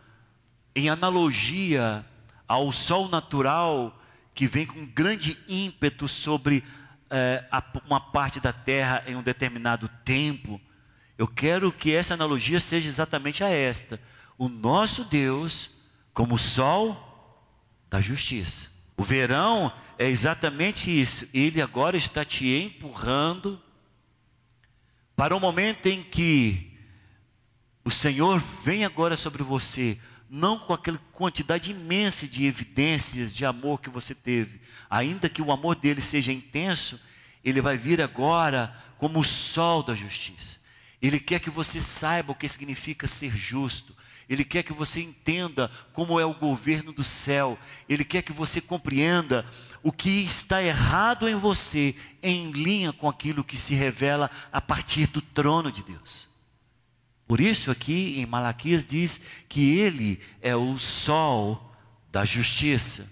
em 0.75 0.87
analogia 0.87 2.05
ao 2.47 2.71
sol 2.71 3.09
natural, 3.09 3.99
que 4.35 4.45
vem 4.45 4.67
com 4.67 4.85
grande 4.85 5.35
ímpeto 5.47 6.07
sobre 6.07 6.63
é, 7.09 7.43
uma 7.87 7.99
parte 7.99 8.39
da 8.39 8.53
terra 8.53 9.03
em 9.07 9.15
um 9.15 9.23
determinado 9.23 9.89
tempo, 10.05 10.61
eu 11.17 11.27
quero 11.27 11.71
que 11.71 11.91
essa 11.91 12.13
analogia 12.13 12.59
seja 12.59 12.87
exatamente 12.87 13.43
a 13.43 13.49
esta: 13.49 13.99
o 14.37 14.47
nosso 14.47 15.05
Deus 15.05 15.71
como 16.13 16.35
o 16.35 16.37
sol 16.37 17.41
da 17.89 17.99
justiça. 17.99 18.69
O 18.95 19.01
verão 19.01 19.73
é 19.99 20.07
exatamente 20.07 20.89
isso. 20.89 21.27
Ele 21.33 21.61
agora 21.61 21.97
está 21.97 22.23
te 22.23 22.47
empurrando 22.47 23.61
para 25.13 25.35
o 25.35 25.39
momento 25.41 25.87
em 25.87 26.01
que 26.01 26.71
o 27.83 27.91
Senhor 27.91 28.39
vem 28.63 28.85
agora 28.85 29.17
sobre 29.17 29.43
você, 29.43 29.99
não 30.29 30.57
com 30.57 30.73
aquela 30.73 30.97
quantidade 31.11 31.71
imensa 31.71 32.25
de 32.25 32.45
evidências 32.45 33.35
de 33.35 33.45
amor 33.45 33.81
que 33.81 33.89
você 33.89 34.15
teve, 34.15 34.61
ainda 34.89 35.27
que 35.27 35.41
o 35.41 35.51
amor 35.51 35.75
dele 35.75 35.99
seja 35.99 36.31
intenso, 36.31 36.97
ele 37.43 37.59
vai 37.59 37.77
vir 37.77 38.01
agora 38.01 38.73
como 38.97 39.19
o 39.19 39.25
sol 39.25 39.83
da 39.83 39.95
justiça. 39.95 40.59
Ele 41.01 41.19
quer 41.19 41.41
que 41.41 41.49
você 41.49 41.81
saiba 41.81 42.31
o 42.31 42.35
que 42.35 42.47
significa 42.47 43.05
ser 43.05 43.35
justo. 43.35 43.93
Ele 44.29 44.45
quer 44.45 44.63
que 44.63 44.71
você 44.71 45.01
entenda 45.01 45.69
como 45.91 46.19
é 46.19 46.25
o 46.25 46.33
governo 46.33 46.93
do 46.93 47.03
céu. 47.03 47.59
Ele 47.87 48.05
quer 48.05 48.21
que 48.21 48.31
você 48.31 48.61
compreenda 48.61 49.45
o 49.81 49.91
que 49.91 50.23
está 50.23 50.61
errado 50.61 51.27
em 51.27 51.35
você, 51.35 51.95
em 52.21 52.51
linha 52.51 52.91
com 52.91 53.07
aquilo 53.07 53.43
que 53.43 53.57
se 53.57 53.73
revela 53.73 54.29
a 54.51 54.59
partir 54.59 55.07
do 55.07 55.21
trono 55.21 55.71
de 55.71 55.83
Deus. 55.83 56.27
Por 57.27 57.39
isso, 57.39 57.69
aqui 57.69 58.19
em 58.19 58.25
Malaquias 58.25 58.85
diz 58.85 59.21
que 59.47 59.77
Ele 59.77 60.19
é 60.41 60.55
o 60.55 60.77
sol 60.79 61.73
da 62.11 62.25
justiça. 62.25 63.07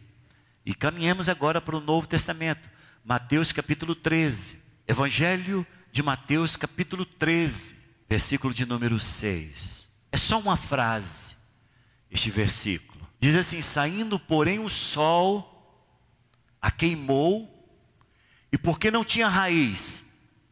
E 0.65 0.73
caminhemos 0.73 1.29
agora 1.29 1.61
para 1.61 1.77
o 1.77 1.81
Novo 1.81 2.07
Testamento, 2.07 2.67
Mateus 3.05 3.51
capítulo 3.51 3.93
13. 3.95 4.65
Evangelho 4.87 5.67
de 5.91 6.01
Mateus, 6.01 6.55
capítulo 6.55 7.05
13, 7.05 7.75
versículo 8.09 8.53
de 8.53 8.65
número 8.65 8.97
6. 8.97 9.87
É 10.11 10.17
só 10.17 10.39
uma 10.39 10.55
frase, 10.55 11.35
este 12.09 12.31
versículo. 12.31 13.07
Diz 13.19 13.35
assim: 13.35 13.61
Saindo, 13.61 14.17
porém, 14.17 14.59
o 14.59 14.69
sol 14.69 15.56
a 16.67 16.71
queimou, 16.71 17.65
e 18.51 18.57
porque 18.57 18.91
não 18.91 19.05
tinha 19.05 19.29
raiz, 19.29 20.03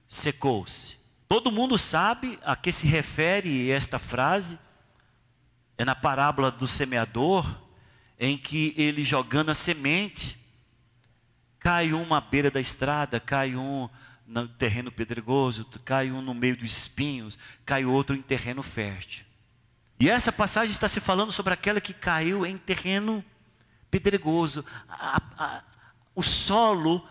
secou-se. 0.08 0.98
Todo 1.28 1.52
mundo 1.52 1.78
sabe 1.78 2.40
a 2.42 2.56
que 2.56 2.72
se 2.72 2.88
refere 2.88 3.70
esta 3.70 4.00
frase, 4.00 4.58
é 5.78 5.84
na 5.84 5.94
parábola 5.94 6.50
do 6.50 6.66
semeador, 6.66 7.46
em 8.18 8.38
que 8.38 8.74
ele 8.78 9.04
jogando 9.04 9.50
a 9.50 9.54
semente, 9.54 10.38
cai 11.60 11.92
uma 11.92 12.20
à 12.20 12.22
beira 12.22 12.50
da 12.50 12.62
estrada, 12.62 13.20
cai 13.20 13.54
um 13.58 13.90
no 14.26 14.48
terreno 14.48 14.94
pedregoso, 14.94 15.66
cai 15.84 16.12
um 16.12 16.22
no 16.22 16.34
meio 16.34 16.56
dos 16.56 16.72
espinhos, 16.72 17.38
cai 17.66 17.84
outro 17.84 18.16
em 18.16 18.22
terreno 18.22 18.64
fértil. 18.64 19.26
E 20.00 20.10
essa 20.10 20.32
passagem 20.32 20.72
está 20.72 20.88
se 20.88 21.02
falando 21.02 21.34
sobre 21.34 21.54
aquela 21.54 21.82
que 21.82 21.94
caiu 21.94 22.46
em 22.46 22.58
terreno 22.58 23.24
pedregoso. 23.92 24.66
A, 24.88 25.62
o 26.16 26.24
solo 26.24 27.06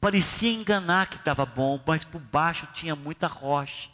parecia 0.00 0.52
enganar 0.52 1.08
que 1.08 1.16
estava 1.16 1.44
bom, 1.44 1.82
mas 1.86 2.04
por 2.04 2.20
baixo 2.20 2.68
tinha 2.72 2.94
muita 2.94 3.26
rocha. 3.26 3.90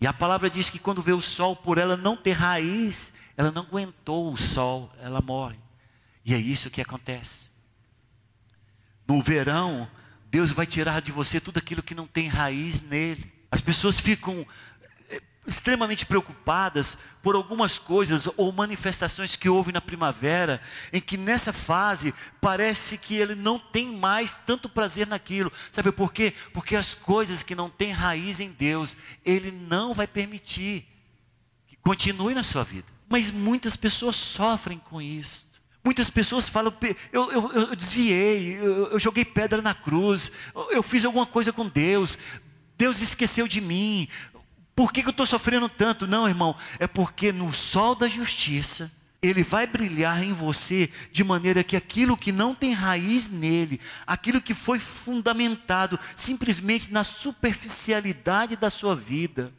E 0.00 0.06
a 0.06 0.12
palavra 0.12 0.48
diz 0.48 0.70
que 0.70 0.78
quando 0.78 1.02
vê 1.02 1.12
o 1.12 1.22
sol, 1.22 1.56
por 1.56 1.78
ela 1.78 1.96
não 1.96 2.16
ter 2.16 2.32
raiz, 2.32 3.14
ela 3.36 3.50
não 3.50 3.62
aguentou 3.62 4.32
o 4.32 4.36
sol, 4.36 4.92
ela 5.00 5.20
morre. 5.20 5.58
E 6.24 6.34
é 6.34 6.38
isso 6.38 6.70
que 6.70 6.80
acontece. 6.80 7.48
No 9.06 9.20
verão, 9.20 9.90
Deus 10.30 10.50
vai 10.50 10.66
tirar 10.66 11.00
de 11.00 11.10
você 11.10 11.40
tudo 11.40 11.58
aquilo 11.58 11.82
que 11.82 11.94
não 11.94 12.06
tem 12.06 12.28
raiz 12.28 12.82
nele. 12.82 13.32
As 13.50 13.60
pessoas 13.60 13.98
ficam 13.98 14.46
extremamente 15.48 16.04
preocupadas 16.04 16.98
por 17.22 17.34
algumas 17.34 17.78
coisas 17.78 18.28
ou 18.36 18.52
manifestações 18.52 19.34
que 19.34 19.48
houve 19.48 19.72
na 19.72 19.80
primavera, 19.80 20.60
em 20.92 21.00
que 21.00 21.16
nessa 21.16 21.52
fase 21.52 22.14
parece 22.40 22.98
que 22.98 23.16
ele 23.16 23.34
não 23.34 23.58
tem 23.58 23.96
mais 23.96 24.34
tanto 24.46 24.68
prazer 24.68 25.06
naquilo. 25.06 25.50
Sabe 25.72 25.90
por 25.90 26.12
quê? 26.12 26.34
Porque 26.52 26.76
as 26.76 26.94
coisas 26.94 27.42
que 27.42 27.54
não 27.54 27.70
têm 27.70 27.92
raiz 27.92 28.40
em 28.40 28.50
Deus, 28.50 28.98
ele 29.24 29.50
não 29.50 29.94
vai 29.94 30.06
permitir 30.06 30.86
que 31.66 31.76
continue 31.76 32.34
na 32.34 32.42
sua 32.42 32.62
vida. 32.62 32.86
Mas 33.08 33.30
muitas 33.30 33.74
pessoas 33.74 34.16
sofrem 34.16 34.78
com 34.78 35.00
isso. 35.00 35.48
Muitas 35.82 36.10
pessoas 36.10 36.48
falam, 36.48 36.74
eu, 37.10 37.32
eu, 37.32 37.52
eu 37.52 37.76
desviei, 37.76 38.58
eu, 38.58 38.88
eu, 38.88 38.98
joguei 38.98 39.24
pedra 39.24 39.62
na 39.62 39.72
cruz, 39.72 40.30
eu 40.70 40.82
fiz 40.82 41.04
alguma 41.04 41.24
coisa 41.24 41.50
com 41.50 41.66
Deus, 41.66 42.18
Deus 42.78 43.02
esqueceu 43.02 43.48
de 43.48 43.60
mim, 43.60 44.06
por 44.78 44.92
que, 44.92 45.02
que 45.02 45.08
eu 45.08 45.10
estou 45.10 45.26
sofrendo 45.26 45.68
tanto? 45.68 46.06
Não, 46.06 46.28
irmão, 46.28 46.54
é 46.78 46.86
porque 46.86 47.32
no 47.32 47.52
sol 47.52 47.96
da 47.96 48.06
justiça, 48.06 48.88
ele 49.20 49.42
vai 49.42 49.66
brilhar 49.66 50.22
em 50.22 50.32
você 50.32 50.88
de 51.10 51.24
maneira 51.24 51.64
que 51.64 51.74
aquilo 51.74 52.16
que 52.16 52.30
não 52.30 52.54
tem 52.54 52.72
raiz 52.72 53.28
nele, 53.28 53.80
aquilo 54.06 54.40
que 54.40 54.54
foi 54.54 54.78
fundamentado 54.78 55.98
simplesmente 56.14 56.92
na 56.92 57.02
superficialidade 57.02 58.54
da 58.54 58.70
sua 58.70 58.94
vida, 58.94 59.52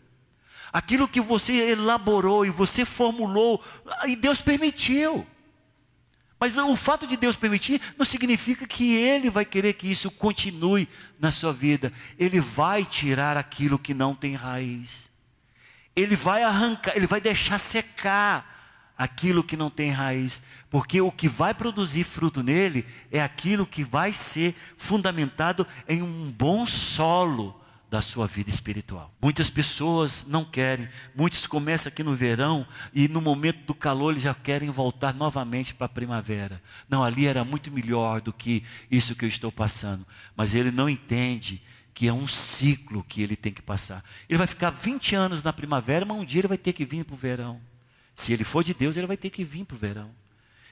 aquilo 0.71 1.05
que 1.05 1.19
você 1.19 1.71
elaborou 1.71 2.45
e 2.45 2.49
você 2.49 2.85
formulou, 2.85 3.61
e 4.07 4.15
Deus 4.15 4.41
permitiu. 4.41 5.27
Mas 6.39 6.55
o 6.55 6.75
fato 6.75 7.05
de 7.05 7.17
Deus 7.17 7.35
permitir 7.35 7.81
não 7.97 8.05
significa 8.05 8.65
que 8.65 8.95
Ele 8.95 9.29
vai 9.29 9.43
querer 9.43 9.73
que 9.73 9.91
isso 9.91 10.09
continue 10.09 10.87
na 11.19 11.31
sua 11.31 11.51
vida. 11.51 11.91
Ele 12.17 12.39
vai 12.39 12.85
tirar 12.85 13.35
aquilo 13.35 13.77
que 13.77 13.93
não 13.93 14.15
tem 14.15 14.35
raiz. 14.35 15.11
Ele 15.93 16.15
vai 16.15 16.43
arrancar, 16.43 16.95
Ele 16.95 17.05
vai 17.05 17.19
deixar 17.19 17.57
secar 17.57 18.93
aquilo 18.97 19.43
que 19.43 19.57
não 19.57 19.69
tem 19.69 19.91
raiz. 19.91 20.41
Porque 20.69 21.01
o 21.01 21.11
que 21.11 21.27
vai 21.27 21.53
produzir 21.53 22.05
fruto 22.05 22.41
nele 22.41 22.85
é 23.11 23.21
aquilo 23.21 23.65
que 23.65 23.83
vai 23.83 24.13
ser 24.13 24.55
fundamentado 24.77 25.67
em 25.89 26.01
um 26.01 26.31
bom 26.31 26.65
solo 26.65 27.58
da 27.89 28.01
sua 28.01 28.27
vida 28.27 28.49
espiritual. 28.49 29.11
Muitas 29.21 29.49
pessoas 29.49 30.25
não 30.27 30.45
querem, 30.45 30.87
muitos 31.15 31.47
começam 31.47 31.91
aqui 31.91 32.03
no 32.03 32.15
verão 32.15 32.67
e 32.93 33.07
no 33.07 33.19
momento 33.19 33.65
do 33.65 33.73
calor 33.73 34.11
eles 34.11 34.23
já 34.23 34.33
querem 34.33 34.69
voltar 34.69 35.13
novamente 35.13 35.73
para 35.73 35.85
a 35.85 35.89
primavera. 35.89 36.61
Não, 36.87 37.03
ali 37.03 37.25
era 37.25 37.43
muito 37.43 37.71
melhor 37.71 38.21
do 38.21 38.31
que 38.31 38.63
isso 38.91 39.15
que 39.15 39.25
eu 39.25 39.29
estou 39.29 39.51
passando, 39.51 40.05
mas 40.35 40.53
ele 40.53 40.69
não 40.69 40.87
entende 40.87 41.61
que 41.93 42.07
é 42.07 42.13
um 42.13 42.27
ciclo 42.27 43.03
que 43.03 43.23
ele 43.23 43.35
tem 43.35 43.51
que 43.51 43.61
passar. 43.61 44.03
Ele 44.29 44.37
vai 44.37 44.47
ficar 44.47 44.69
20 44.69 45.15
anos 45.15 45.43
na 45.43 45.51
primavera, 45.51 46.05
mas 46.05 46.17
um 46.17 46.23
dia 46.23 46.41
ele 46.41 46.47
vai 46.47 46.57
ter 46.57 46.73
que 46.73 46.85
vir 46.85 47.03
para 47.03 47.15
o 47.15 47.17
verão. 47.17 47.59
Se 48.15 48.31
ele 48.31 48.43
for 48.43 48.63
de 48.63 48.73
Deus, 48.73 48.95
ele 48.95 49.07
vai 49.07 49.17
ter 49.17 49.29
que 49.29 49.43
vir 49.43 49.65
para 49.65 49.75
o 49.75 49.79
verão. 49.79 50.11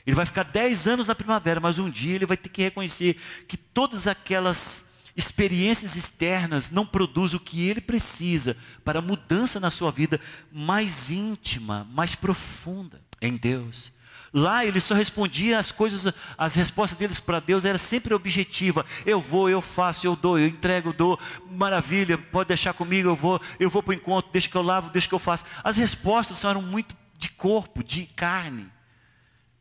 Ele 0.05 0.15
vai 0.15 0.25
ficar 0.25 0.43
10 0.43 0.87
anos 0.87 1.07
na 1.07 1.15
primavera, 1.15 1.59
mas 1.59 1.79
um 1.79 1.89
dia 1.89 2.15
ele 2.15 2.25
vai 2.25 2.37
ter 2.37 2.47
que 2.47 2.61
reconhecer 2.61 3.19
que 3.45 3.57
todas 3.57 4.07
aquelas 4.07 4.86
experiências 5.17 5.95
externas 5.95 6.69
não 6.69 6.85
produzem 6.85 7.37
o 7.37 7.39
que 7.41 7.67
ele 7.67 7.81
precisa 7.81 8.55
para 8.85 9.01
mudança 9.01 9.59
na 9.59 9.71
sua 9.71 9.89
vida 9.89 10.21
mais 10.51 11.09
íntima, 11.09 11.87
mais 11.91 12.13
profunda 12.13 13.01
em 13.19 13.35
Deus. 13.35 13.91
Lá 14.31 14.63
ele 14.63 14.79
só 14.79 14.93
respondia 14.93 15.57
as 15.57 15.71
coisas, 15.71 16.13
as 16.37 16.53
respostas 16.53 16.99
deles 16.99 17.19
para 17.19 17.39
Deus 17.39 17.65
era 17.65 17.79
sempre 17.79 18.13
objetiva. 18.13 18.85
Eu 19.05 19.19
vou, 19.19 19.49
eu 19.49 19.61
faço, 19.61 20.05
eu 20.05 20.15
dou, 20.15 20.37
eu 20.37 20.47
entrego, 20.47 20.89
eu 20.89 20.93
dou. 20.93 21.19
Maravilha, 21.49 22.17
pode 22.17 22.49
deixar 22.49 22.73
comigo, 22.73 23.09
eu 23.09 23.15
vou, 23.15 23.41
eu 23.59 23.69
vou 23.69 23.81
para 23.81 23.91
o 23.91 23.95
encontro, 23.95 24.31
deixa 24.31 24.47
que 24.47 24.55
eu 24.55 24.61
lavo, 24.61 24.91
deixa 24.91 25.07
que 25.07 25.15
eu 25.15 25.19
faço. 25.19 25.45
As 25.63 25.77
respostas 25.77 26.43
eram 26.43 26.61
muito 26.61 26.95
de 27.17 27.29
corpo, 27.31 27.83
de 27.83 28.05
carne. 28.05 28.69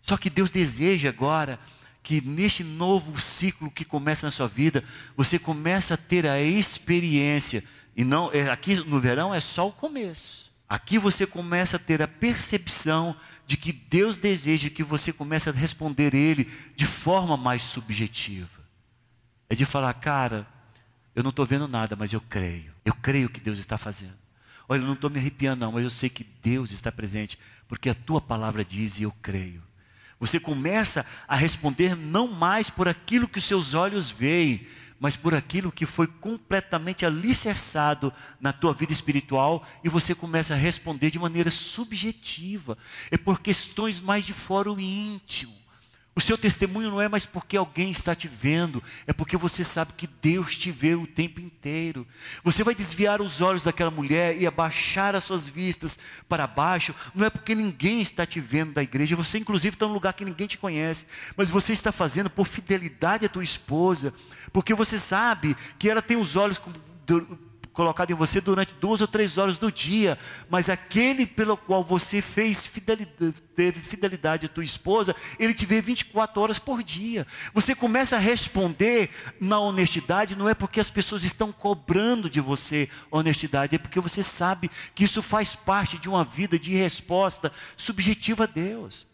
Só 0.03 0.19
que 0.19 0.29
Deus 0.29 0.51
deseja 0.51 1.09
agora 1.09 1.59
que 2.07 2.21
neste 2.21 2.63
novo 2.63 3.21
ciclo 3.21 3.69
que 3.69 3.85
começa 3.85 4.29
na 4.29 4.31
sua 4.31 4.47
vida, 4.47 4.85
você 5.17 5.41
começa 5.41 5.95
a 5.95 5.97
ter 5.97 6.25
a 6.25 6.41
experiência, 6.41 7.65
e 7.97 8.05
não 8.05 8.31
é, 8.33 8.49
aqui 8.49 8.77
no 8.77 9.01
verão 9.01 9.35
é 9.35 9.41
só 9.41 9.67
o 9.67 9.73
começo. 9.73 10.49
Aqui 10.69 11.01
você 11.01 11.27
começa 11.27 11.79
a 11.79 11.81
ter 11.81 12.01
a 12.01 12.07
percepção 12.07 13.17
de 13.45 13.57
que 13.57 13.73
Deus 13.73 14.17
deseja 14.17 14.71
que 14.71 14.85
você 14.85 15.13
comece 15.13 15.49
a 15.49 15.53
responder 15.53 16.15
Ele 16.15 16.49
de 16.77 16.87
forma 16.87 17.37
mais 17.37 17.65
subjetiva. 17.65 18.61
É 19.51 19.57
de 19.57 19.67
falar, 19.67 19.93
cara, 19.95 20.47
eu 21.13 21.25
não 21.25 21.31
estou 21.31 21.45
vendo 21.45 21.67
nada, 21.67 21.97
mas 21.97 22.13
eu 22.13 22.21
creio. 22.21 22.73
Eu 22.85 22.95
creio 22.95 23.29
que 23.29 23.41
Deus 23.41 23.59
está 23.59 23.77
fazendo. 23.77 24.17
Olha, 24.69 24.79
eu 24.79 24.87
não 24.87 24.95
estou 24.95 25.11
me 25.11 25.19
arrepiando, 25.19 25.65
não, 25.65 25.73
mas 25.73 25.83
eu 25.83 25.91
sei 25.91 26.09
que 26.09 26.23
Deus 26.41 26.71
está 26.71 26.93
presente, 26.93 27.37
porque 27.67 27.91
a 27.91 27.95
tua 27.95 28.21
palavra 28.21 28.65
diz 28.65 29.01
e 29.01 29.03
eu 29.03 29.13
creio. 29.21 29.61
Você 30.19 30.41
começa 30.41 31.05
a 31.29 31.37
responder 31.37 31.95
não 31.95 32.29
mais 32.29 32.71
por 32.71 32.89
aquilo 32.89 33.29
que 33.29 33.39
os 33.39 33.45
seus 33.45 33.75
olhos 33.75 34.11
veem, 34.11 34.67
mas 34.99 35.15
por 35.15 35.35
aquilo 35.35 35.71
que 35.71 35.85
foi 35.85 36.07
completamente 36.07 37.05
alicerçado 37.05 38.13
na 38.41 38.53
tua 38.53 38.73
vida 38.73 38.93
espiritual 38.93 39.67
e 39.85 39.89
você 39.89 40.15
começa 40.15 40.55
a 40.55 40.57
responder 40.57 41.11
de 41.11 41.19
maneira 41.19 41.51
subjetiva. 41.51 42.79
É 43.11 43.19
por 43.19 43.41
questões 43.41 44.01
mais 44.01 44.25
de 44.25 44.33
fora 44.33 44.71
íntimo. 44.71 45.66
O 46.17 46.21
seu 46.21 46.39
testemunho 46.39 46.91
não 46.91 47.03
é 47.03 47.11
mais 47.11 47.27
porque 47.27 47.59
alguém 47.59 47.91
está 47.91 48.15
te 48.15 48.27
vendo, 48.27 48.83
é 49.07 49.13
porque 49.13 49.37
você 49.37 49.63
sabe 49.63 49.93
que 49.95 50.07
Deus 50.07 50.57
te 50.57 50.71
vê 50.71 50.95
o 50.95 51.07
tempo 51.07 51.43
inteiro. 51.43 52.07
Você 52.43 52.65
vai 52.65 52.75
desviar 52.75 53.21
os 53.21 53.43
olhos 53.43 53.63
daquela 53.63 53.91
mulher 53.91 54.35
e 54.35 54.47
abaixar 54.47 55.15
as 55.15 55.25
suas 55.25 55.47
vistas 55.47 55.99
para 56.27 56.47
baixo, 56.47 56.95
não 57.15 57.27
é 57.27 57.29
porque 57.29 57.55
ninguém 57.55 58.01
está 58.01 58.25
te 58.25 58.41
vendo 58.41 58.73
da 58.73 58.83
igreja, 58.83 59.15
você 59.15 59.37
inclusive 59.37 59.77
está 59.77 59.87
num 59.87 59.93
lugar 59.93 60.15
que 60.15 60.25
ninguém 60.25 60.47
te 60.47 60.57
conhece, 60.57 61.07
mas 61.37 61.51
você 61.51 61.75
está 61.75 61.93
fazendo 61.93 62.31
por 62.31 62.47
fidelidade 62.47 63.27
à 63.27 63.29
tua 63.29 63.45
esposa, 63.45 64.15
porque 64.55 64.73
você 64.73 64.99
sabe 64.99 65.55
que 65.79 65.91
ela 65.91 66.01
tem 66.01 66.17
os 66.17 66.35
olhos 66.35 66.59
colocado 67.77 68.11
em 68.11 68.15
você 68.15 68.41
durante 68.41 68.73
duas 68.75 69.03
ou 69.03 69.07
três 69.07 69.37
horas 69.37 69.59
do 69.59 69.71
dia, 69.71 70.19
mas 70.49 70.71
aquele 70.71 71.27
pelo 71.27 71.59
qual 71.59 71.85
você 71.85 72.23
fez 72.23 72.67
fidelidade, 72.67 73.35
teve 73.55 73.81
fidelidade 73.81 74.47
à 74.47 74.49
tua 74.49 74.65
esposa, 74.65 75.15
ele 75.39 75.53
te 75.53 75.67
vê 75.67 75.83
24 75.83 76.41
horas 76.41 76.59
por 76.59 76.83
dia. 76.83 77.27
Você 77.53 77.75
começa 77.75 78.17
a 78.17 78.19
responder 78.19 79.11
na 79.39 79.61
honestidade, 79.61 80.35
não 80.35 80.49
é 80.49 80.55
porque 80.55 80.81
as 80.81 80.89
pessoas 80.89 81.23
estão 81.23 81.53
cobrando 81.53 82.31
de 82.31 82.41
você 82.41 82.89
honestidade, 83.11 83.77
é 83.77 83.79
porque 83.79 84.01
você 84.01 84.23
sabe 84.23 84.71
que 84.95 85.05
isso 85.05 85.21
faz 85.21 85.55
parte 85.55 85.99
de 85.99 86.09
uma 86.09 86.25
vida 86.25 86.59
de 86.59 86.75
resposta 86.75 87.53
subjetiva 87.77 88.45
a 88.45 88.47
Deus. 88.47 89.07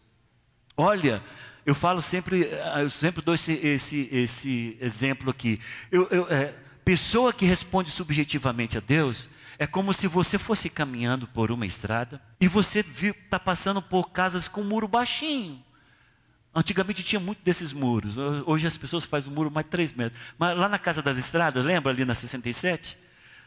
Olha, 0.77 1.21
eu 1.65 1.75
falo 1.75 2.01
sempre, 2.01 2.49
eu 2.81 2.89
sempre 2.89 3.21
dou 3.21 3.35
esse, 3.35 3.51
esse, 3.53 4.07
esse 4.09 4.77
exemplo 4.79 5.29
aqui. 5.29 5.59
Eu, 5.91 6.07
eu, 6.09 6.27
é, 6.29 6.53
Pessoa 6.85 7.31
que 7.31 7.45
responde 7.45 7.89
subjetivamente 7.89 8.77
a 8.77 8.81
Deus 8.81 9.29
é 9.57 9.65
como 9.65 9.93
se 9.93 10.07
você 10.07 10.37
fosse 10.37 10.69
caminhando 10.69 11.27
por 11.27 11.51
uma 11.51 11.65
estrada 11.65 12.21
e 12.41 12.47
você 12.47 12.79
está 12.79 13.39
passando 13.39 13.81
por 13.81 14.11
casas 14.11 14.47
com 14.47 14.63
muro 14.63 14.87
baixinho. 14.87 15.63
Antigamente 16.53 17.01
tinha 17.01 17.19
muito 17.19 17.43
desses 17.43 17.73
muros. 17.73 18.15
Hoje 18.45 18.67
as 18.67 18.77
pessoas 18.77 19.05
fazem 19.05 19.31
um 19.31 19.35
muro 19.35 19.49
mais 19.49 19.65
de 19.65 19.71
3 19.71 19.91
metros. 19.93 20.21
Mas 20.37 20.57
lá 20.57 20.69
na 20.69 20.77
Casa 20.77 21.01
das 21.01 21.17
Estradas, 21.17 21.65
lembra 21.65 21.91
ali 21.91 22.05
na 22.05 22.13
67? 22.13 22.97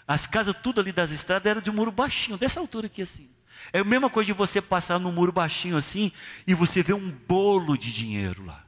As 0.09 0.27
casas 0.27 0.55
tudo 0.63 0.81
ali 0.81 0.93
das 0.93 1.11
estradas 1.11 1.47
eram 1.51 1.61
de 1.61 1.69
um 1.69 1.73
muro 1.73 1.91
baixinho, 1.91 2.39
dessa 2.39 2.61
altura 2.61 2.87
aqui 2.87 3.03
assim. 3.03 3.29
É 3.73 3.81
a 3.81 3.85
mesma 3.85 4.09
coisa 4.09 4.27
de 4.27 4.33
você 4.33 4.61
passar 4.61 4.99
num 4.99 5.11
muro 5.11 5.33
baixinho 5.33 5.77
assim 5.77 6.13
e 6.47 6.55
você 6.55 6.83
vê 6.83 6.93
um 6.93 7.11
bolo 7.11 7.77
de 7.77 7.93
dinheiro 7.93 8.45
lá. 8.45 8.66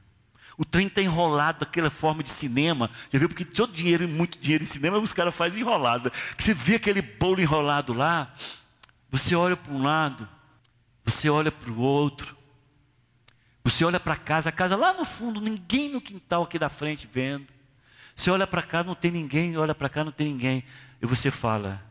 O 0.59 0.65
trem 0.65 0.87
está 0.87 1.01
enrolado 1.01 1.61
daquela 1.61 1.89
forma 1.89 2.21
de 2.21 2.29
cinema. 2.31 2.91
Já 3.09 3.17
viu? 3.17 3.29
Porque 3.29 3.45
todo 3.45 3.71
dinheiro, 3.71 4.05
muito 4.09 4.37
dinheiro 4.37 4.61
em 4.61 4.67
cinema, 4.67 4.97
os 4.97 5.13
caras 5.13 5.33
fazem 5.33 5.61
enrolado. 5.61 6.11
Você 6.37 6.53
vê 6.53 6.75
aquele 6.75 7.01
bolo 7.01 7.39
enrolado 7.39 7.93
lá, 7.93 8.35
você 9.09 9.33
olha 9.37 9.55
para 9.55 9.71
um 9.71 9.81
lado, 9.81 10.27
você 11.05 11.29
olha 11.29 11.49
para 11.49 11.71
o 11.71 11.79
outro, 11.79 12.35
você 13.63 13.85
olha 13.85 14.01
para 14.01 14.17
casa, 14.17 14.49
a 14.49 14.51
casa 14.51 14.75
lá 14.75 14.91
no 14.91 15.05
fundo, 15.05 15.39
ninguém 15.39 15.93
no 15.93 16.01
quintal 16.01 16.43
aqui 16.43 16.59
da 16.59 16.67
frente 16.67 17.07
vendo. 17.09 17.47
Você 18.13 18.29
olha 18.29 18.45
para 18.45 18.61
cá, 18.61 18.83
não 18.83 18.95
tem 18.95 19.11
ninguém, 19.11 19.55
olha 19.55 19.73
para 19.73 19.87
cá, 19.87 20.03
não 20.03 20.11
tem 20.11 20.27
ninguém. 20.27 20.65
E 21.01 21.05
você 21.05 21.31
fala: 21.31 21.81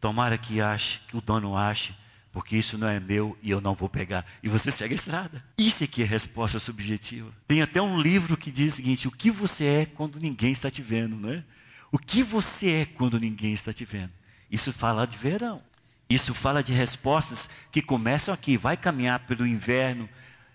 tomara 0.00 0.36
que 0.36 0.60
ache, 0.60 0.98
que 1.06 1.16
o 1.16 1.20
dono 1.20 1.56
ache, 1.56 1.94
porque 2.32 2.56
isso 2.56 2.78
não 2.78 2.88
é 2.88 2.98
meu 2.98 3.36
e 3.42 3.50
eu 3.50 3.60
não 3.60 3.74
vou 3.74 3.88
pegar. 3.88 4.24
E 4.42 4.48
você 4.48 4.70
segue 4.70 4.94
a 4.94 4.96
estrada. 4.96 5.44
Isso 5.58 5.84
aqui 5.84 6.02
é 6.02 6.06
resposta 6.06 6.58
subjetiva. 6.58 7.30
Tem 7.46 7.60
até 7.60 7.80
um 7.80 8.00
livro 8.00 8.36
que 8.36 8.50
diz 8.50 8.72
o 8.72 8.76
seguinte: 8.76 9.06
o 9.06 9.10
que 9.10 9.30
você 9.30 9.64
é 9.64 9.86
quando 9.86 10.18
ninguém 10.18 10.50
está 10.50 10.70
te 10.70 10.80
vendo, 10.80 11.14
não 11.14 11.30
é? 11.30 11.44
O 11.90 11.98
que 11.98 12.22
você 12.22 12.70
é 12.70 12.86
quando 12.86 13.20
ninguém 13.20 13.52
está 13.52 13.72
te 13.72 13.84
vendo? 13.84 14.12
Isso 14.50 14.72
fala 14.72 15.06
de 15.06 15.18
verão. 15.18 15.62
Isso 16.08 16.32
fala 16.32 16.62
de 16.62 16.72
respostas 16.72 17.48
que 17.70 17.80
começam 17.80 18.32
aqui, 18.32 18.56
vai 18.56 18.76
caminhar 18.76 19.20
pelo 19.20 19.46
inverno 19.46 20.08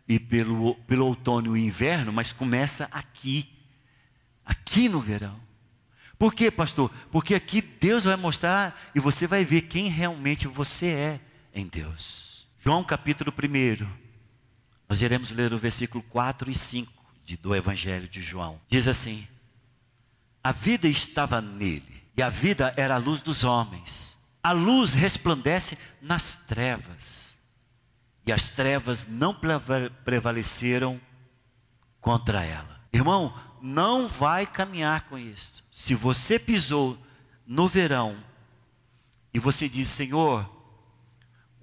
e 0.08 0.20
pelo, 0.20 0.76
pelo 0.88 1.06
outono 1.06 1.58
e 1.58 1.66
inverno, 1.66 2.14
mas 2.14 2.32
começa 2.32 2.88
aqui, 2.92 3.50
aqui 4.46 4.88
no 4.88 5.00
verão. 5.00 5.40
Por 6.18 6.34
quê, 6.34 6.50
pastor? 6.50 6.92
Porque 7.12 7.36
aqui 7.36 7.62
Deus 7.62 8.04
vai 8.04 8.16
mostrar 8.16 8.80
e 8.96 9.00
você 9.00 9.28
vai 9.28 9.44
ver 9.44 9.64
quem 9.64 9.90
realmente 9.90 10.48
você 10.48 10.88
é 10.88 11.20
em 11.58 11.68
Deus. 11.68 12.48
João 12.60 12.84
capítulo 12.84 13.34
1, 13.34 13.88
nós 14.88 15.02
iremos 15.02 15.32
ler 15.32 15.52
o 15.52 15.58
versículo 15.58 16.04
4 16.04 16.52
e 16.52 16.56
5 16.56 16.92
de, 17.26 17.36
do 17.36 17.56
Evangelho 17.56 18.08
de 18.08 18.22
João. 18.22 18.62
Diz 18.70 18.88
assim: 18.88 19.28
A 20.44 20.52
vida 20.52 20.88
estava 20.88 21.42
nele, 21.42 22.04
e 22.16 22.22
a 22.22 22.30
vida 22.30 22.74
era 22.78 22.96
a 22.96 23.00
luz 23.00 23.22
dos 23.22 23.44
homens. 23.44 24.16
A 24.44 24.52
luz 24.52 24.94
resplandece 24.94 25.78
nas 26.00 26.46
trevas, 26.46 27.38
e 28.26 28.32
as 28.32 28.50
trevas 28.50 29.08
não 29.08 29.36
prevaleceram 30.06 31.02
contra 32.00 32.44
ela. 32.44 32.80
Irmão, 32.94 33.34
não 33.62 34.08
vai 34.08 34.46
caminhar 34.46 35.02
com 35.10 35.18
isso. 35.18 35.64
Se 35.72 35.96
você 35.96 36.38
pisou 36.38 36.98
no 37.46 37.68
verão 37.68 38.24
e 39.34 39.40
você 39.40 39.68
diz, 39.68 39.88
Senhor, 39.90 40.57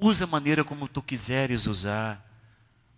Usa 0.04 0.24
a 0.24 0.26
maneira 0.26 0.62
como 0.62 0.86
tu 0.86 1.00
quiseres 1.00 1.66
usar. 1.66 2.22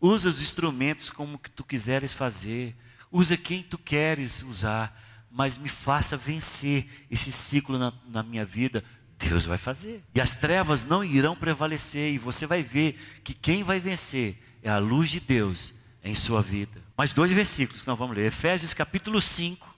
Usa 0.01 0.29
os 0.29 0.42
instrumentos 0.42 1.09
como 1.09 1.38
que 1.38 1.49
tu 1.49 1.62
quiseres 1.62 2.12
fazer. 2.12 2.75
Usa 3.12 3.37
quem 3.37 3.62
tu 3.62 3.79
queres 3.79 4.42
usar. 4.42 4.92
Mas 5.31 5.57
me 5.57 5.69
faça 5.69 6.16
vencer 6.16 7.07
esse 7.09 7.31
ciclo 7.31 7.79
na, 7.79 7.92
na 8.09 8.25
minha 8.25 8.45
vida. 8.45 8.83
Deus 9.21 9.47
vai 9.47 9.57
fazer. 9.57 10.03
E 10.16 10.21
as 10.21 10.35
trevas 10.35 10.85
não 10.85 11.05
irão 11.05 11.37
prevalecer. 11.37 12.12
E 12.12 12.19
você 12.19 12.45
vai 12.45 12.64
ver 12.64 12.99
que 13.23 13.35
quem 13.35 13.62
vai 13.62 13.79
vencer 13.79 14.42
é 14.61 14.69
a 14.69 14.79
luz 14.79 15.09
de 15.09 15.21
Deus 15.21 15.75
em 16.03 16.12
sua 16.12 16.42
vida. 16.42 16.83
Mais 16.99 17.12
dois 17.12 17.31
versículos 17.31 17.83
que 17.83 17.87
nós 17.87 17.97
vamos 17.97 18.16
ler. 18.16 18.27
Efésios 18.27 18.75
capítulo 18.75 19.21
5, 19.21 19.73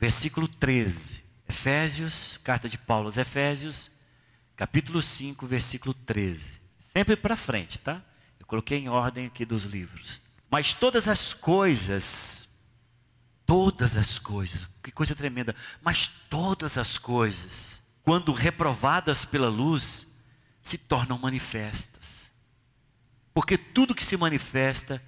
versículo 0.00 0.48
13. 0.48 1.22
Efésios, 1.46 2.40
carta 2.42 2.70
de 2.70 2.78
Paulo 2.78 3.08
aos 3.08 3.18
Efésios, 3.18 3.97
capítulo 4.58 5.00
5, 5.00 5.46
versículo 5.46 5.94
13. 5.94 6.58
Sempre 6.80 7.14
para 7.14 7.36
frente, 7.36 7.78
tá? 7.78 8.02
Eu 8.40 8.44
coloquei 8.44 8.76
em 8.76 8.88
ordem 8.88 9.26
aqui 9.26 9.44
dos 9.44 9.62
livros. 9.62 10.20
Mas 10.50 10.74
todas 10.74 11.06
as 11.06 11.32
coisas, 11.32 12.58
todas 13.46 13.96
as 13.96 14.18
coisas, 14.18 14.68
que 14.82 14.90
coisa 14.90 15.14
tremenda, 15.14 15.54
mas 15.80 16.10
todas 16.28 16.76
as 16.76 16.98
coisas, 16.98 17.80
quando 18.02 18.32
reprovadas 18.32 19.24
pela 19.24 19.48
luz, 19.48 20.18
se 20.60 20.76
tornam 20.76 21.16
manifestas. 21.18 22.32
Porque 23.32 23.56
tudo 23.56 23.94
que 23.94 24.04
se 24.04 24.16
manifesta 24.16 25.00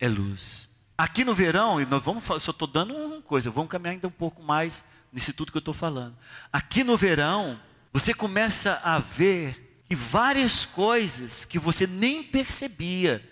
é 0.00 0.08
luz. 0.08 0.66
Aqui 0.96 1.26
no 1.26 1.34
verão, 1.34 1.78
e 1.78 1.84
nós 1.84 2.02
vamos, 2.02 2.24
só 2.24 2.52
estou 2.52 2.66
dando 2.66 2.94
uma 2.94 3.20
coisa, 3.20 3.50
vamos 3.50 3.68
caminhar 3.68 3.92
ainda 3.92 4.08
um 4.08 4.12
pouco 4.12 4.42
mais 4.42 4.82
nisso 5.12 5.34
tudo 5.34 5.52
que 5.52 5.58
eu 5.58 5.60
estou 5.60 5.74
falando. 5.74 6.16
Aqui 6.50 6.82
no 6.82 6.96
verão, 6.96 7.60
você 7.92 8.12
começa 8.12 8.80
a 8.84 8.98
ver 8.98 9.82
que 9.88 9.96
várias 9.96 10.66
coisas 10.66 11.44
que 11.44 11.58
você 11.58 11.86
nem 11.86 12.22
percebia 12.22 13.22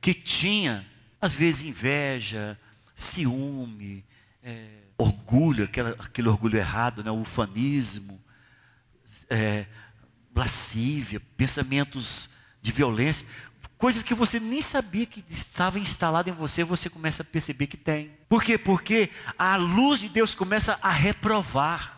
que 0.00 0.14
tinha, 0.14 0.86
às 1.20 1.34
vezes 1.34 1.62
inveja, 1.62 2.58
ciúme, 2.94 4.04
é, 4.42 4.68
orgulho, 4.96 5.68
aquele 5.98 6.28
orgulho 6.28 6.56
errado, 6.56 7.04
né, 7.04 7.10
ufanismo, 7.10 8.18
é, 9.28 9.66
lascívia, 10.34 11.20
pensamentos 11.36 12.30
de 12.62 12.72
violência, 12.72 13.26
coisas 13.76 14.02
que 14.02 14.14
você 14.14 14.40
nem 14.40 14.62
sabia 14.62 15.06
que 15.06 15.22
estavam 15.28 15.80
instaladas 15.80 16.32
em 16.32 16.36
você, 16.36 16.64
você 16.64 16.88
começa 16.88 17.22
a 17.22 17.26
perceber 17.26 17.66
que 17.66 17.76
tem. 17.76 18.10
Por 18.28 18.42
quê? 18.42 18.56
Porque 18.56 19.10
a 19.38 19.56
luz 19.56 20.00
de 20.00 20.08
Deus 20.08 20.34
começa 20.34 20.78
a 20.82 20.90
reprovar 20.90 21.95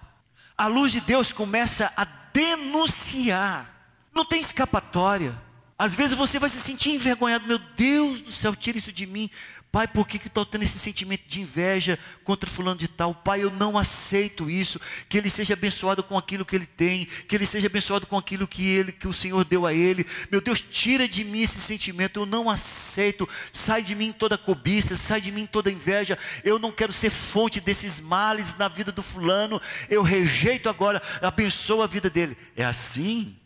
a 0.58 0.66
luz 0.66 0.90
de 0.90 1.00
Deus 1.00 1.30
começa 1.30 1.92
a 1.96 2.04
denunciar. 2.32 3.72
Não 4.12 4.24
tem 4.24 4.40
escapatória. 4.40 5.32
Às 5.78 5.94
vezes 5.94 6.16
você 6.16 6.40
vai 6.40 6.48
se 6.48 6.60
sentir 6.60 6.90
envergonhado. 6.90 7.46
Meu 7.46 7.58
Deus 7.58 8.20
do 8.20 8.32
céu, 8.32 8.56
tira 8.56 8.76
isso 8.76 8.90
de 8.90 9.06
mim. 9.06 9.30
Pai, 9.70 9.86
por 9.86 10.08
que 10.08 10.16
estou 10.16 10.46
tendo 10.46 10.62
esse 10.62 10.78
sentimento 10.78 11.24
de 11.28 11.42
inveja 11.42 11.98
contra 12.24 12.48
fulano 12.48 12.78
de 12.78 12.88
tal? 12.88 13.14
Pai, 13.14 13.42
eu 13.42 13.50
não 13.50 13.76
aceito 13.76 14.48
isso. 14.48 14.80
Que 15.10 15.18
ele 15.18 15.28
seja 15.28 15.52
abençoado 15.52 16.02
com 16.02 16.16
aquilo 16.16 16.44
que 16.44 16.56
ele 16.56 16.64
tem, 16.64 17.04
que 17.04 17.36
ele 17.36 17.44
seja 17.44 17.66
abençoado 17.66 18.06
com 18.06 18.16
aquilo 18.16 18.48
que 18.48 18.66
ele, 18.66 18.92
que 18.92 19.06
o 19.06 19.12
Senhor 19.12 19.44
deu 19.44 19.66
a 19.66 19.74
ele. 19.74 20.06
Meu 20.30 20.40
Deus, 20.40 20.58
tira 20.58 21.06
de 21.06 21.22
mim 21.22 21.42
esse 21.42 21.58
sentimento. 21.58 22.18
Eu 22.18 22.24
não 22.24 22.48
aceito. 22.48 23.28
Sai 23.52 23.82
de 23.82 23.94
mim 23.94 24.10
toda 24.10 24.38
cobiça, 24.38 24.96
sai 24.96 25.20
de 25.20 25.30
mim 25.30 25.44
toda 25.44 25.70
inveja. 25.70 26.18
Eu 26.42 26.58
não 26.58 26.72
quero 26.72 26.92
ser 26.92 27.10
fonte 27.10 27.60
desses 27.60 28.00
males 28.00 28.56
na 28.56 28.68
vida 28.68 28.90
do 28.90 29.02
fulano. 29.02 29.60
Eu 29.90 30.02
rejeito 30.02 30.70
agora. 30.70 31.02
Abençoa 31.20 31.84
a 31.84 31.88
vida 31.88 32.08
dele. 32.08 32.38
É 32.56 32.64
assim 32.64 33.36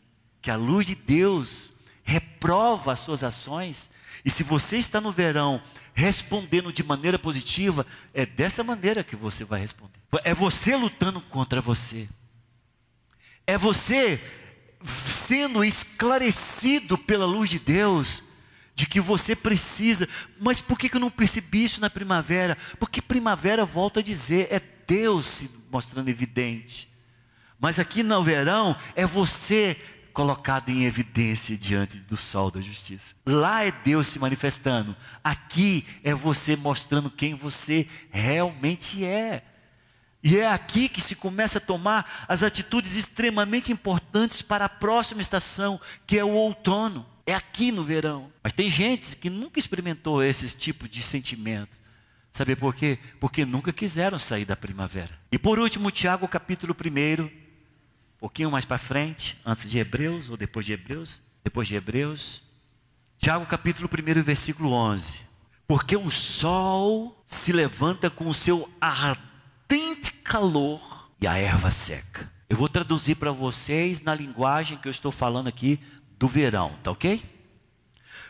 que 0.40 0.52
a 0.52 0.56
luz 0.56 0.86
de 0.86 0.94
Deus 0.94 1.72
reprova 2.04 2.92
as 2.92 3.00
suas 3.00 3.24
ações. 3.24 3.90
E 4.24 4.30
se 4.30 4.42
você 4.42 4.76
está 4.76 5.00
no 5.00 5.12
verão 5.12 5.62
respondendo 5.94 6.72
de 6.72 6.82
maneira 6.82 7.18
positiva, 7.18 7.86
é 8.14 8.24
dessa 8.24 8.64
maneira 8.64 9.04
que 9.04 9.16
você 9.16 9.44
vai 9.44 9.60
responder. 9.60 9.98
É 10.24 10.34
você 10.34 10.76
lutando 10.76 11.20
contra 11.20 11.60
você. 11.60 12.08
É 13.46 13.58
você 13.58 14.20
sendo 15.06 15.64
esclarecido 15.64 16.96
pela 16.98 17.26
luz 17.26 17.50
de 17.50 17.58
Deus 17.58 18.22
de 18.74 18.86
que 18.86 19.00
você 19.00 19.36
precisa. 19.36 20.08
Mas 20.40 20.60
por 20.60 20.78
que 20.78 20.94
eu 20.94 21.00
não 21.00 21.10
percebi 21.10 21.64
isso 21.64 21.80
na 21.80 21.90
primavera? 21.90 22.56
Porque 22.78 23.02
primavera, 23.02 23.64
volta 23.64 24.00
a 24.00 24.02
dizer, 24.02 24.48
é 24.50 24.60
Deus 24.86 25.26
se 25.26 25.50
mostrando 25.70 26.08
evidente. 26.08 26.90
Mas 27.58 27.78
aqui 27.78 28.02
no 28.02 28.22
verão 28.24 28.76
é 28.96 29.06
você 29.06 29.76
colocado 30.12 30.68
em 30.68 30.84
evidência 30.84 31.56
diante 31.56 31.98
do 31.98 32.16
sol 32.16 32.50
da 32.50 32.60
justiça. 32.60 33.14
Lá 33.26 33.64
é 33.64 33.72
Deus 33.72 34.06
se 34.06 34.18
manifestando. 34.18 34.94
Aqui 35.24 35.86
é 36.04 36.14
você 36.14 36.54
mostrando 36.54 37.10
quem 37.10 37.34
você 37.34 37.88
realmente 38.10 39.04
é. 39.04 39.42
E 40.22 40.36
é 40.36 40.46
aqui 40.46 40.88
que 40.88 41.00
se 41.00 41.16
começa 41.16 41.58
a 41.58 41.60
tomar 41.60 42.26
as 42.28 42.42
atitudes 42.42 42.96
extremamente 42.96 43.72
importantes 43.72 44.40
para 44.40 44.66
a 44.66 44.68
próxima 44.68 45.20
estação, 45.20 45.80
que 46.06 46.18
é 46.18 46.24
o 46.24 46.30
outono. 46.30 47.04
É 47.26 47.34
aqui 47.34 47.72
no 47.72 47.82
verão. 47.82 48.30
Mas 48.42 48.52
tem 48.52 48.70
gente 48.70 49.16
que 49.16 49.28
nunca 49.28 49.58
experimentou 49.58 50.22
esse 50.22 50.48
tipo 50.56 50.88
de 50.88 51.02
sentimento. 51.02 51.76
Sabe 52.30 52.56
por 52.56 52.74
quê? 52.74 52.98
Porque 53.20 53.44
nunca 53.44 53.72
quiseram 53.72 54.18
sair 54.18 54.44
da 54.44 54.56
primavera. 54.56 55.18
E 55.30 55.38
por 55.38 55.58
último, 55.58 55.90
Tiago 55.90 56.26
capítulo 56.26 56.74
1, 56.74 57.22
um 57.22 57.41
pouquinho 58.22 58.52
mais 58.52 58.64
para 58.64 58.78
frente, 58.78 59.36
antes 59.44 59.68
de 59.68 59.80
Hebreus, 59.80 60.30
ou 60.30 60.36
depois 60.36 60.64
de 60.64 60.72
Hebreus, 60.72 61.20
depois 61.42 61.66
de 61.66 61.74
Hebreus, 61.74 62.42
Tiago 63.18 63.44
capítulo 63.46 63.90
1, 63.92 64.22
versículo 64.22 64.70
11. 64.70 65.18
Porque 65.66 65.96
o 65.96 66.08
sol 66.08 67.20
se 67.26 67.50
levanta 67.50 68.08
com 68.08 68.28
o 68.28 68.32
seu 68.32 68.70
ardente 68.80 70.12
calor 70.22 71.10
e 71.20 71.26
a 71.26 71.36
erva 71.36 71.72
seca. 71.72 72.30
Eu 72.48 72.56
vou 72.56 72.68
traduzir 72.68 73.16
para 73.16 73.32
vocês 73.32 74.00
na 74.02 74.14
linguagem 74.14 74.78
que 74.78 74.86
eu 74.86 74.92
estou 74.92 75.10
falando 75.10 75.48
aqui 75.48 75.80
do 76.16 76.28
verão, 76.28 76.78
tá 76.80 76.92
ok? 76.92 77.20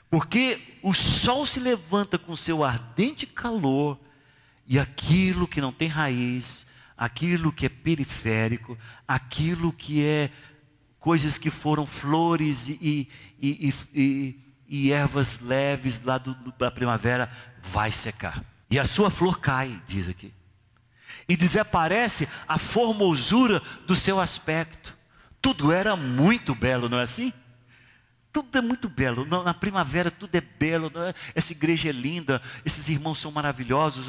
Porque 0.09 0.59
o 0.83 0.95
sol 0.95 1.45
se 1.45 1.61
levanta 1.61 2.17
com 2.17 2.35
seu 2.35 2.65
ardente 2.65 3.27
calor 3.27 4.01
e 4.67 4.79
aquilo 4.79 5.47
que 5.47 5.61
não 5.61 5.71
tem 5.71 5.87
raiz, 5.87 6.67
aquilo 7.05 7.53
que 7.53 7.67
é 7.67 7.69
periférico, 7.69 8.79
aquilo 9.09 9.73
que 9.73 10.05
é 10.05 10.31
coisas 11.01 11.37
que 11.37 11.51
foram 11.51 11.85
flores 11.85 12.69
e, 12.69 13.09
e, 13.41 13.75
e, 13.93 14.41
e 14.69 14.93
ervas 14.93 15.41
leves 15.41 16.01
lá 16.03 16.19
do, 16.19 16.35
da 16.59 16.71
primavera, 16.71 17.29
vai 17.61 17.91
secar. 17.91 18.45
E 18.71 18.79
a 18.79 18.85
sua 18.85 19.11
flor 19.11 19.41
cai, 19.41 19.83
diz 19.87 20.09
aqui 20.09 20.33
e 21.29 21.37
desaparece 21.37 22.29
a 22.47 22.59
formosura 22.59 23.63
do 23.87 23.95
seu 23.95 24.21
aspecto. 24.21 24.97
Tudo 25.41 25.73
era 25.73 25.97
muito 25.97 26.55
belo, 26.55 26.89
não 26.89 26.99
é 26.99 27.03
assim? 27.03 27.33
Tudo 28.33 28.57
é 28.57 28.63
muito 28.63 28.89
belo. 28.89 29.27
Na 29.27 29.53
primavera 29.53 30.11
tudo 30.11 30.35
é 30.35 30.41
belo. 30.41 30.91
É? 30.97 31.13
Essa 31.35 31.53
igreja 31.53 31.91
é 31.91 31.93
linda. 31.93 32.41
Esses 32.65 32.89
irmãos 32.89 33.19
são 33.19 33.31
maravilhosos. 33.31 34.07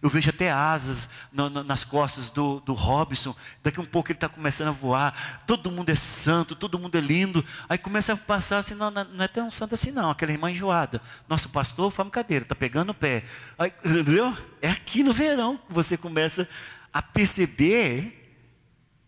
Eu, 0.00 0.08
vejo 0.08 0.30
até 0.30 0.50
asas 0.50 1.10
nas 1.30 1.84
costas 1.84 2.30
do, 2.30 2.60
do 2.60 2.72
Robson. 2.72 3.36
Daqui 3.62 3.78
um 3.78 3.84
pouco 3.84 4.10
ele 4.10 4.16
está 4.16 4.30
começando 4.30 4.68
a 4.68 4.70
voar. 4.70 5.44
Todo 5.46 5.70
mundo 5.70 5.90
é 5.90 5.94
santo, 5.94 6.56
todo 6.56 6.78
mundo 6.78 6.96
é 6.96 7.00
lindo. 7.02 7.44
Aí 7.68 7.76
começa 7.76 8.14
a 8.14 8.16
passar 8.16 8.58
assim: 8.58 8.74
não, 8.74 8.90
não 8.90 9.22
é 9.22 9.28
tão 9.28 9.50
santo 9.50 9.74
assim, 9.74 9.90
não. 9.90 10.10
Aquela 10.10 10.32
irmã 10.32 10.50
enjoada. 10.50 11.02
Nosso 11.28 11.50
pastor, 11.50 11.90
fama 11.90 12.10
cadeira, 12.10 12.44
está 12.44 12.54
pegando 12.54 12.90
o 12.90 12.94
pé. 12.94 13.24
Aí, 13.58 13.70
entendeu? 13.84 14.34
É 14.62 14.70
aqui 14.70 15.02
no 15.02 15.12
verão 15.12 15.58
que 15.58 15.72
você 15.72 15.98
começa 15.98 16.48
a 16.90 17.02
perceber 17.02 18.16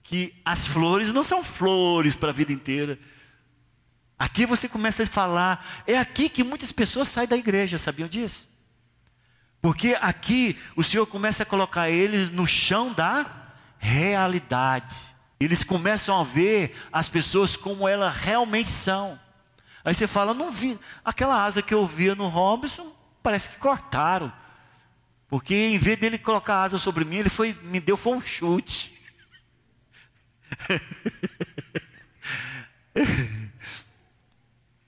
que 0.03 0.35
as 0.45 0.67
flores 0.67 1.11
não 1.11 1.23
são 1.23 1.43
flores 1.43 2.15
para 2.15 2.29
a 2.29 2.33
vida 2.33 2.53
inteira 2.53 2.99
Aqui 4.23 4.47
você 4.47 4.69
começa 4.69 5.03
a 5.03 5.07
falar, 5.07 5.83
é 5.85 5.99
aqui 5.99 6.29
que 6.29 6.45
muitas 6.45 6.71
pessoas 6.71 7.09
saem 7.09 7.27
da 7.27 7.37
igreja, 7.37 7.77
sabiam 7.77 8.09
disso? 8.09 8.49
Porque 9.61 9.99
aqui 10.01 10.57
o 10.77 10.85
Senhor 10.85 11.05
começa 11.07 11.43
a 11.43 11.47
colocar 11.47 11.91
eles 11.91 12.31
no 12.31 12.47
chão 12.47 12.93
da 12.93 13.27
realidade. 13.79 15.13
Eles 15.41 15.65
começam 15.65 16.21
a 16.21 16.23
ver 16.23 16.73
as 16.93 17.09
pessoas 17.09 17.57
como 17.57 17.89
elas 17.89 18.15
realmente 18.15 18.71
são. 18.71 19.19
Aí 19.85 19.93
você 19.93 20.07
fala, 20.07 20.33
não 20.33 20.53
vi, 20.53 20.79
aquela 21.05 21.45
asa 21.45 21.61
que 21.61 21.75
eu 21.75 21.85
via 21.85 22.15
no 22.15 22.29
Robson, 22.29 22.95
parece 23.25 23.49
que 23.49 23.57
cortaram. 23.57 24.33
Porque 25.27 25.53
em 25.53 25.79
vez 25.79 25.99
dele 25.99 26.17
colocar 26.17 26.63
asa 26.63 26.79
sobre 26.79 27.05
mim, 27.05 27.17
ele 27.17 27.29
foi, 27.29 27.59
me 27.65 27.81
deu 27.81 27.97
foi 27.97 28.17
um 28.17 28.23
chute. 28.23 28.97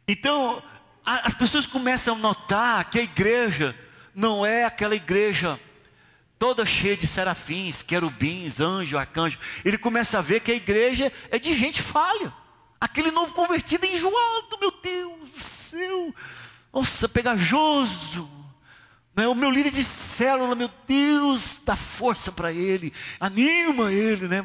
Então, 0.07 0.62
a, 1.05 1.27
as 1.27 1.35
pessoas 1.35 1.67
começam 1.67 2.14
a 2.14 2.19
notar 2.19 2.90
que 2.90 2.99
a 2.99 3.03
igreja 3.03 3.75
não 4.14 4.45
é 4.45 4.64
aquela 4.64 4.95
igreja 4.95 5.59
toda 6.38 6.67
cheia 6.67 6.97
de 6.97 7.07
serafins, 7.07 7.83
querubins, 7.83 8.61
anjo, 8.61 8.99
arcanjo. 8.99 9.38
Ele 9.64 9.79
começa 9.79 10.19
a 10.19 10.23
ver 10.23 10.40
que 10.40 10.53
a 10.53 10.57
igreja 10.57 11.12
é 11.31 11.38
de 11.38 11.55
gente 11.55 11.81
falha. 11.81 12.33
Aquele 12.81 13.11
novo 13.11 13.33
convertido 13.33 13.87
é 13.87 13.95
enjoado, 13.95 14.59
meu 14.61 14.71
Deus 14.83 15.31
do 15.31 15.40
céu. 15.40 16.14
Nossa, 16.73 17.09
pegajoso. 17.09 18.29
Né? 19.17 19.27
O 19.29 19.35
meu 19.35 19.51
líder 19.51 19.71
de 19.71 19.85
célula, 19.85 20.55
meu 20.55 20.71
Deus, 20.87 21.61
dá 21.64 21.77
força 21.77 22.33
para 22.33 22.53
ele, 22.53 22.93
anima 23.21 23.93
ele, 23.93 24.27
né? 24.27 24.43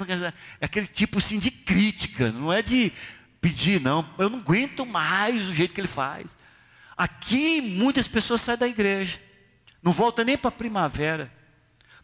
É 0.61 0.65
aquele 0.65 0.87
tipo 0.87 1.17
assim 1.17 1.39
de 1.39 1.49
crítica, 1.49 2.31
não 2.31 2.53
é 2.53 2.61
de 2.61 2.93
pedir, 3.41 3.81
não. 3.81 4.07
Eu 4.17 4.29
não 4.29 4.39
aguento 4.39 4.85
mais 4.85 5.47
o 5.47 5.53
jeito 5.53 5.73
que 5.73 5.81
ele 5.81 5.87
faz. 5.87 6.37
Aqui 6.97 7.61
muitas 7.61 8.07
pessoas 8.07 8.41
saem 8.41 8.59
da 8.59 8.67
igreja, 8.67 9.19
não 9.81 9.93
volta 9.93 10.23
nem 10.23 10.37
para 10.37 10.49
a 10.49 10.51
primavera. 10.51 11.31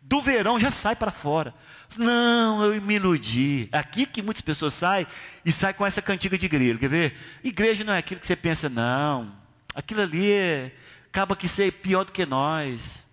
Do 0.01 0.21
verão 0.21 0.59
já 0.59 0.71
sai 0.71 0.95
para 0.95 1.11
fora. 1.11 1.53
Não, 1.97 2.63
eu 2.63 2.81
me 2.81 2.95
iludi. 2.95 3.67
Aqui 3.71 4.05
que 4.05 4.21
muitas 4.21 4.41
pessoas 4.41 4.73
saem 4.73 5.05
e 5.43 5.51
saem 5.51 5.73
com 5.73 5.85
essa 5.85 6.01
cantiga 6.01 6.37
de 6.37 6.47
grilo. 6.47 6.79
Quer 6.79 6.89
ver? 6.89 7.39
Igreja 7.43 7.83
não 7.83 7.93
é 7.93 7.97
aquilo 7.97 8.19
que 8.19 8.27
você 8.27 8.35
pensa, 8.35 8.69
não. 8.69 9.35
Aquilo 9.73 10.01
ali 10.01 10.31
é, 10.31 10.71
acaba 11.07 11.35
que 11.35 11.47
ser 11.47 11.71
pior 11.73 12.05
do 12.05 12.11
que 12.11 12.25
nós. 12.25 13.03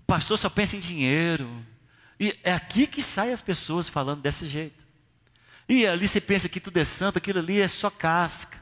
O 0.00 0.04
pastor 0.06 0.38
só 0.38 0.48
pensa 0.48 0.76
em 0.76 0.80
dinheiro. 0.80 1.48
E 2.20 2.38
é 2.44 2.52
aqui 2.52 2.86
que 2.86 3.02
saem 3.02 3.32
as 3.32 3.40
pessoas 3.40 3.88
falando 3.88 4.20
desse 4.20 4.46
jeito. 4.46 4.85
E 5.68 5.86
ali 5.86 6.06
você 6.06 6.20
pensa 6.20 6.48
que 6.48 6.60
tudo 6.60 6.78
é 6.78 6.84
santo, 6.84 7.18
aquilo 7.18 7.38
ali 7.38 7.60
é 7.60 7.68
só 7.68 7.90
casca. 7.90 8.58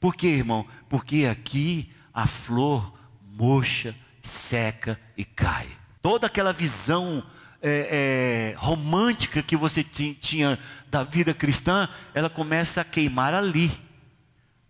Por 0.00 0.14
quê, 0.14 0.28
irmão? 0.28 0.66
Porque 0.88 1.26
aqui 1.30 1.92
a 2.12 2.26
flor 2.26 2.92
murcha, 3.22 3.94
seca 4.22 5.00
e 5.16 5.24
cai. 5.24 5.68
Toda 6.02 6.26
aquela 6.26 6.52
visão 6.52 7.24
é, 7.62 8.52
é, 8.52 8.54
romântica 8.58 9.42
que 9.42 9.56
você 9.56 9.82
tinha 9.82 10.58
da 10.88 11.04
vida 11.04 11.32
cristã, 11.32 11.88
ela 12.14 12.30
começa 12.30 12.80
a 12.80 12.84
queimar 12.84 13.34
ali, 13.34 13.70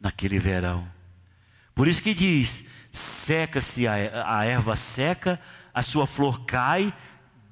naquele 0.00 0.38
verão. 0.38 0.86
Por 1.74 1.88
isso 1.88 2.02
que 2.02 2.14
diz: 2.14 2.64
seca-se 2.90 3.86
a, 3.86 3.94
a 4.26 4.44
erva 4.44 4.76
seca, 4.76 5.40
a 5.74 5.82
sua 5.82 6.06
flor 6.06 6.44
cai, 6.44 6.92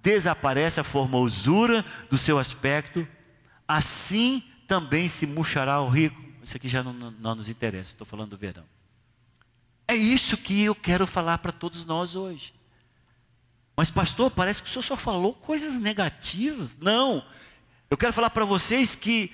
desaparece 0.02 0.80
a 0.80 0.84
formosura 0.84 1.84
do 2.10 2.16
seu 2.16 2.38
aspecto, 2.38 3.06
assim 3.66 4.42
também 4.66 5.08
se 5.08 5.26
murchará 5.26 5.80
o 5.80 5.88
rico. 5.88 6.22
Isso 6.42 6.56
aqui 6.56 6.68
já 6.68 6.82
não, 6.82 6.92
não 6.92 7.34
nos 7.34 7.48
interessa, 7.48 7.92
estou 7.92 8.06
falando 8.06 8.30
do 8.30 8.36
verão. 8.36 8.64
É 9.86 9.94
isso 9.94 10.36
que 10.36 10.62
eu 10.62 10.74
quero 10.74 11.06
falar 11.06 11.38
para 11.38 11.52
todos 11.52 11.84
nós 11.84 12.16
hoje. 12.16 12.54
Mas, 13.76 13.90
pastor, 13.90 14.30
parece 14.30 14.62
que 14.62 14.68
o 14.68 14.72
senhor 14.72 14.82
só 14.82 14.96
falou 14.96 15.34
coisas 15.34 15.74
negativas. 15.74 16.76
Não. 16.78 17.24
Eu 17.90 17.96
quero 17.96 18.12
falar 18.12 18.30
para 18.30 18.44
vocês 18.44 18.94
que 18.94 19.32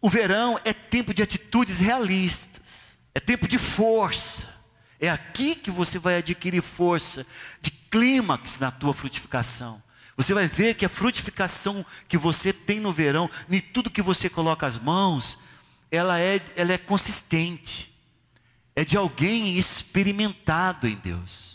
o 0.00 0.08
verão 0.08 0.58
é 0.64 0.72
tempo 0.72 1.14
de 1.14 1.22
atitudes 1.22 1.78
realistas, 1.78 2.98
é 3.14 3.20
tempo 3.20 3.46
de 3.48 3.58
força. 3.58 4.52
É 5.00 5.10
aqui 5.10 5.54
que 5.54 5.70
você 5.70 5.98
vai 5.98 6.16
adquirir 6.16 6.62
força, 6.62 7.26
de 7.60 7.70
clímax 7.70 8.58
na 8.58 8.70
tua 8.70 8.94
frutificação. 8.94 9.82
Você 10.16 10.32
vai 10.32 10.46
ver 10.46 10.74
que 10.74 10.84
a 10.84 10.88
frutificação 10.88 11.84
que 12.08 12.16
você 12.16 12.52
tem 12.52 12.78
no 12.78 12.92
verão, 12.92 13.28
em 13.50 13.60
tudo 13.60 13.90
que 13.90 14.02
você 14.02 14.28
coloca 14.28 14.66
as 14.66 14.78
mãos, 14.78 15.38
ela 15.90 16.20
é, 16.20 16.40
ela 16.56 16.72
é 16.72 16.78
consistente. 16.78 17.92
É 18.76 18.84
de 18.84 18.96
alguém 18.96 19.56
experimentado 19.56 20.86
em 20.86 20.96
Deus. 20.96 21.54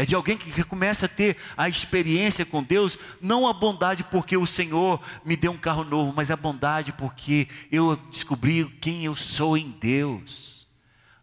É 0.00 0.06
de 0.06 0.14
alguém 0.14 0.38
que 0.38 0.64
começa 0.64 1.04
a 1.04 1.08
ter 1.08 1.36
a 1.54 1.68
experiência 1.68 2.46
com 2.46 2.62
Deus, 2.62 2.98
não 3.20 3.46
a 3.46 3.52
bondade 3.52 4.02
porque 4.02 4.34
o 4.34 4.46
Senhor 4.46 4.98
me 5.26 5.36
deu 5.36 5.52
um 5.52 5.58
carro 5.58 5.84
novo, 5.84 6.14
mas 6.16 6.30
a 6.30 6.36
bondade 6.36 6.90
porque 6.90 7.46
eu 7.70 7.96
descobri 8.10 8.64
quem 8.80 9.04
eu 9.04 9.14
sou 9.14 9.58
em 9.58 9.70
Deus. 9.78 10.59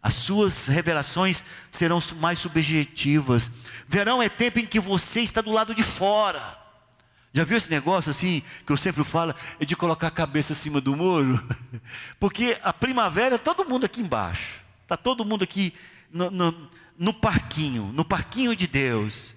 As 0.02 0.14
suas 0.14 0.66
revelações 0.68 1.44
serão 1.70 1.98
mais 2.20 2.38
subjetivas. 2.38 3.50
Verão 3.86 4.22
é 4.22 4.28
tempo 4.28 4.58
em 4.58 4.66
que 4.66 4.78
você 4.78 5.20
está 5.20 5.40
do 5.40 5.52
lado 5.52 5.74
de 5.74 5.82
fora. 5.82 6.56
Já 7.32 7.44
viu 7.44 7.56
esse 7.56 7.70
negócio 7.70 8.10
assim, 8.10 8.42
que 8.64 8.72
eu 8.72 8.76
sempre 8.76 9.04
falo, 9.04 9.34
é 9.60 9.64
de 9.64 9.76
colocar 9.76 10.06
a 10.06 10.10
cabeça 10.10 10.52
acima 10.52 10.80
do 10.80 10.96
muro? 10.96 11.42
Porque 12.18 12.56
a 12.62 12.72
primavera, 12.72 13.38
todo 13.38 13.68
mundo 13.68 13.84
aqui 13.84 14.00
embaixo, 14.00 14.60
está 14.82 14.96
todo 14.96 15.24
mundo 15.24 15.44
aqui 15.44 15.74
no, 16.10 16.30
no, 16.30 16.70
no 16.96 17.12
parquinho, 17.12 17.92
no 17.92 18.04
parquinho 18.04 18.56
de 18.56 18.66
Deus. 18.66 19.34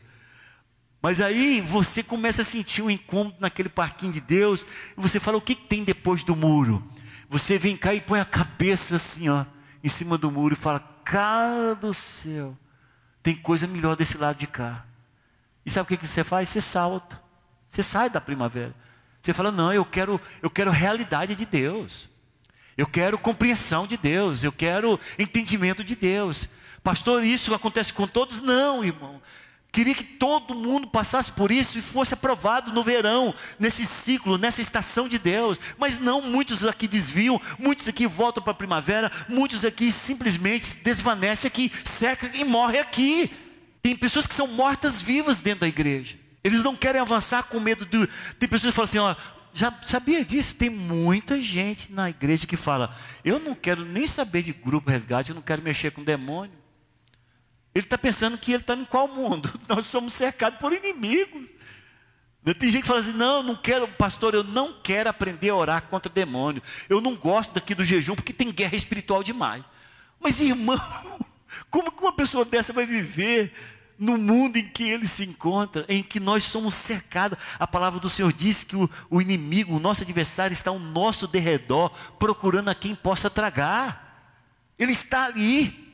Mas 1.01 1.19
aí 1.19 1.59
você 1.59 2.03
começa 2.03 2.43
a 2.43 2.45
sentir 2.45 2.81
um 2.81 2.89
incômodo 2.89 3.35
naquele 3.39 3.69
parquinho 3.69 4.13
de 4.13 4.21
Deus, 4.21 4.65
e 4.97 5.01
você 5.01 5.19
fala: 5.19 5.37
o 5.37 5.41
que, 5.41 5.55
que 5.55 5.67
tem 5.67 5.83
depois 5.83 6.23
do 6.23 6.35
muro? 6.35 6.87
Você 7.27 7.57
vem 7.57 7.75
cá 7.75 7.93
e 7.93 8.01
põe 8.01 8.19
a 8.19 8.25
cabeça 8.25 8.95
assim, 8.95 9.27
ó, 9.29 9.45
em 9.83 9.89
cima 9.89 10.17
do 10.17 10.31
muro 10.31 10.53
e 10.53 10.57
fala: 10.57 10.79
cara 11.03 11.75
do 11.75 11.93
céu, 11.93 12.57
tem 13.21 13.35
coisa 13.35 13.67
melhor 13.67 13.95
desse 13.95 14.17
lado 14.17 14.37
de 14.37 14.47
cá. 14.47 14.85
E 15.65 15.69
sabe 15.69 15.85
o 15.85 15.87
que, 15.87 15.97
que 15.97 16.07
você 16.07 16.23
faz? 16.23 16.49
Você 16.49 16.61
salta. 16.61 17.21
Você 17.69 17.83
sai 17.83 18.09
da 18.09 18.19
primavera. 18.19 18.73
Você 19.21 19.33
fala: 19.33 19.51
não, 19.51 19.71
eu 19.71 19.85
quero, 19.85 20.19
eu 20.41 20.49
quero 20.49 20.71
realidade 20.71 21.35
de 21.35 21.45
Deus. 21.45 22.09
Eu 22.77 22.87
quero 22.87 23.17
compreensão 23.17 23.85
de 23.85 23.97
Deus. 23.97 24.43
Eu 24.43 24.51
quero 24.51 24.99
entendimento 25.19 25.83
de 25.83 25.95
Deus. 25.95 26.49
Pastor, 26.83 27.23
isso 27.23 27.53
acontece 27.53 27.93
com 27.93 28.07
todos? 28.07 28.41
Não, 28.41 28.83
irmão. 28.83 29.21
Queria 29.71 29.95
que 29.95 30.03
todo 30.03 30.53
mundo 30.53 30.87
passasse 30.87 31.31
por 31.31 31.49
isso 31.49 31.79
e 31.79 31.81
fosse 31.81 32.13
aprovado 32.13 32.73
no 32.73 32.83
verão, 32.83 33.33
nesse 33.57 33.85
ciclo, 33.85 34.37
nessa 34.37 34.59
estação 34.59 35.07
de 35.07 35.17
Deus. 35.17 35.57
Mas 35.77 35.97
não, 35.97 36.21
muitos 36.21 36.65
aqui 36.65 36.89
desviam, 36.89 37.39
muitos 37.57 37.87
aqui 37.87 38.05
voltam 38.05 38.43
para 38.43 38.51
a 38.51 38.55
primavera, 38.55 39.09
muitos 39.29 39.63
aqui 39.63 39.89
simplesmente 39.89 40.75
desvanecem 40.83 41.47
aqui, 41.47 41.71
seca 41.85 42.29
e 42.33 42.43
morre 42.43 42.79
aqui. 42.79 43.31
Tem 43.81 43.95
pessoas 43.95 44.27
que 44.27 44.33
são 44.33 44.45
mortas 44.45 45.01
vivas 45.01 45.39
dentro 45.39 45.61
da 45.61 45.67
igreja. 45.69 46.17
Eles 46.43 46.61
não 46.61 46.75
querem 46.75 46.99
avançar 46.99 47.43
com 47.43 47.59
medo 47.59 47.85
do. 47.85 48.07
Tem 48.37 48.49
pessoas 48.49 48.73
que 48.73 48.75
falam 48.75 48.89
assim: 48.89 48.97
ó, 48.97 49.15
já 49.53 49.73
sabia 49.85 50.25
disso? 50.25 50.55
Tem 50.55 50.69
muita 50.69 51.39
gente 51.39 51.93
na 51.93 52.09
igreja 52.09 52.45
que 52.45 52.57
fala: 52.57 52.93
eu 53.23 53.39
não 53.39 53.55
quero 53.55 53.85
nem 53.85 54.05
saber 54.05 54.43
de 54.43 54.51
grupo 54.51 54.89
resgate, 54.89 55.29
eu 55.29 55.35
não 55.35 55.41
quero 55.41 55.61
mexer 55.61 55.91
com 55.91 56.03
demônio. 56.03 56.60
Ele 57.73 57.85
está 57.85 57.97
pensando 57.97 58.37
que 58.37 58.51
ele 58.51 58.61
está 58.61 58.75
em 58.75 58.85
qual 58.85 59.07
mundo? 59.07 59.51
Nós 59.67 59.85
somos 59.85 60.13
cercados 60.13 60.59
por 60.59 60.73
inimigos. 60.73 61.53
Tem 62.57 62.69
gente 62.69 62.81
que 62.81 62.87
fala 62.87 62.99
assim: 62.99 63.13
não, 63.13 63.43
não 63.43 63.55
quero, 63.55 63.87
pastor, 63.87 64.33
eu 64.33 64.43
não 64.43 64.73
quero 64.81 65.09
aprender 65.09 65.49
a 65.49 65.55
orar 65.55 65.83
contra 65.83 66.11
o 66.11 66.13
demônio. 66.13 66.61
Eu 66.89 66.99
não 66.99 67.15
gosto 67.15 67.53
daqui 67.53 67.75
do 67.75 67.85
jejum 67.85 68.15
porque 68.15 68.33
tem 68.33 68.51
guerra 68.51 68.75
espiritual 68.75 69.23
demais. 69.23 69.63
Mas, 70.19 70.39
irmão, 70.39 70.79
como 71.69 71.91
que 71.91 72.01
uma 72.01 72.13
pessoa 72.13 72.43
dessa 72.43 72.73
vai 72.73 72.85
viver 72.85 73.53
no 73.97 74.17
mundo 74.17 74.57
em 74.57 74.67
que 74.67 74.83
ele 74.83 75.07
se 75.07 75.23
encontra, 75.23 75.85
em 75.87 76.01
que 76.01 76.19
nós 76.19 76.43
somos 76.43 76.73
cercados? 76.73 77.37
A 77.59 77.67
palavra 77.67 77.99
do 77.99 78.09
Senhor 78.09 78.33
diz 78.33 78.63
que 78.63 78.75
o, 78.75 78.89
o 79.09 79.21
inimigo, 79.21 79.75
o 79.75 79.79
nosso 79.79 80.01
adversário, 80.01 80.53
está 80.53 80.71
ao 80.71 80.79
nosso 80.79 81.27
derredor, 81.27 81.91
procurando 82.17 82.69
a 82.69 82.75
quem 82.75 82.95
possa 82.95 83.29
tragar. 83.29 84.33
Ele 84.77 84.91
está 84.91 85.25
ali. 85.25 85.90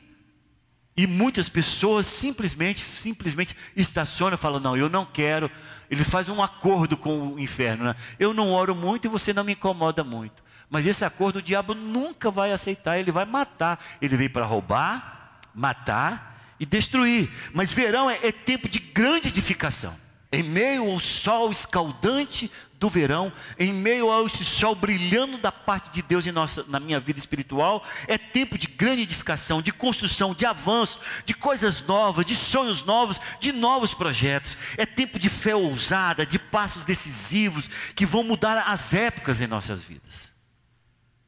E 0.97 1.05
muitas 1.05 1.47
pessoas 1.47 2.07
simplesmente, 2.07 2.83
simplesmente 2.83 3.55
estacionam 3.75 4.33
e 4.33 4.37
falam: 4.37 4.59
Não, 4.59 4.75
eu 4.75 4.89
não 4.89 5.05
quero. 5.05 5.49
Ele 5.91 6.03
faz 6.03 6.27
um 6.27 6.41
acordo 6.41 6.97
com 6.97 7.33
o 7.33 7.39
inferno. 7.39 7.85
Né? 7.85 7.95
Eu 8.19 8.33
não 8.33 8.51
oro 8.51 8.73
muito 8.73 9.05
e 9.05 9.07
você 9.07 9.31
não 9.31 9.43
me 9.43 9.53
incomoda 9.53 10.03
muito. 10.03 10.43
Mas 10.69 10.87
esse 10.87 11.05
acordo 11.05 11.37
o 11.37 11.41
diabo 11.41 11.75
nunca 11.75 12.31
vai 12.31 12.51
aceitar, 12.51 12.97
ele 12.97 13.11
vai 13.11 13.25
matar. 13.25 13.79
Ele 14.01 14.17
veio 14.17 14.31
para 14.31 14.43
roubar, 14.43 15.39
matar 15.53 16.55
e 16.59 16.65
destruir. 16.65 17.29
Mas 17.53 17.71
verão 17.71 18.09
é, 18.09 18.17
é 18.23 18.31
tempo 18.31 18.67
de 18.67 18.79
grande 18.79 19.27
edificação. 19.27 19.95
Em 20.31 20.43
meio 20.43 20.91
ao 20.91 20.99
sol 20.99 21.51
escaldante 21.51 22.51
do 22.79 22.89
verão, 22.89 23.33
em 23.57 23.73
meio 23.73 24.11
a 24.11 24.23
esse 24.23 24.45
sol 24.45 24.75
brilhando 24.75 25.37
da 25.37 25.51
parte 25.51 25.89
de 25.89 26.01
Deus 26.01 26.27
em 26.27 26.31
nossa, 26.31 26.63
na 26.67 26.79
minha 26.79 26.99
vida 26.99 27.17
espiritual, 27.17 27.83
é 28.07 28.17
tempo 28.17 28.57
de 28.57 28.67
grande 28.67 29.01
edificação, 29.01 29.61
de 29.61 29.71
construção, 29.71 30.33
de 30.33 30.45
avanço, 30.45 30.99
de 31.25 31.33
coisas 31.33 31.81
novas, 31.81 32.25
de 32.25 32.35
sonhos 32.35 32.83
novos, 32.83 33.19
de 33.39 33.51
novos 33.51 33.93
projetos. 33.93 34.55
É 34.77 34.85
tempo 34.85 35.17
de 35.17 35.29
fé 35.29 35.55
ousada, 35.55 36.25
de 36.25 36.37
passos 36.37 36.85
decisivos 36.85 37.67
que 37.95 38.05
vão 38.05 38.23
mudar 38.23 38.63
as 38.67 38.93
épocas 38.93 39.41
em 39.41 39.47
nossas 39.47 39.81
vidas. 39.81 40.31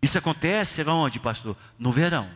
Isso 0.01 0.17
acontece 0.17 0.83
onde, 0.83 1.19
pastor? 1.19 1.57
No 1.77 1.91
verão. 1.91 2.29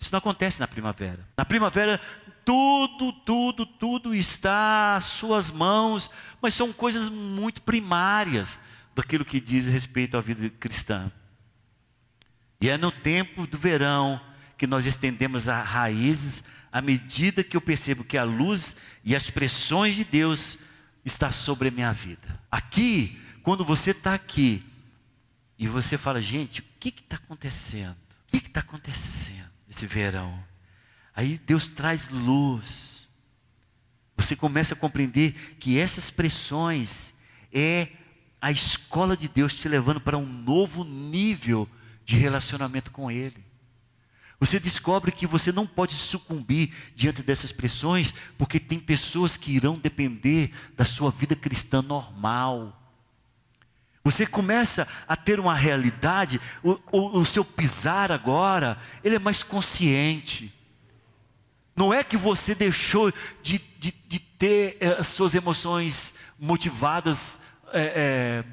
Isso 0.00 0.10
não 0.12 0.18
acontece 0.18 0.60
na 0.60 0.66
primavera. 0.66 1.26
Na 1.36 1.44
primavera, 1.44 2.00
tudo, 2.48 3.12
tudo, 3.12 3.66
tudo 3.66 4.14
está 4.14 4.96
às 4.96 5.04
suas 5.04 5.50
mãos, 5.50 6.10
mas 6.40 6.54
são 6.54 6.72
coisas 6.72 7.10
muito 7.10 7.60
primárias 7.60 8.58
daquilo 8.96 9.22
que 9.22 9.38
diz 9.38 9.66
respeito 9.66 10.16
à 10.16 10.20
vida 10.22 10.48
cristã. 10.58 11.12
E 12.58 12.70
é 12.70 12.78
no 12.78 12.90
tempo 12.90 13.46
do 13.46 13.58
verão 13.58 14.18
que 14.56 14.66
nós 14.66 14.86
estendemos 14.86 15.46
as 15.46 15.68
raízes 15.68 16.42
à 16.72 16.80
medida 16.80 17.44
que 17.44 17.54
eu 17.54 17.60
percebo 17.60 18.02
que 18.02 18.16
a 18.16 18.24
luz 18.24 18.76
e 19.04 19.14
as 19.14 19.28
pressões 19.28 19.94
de 19.94 20.04
Deus 20.04 20.56
está 21.04 21.30
sobre 21.30 21.68
a 21.68 21.70
minha 21.70 21.92
vida. 21.92 22.40
Aqui, 22.50 23.20
quando 23.42 23.62
você 23.62 23.90
está 23.90 24.14
aqui 24.14 24.64
e 25.58 25.68
você 25.68 25.98
fala, 25.98 26.22
gente, 26.22 26.62
o 26.62 26.64
que 26.80 26.88
está 26.88 27.16
acontecendo? 27.16 27.98
O 28.26 28.30
que 28.30 28.38
está 28.38 28.60
acontecendo 28.60 29.50
esse 29.68 29.86
verão? 29.86 30.47
Aí 31.18 31.36
Deus 31.36 31.66
traz 31.66 32.08
luz. 32.10 33.08
Você 34.16 34.36
começa 34.36 34.74
a 34.74 34.76
compreender 34.76 35.32
que 35.58 35.76
essas 35.76 36.12
pressões 36.12 37.12
é 37.52 37.88
a 38.40 38.52
escola 38.52 39.16
de 39.16 39.26
Deus 39.26 39.52
te 39.52 39.68
levando 39.68 40.00
para 40.00 40.16
um 40.16 40.24
novo 40.24 40.84
nível 40.84 41.68
de 42.04 42.14
relacionamento 42.14 42.92
com 42.92 43.10
Ele. 43.10 43.44
Você 44.38 44.60
descobre 44.60 45.10
que 45.10 45.26
você 45.26 45.50
não 45.50 45.66
pode 45.66 45.92
sucumbir 45.92 46.72
diante 46.94 47.20
dessas 47.20 47.50
pressões, 47.50 48.14
porque 48.38 48.60
tem 48.60 48.78
pessoas 48.78 49.36
que 49.36 49.50
irão 49.50 49.76
depender 49.76 50.52
da 50.76 50.84
sua 50.84 51.10
vida 51.10 51.34
cristã 51.34 51.82
normal. 51.82 52.80
Você 54.04 54.24
começa 54.24 54.86
a 55.08 55.16
ter 55.16 55.40
uma 55.40 55.56
realidade, 55.56 56.40
o, 56.62 56.78
o, 56.92 57.18
o 57.18 57.26
seu 57.26 57.44
pisar 57.44 58.12
agora, 58.12 58.80
ele 59.02 59.16
é 59.16 59.18
mais 59.18 59.42
consciente. 59.42 60.56
Não 61.78 61.94
é 61.94 62.02
que 62.02 62.16
você 62.16 62.56
deixou 62.56 63.12
de, 63.40 63.58
de, 63.78 63.94
de 64.08 64.18
ter 64.18 64.76
eh, 64.80 64.96
as 64.98 65.06
suas 65.06 65.32
emoções 65.36 66.14
motivadas 66.36 67.38
é, 67.72 67.92
é, 67.94 68.44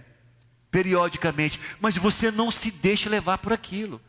periodicamente, 0.70 1.60
mas 1.82 1.98
você 1.98 2.30
não 2.30 2.52
se 2.52 2.70
deixa 2.70 3.10
levar 3.10 3.40
por 3.40 3.52
aquilo. 3.52 4.00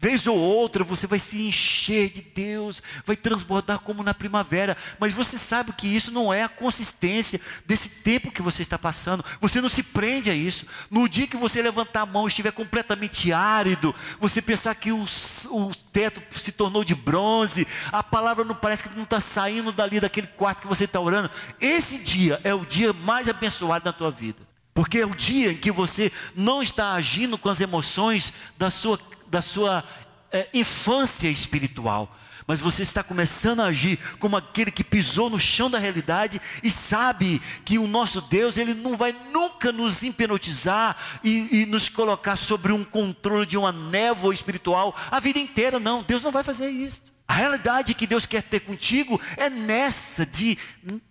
Vez 0.00 0.28
ou 0.28 0.36
outra 0.38 0.84
você 0.84 1.08
vai 1.08 1.18
se 1.18 1.42
encher 1.42 2.08
de 2.10 2.22
Deus, 2.22 2.80
vai 3.04 3.16
transbordar 3.16 3.80
como 3.80 4.02
na 4.02 4.14
primavera, 4.14 4.76
mas 4.98 5.12
você 5.12 5.36
sabe 5.36 5.72
que 5.72 5.88
isso 5.88 6.12
não 6.12 6.32
é 6.32 6.44
a 6.44 6.48
consistência 6.48 7.40
desse 7.66 7.88
tempo 8.02 8.30
que 8.30 8.40
você 8.40 8.62
está 8.62 8.78
passando, 8.78 9.24
você 9.40 9.60
não 9.60 9.68
se 9.68 9.82
prende 9.82 10.30
a 10.30 10.34
isso. 10.34 10.66
No 10.88 11.08
dia 11.08 11.26
que 11.26 11.36
você 11.36 11.60
levantar 11.60 12.02
a 12.02 12.06
mão 12.06 12.26
e 12.26 12.28
estiver 12.28 12.52
completamente 12.52 13.32
árido, 13.32 13.92
você 14.20 14.40
pensar 14.40 14.76
que 14.76 14.92
o, 14.92 15.04
o 15.50 15.74
teto 15.92 16.22
se 16.38 16.52
tornou 16.52 16.84
de 16.84 16.94
bronze, 16.94 17.66
a 17.90 18.02
palavra 18.02 18.44
não 18.44 18.54
parece 18.54 18.84
que 18.84 18.94
não 18.94 19.02
está 19.02 19.18
saindo 19.18 19.72
dali 19.72 19.98
daquele 19.98 20.28
quarto 20.28 20.62
que 20.62 20.68
você 20.68 20.84
está 20.84 21.00
orando, 21.00 21.28
esse 21.60 21.98
dia 21.98 22.40
é 22.44 22.54
o 22.54 22.64
dia 22.64 22.92
mais 22.92 23.28
abençoado 23.28 23.86
da 23.86 23.92
tua 23.92 24.12
vida. 24.12 24.46
Porque 24.72 24.98
é 25.00 25.04
o 25.04 25.12
dia 25.12 25.50
em 25.50 25.56
que 25.56 25.72
você 25.72 26.12
não 26.36 26.62
está 26.62 26.92
agindo 26.92 27.36
com 27.36 27.48
as 27.48 27.60
emoções 27.60 28.32
da 28.56 28.70
sua 28.70 28.96
da 29.28 29.42
sua 29.42 29.84
é, 30.32 30.48
infância 30.52 31.28
espiritual, 31.28 32.14
mas 32.46 32.60
você 32.60 32.80
está 32.82 33.02
começando 33.02 33.60
a 33.60 33.66
agir 33.66 33.98
como 34.18 34.36
aquele 34.36 34.70
que 34.70 34.82
pisou 34.82 35.28
no 35.28 35.38
chão 35.38 35.70
da 35.70 35.78
realidade 35.78 36.40
e 36.62 36.70
sabe 36.70 37.42
que 37.62 37.78
o 37.78 37.86
nosso 37.86 38.22
Deus, 38.22 38.56
Ele 38.56 38.72
não 38.72 38.96
vai 38.96 39.14
nunca 39.30 39.70
nos 39.70 40.02
hipnotizar 40.02 40.96
e, 41.22 41.60
e 41.60 41.66
nos 41.66 41.90
colocar 41.90 42.36
sobre 42.36 42.72
um 42.72 42.82
controle 42.82 43.44
de 43.44 43.58
uma 43.58 43.70
névoa 43.70 44.32
espiritual 44.32 44.96
a 45.10 45.20
vida 45.20 45.38
inteira, 45.38 45.78
não, 45.78 46.02
Deus 46.02 46.22
não 46.22 46.32
vai 46.32 46.42
fazer 46.42 46.70
isso. 46.70 47.02
A 47.28 47.34
realidade 47.34 47.92
que 47.92 48.06
Deus 48.06 48.24
quer 48.24 48.42
ter 48.42 48.60
contigo 48.60 49.20
é 49.36 49.50
nessa 49.50 50.24
de 50.24 50.56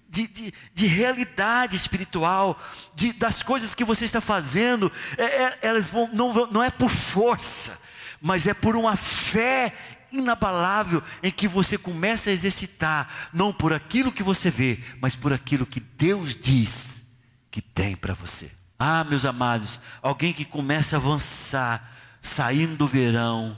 de, 0.09 0.25
de, 0.25 0.53
de, 0.73 0.87
realidade 0.87 1.75
espiritual, 1.75 2.59
de, 2.95 3.11
das 3.13 3.43
coisas 3.43 3.75
que 3.75 3.83
você 3.83 4.05
está 4.05 4.21
fazendo, 4.21 4.91
é, 5.17 5.23
é, 5.23 5.57
elas 5.61 5.89
vão, 5.89 6.09
não, 6.11 6.47
não 6.47 6.63
é 6.63 6.71
por 6.71 6.89
força, 6.89 7.77
mas 8.21 8.47
é 8.47 8.53
por 8.53 8.75
uma 8.75 8.95
fé 8.95 9.73
inabalável 10.11 11.03
em 11.21 11.31
que 11.31 11.47
você 11.47 11.77
começa 11.77 12.29
a 12.29 12.33
exercitar, 12.33 13.29
não 13.33 13.51
por 13.51 13.73
aquilo 13.73 14.11
que 14.11 14.23
você 14.23 14.49
vê, 14.49 14.79
mas 15.01 15.15
por 15.15 15.33
aquilo 15.33 15.65
que 15.65 15.79
Deus 15.79 16.35
diz 16.35 17.03
que 17.51 17.61
tem 17.61 17.95
para 17.95 18.13
você. 18.13 18.51
Ah, 18.79 19.03
meus 19.03 19.25
amados, 19.25 19.79
alguém 20.01 20.31
que 20.33 20.45
começa 20.45 20.95
a 20.95 20.99
avançar, 20.99 21.93
saindo 22.21 22.75
do 22.75 22.87
verão, 22.87 23.57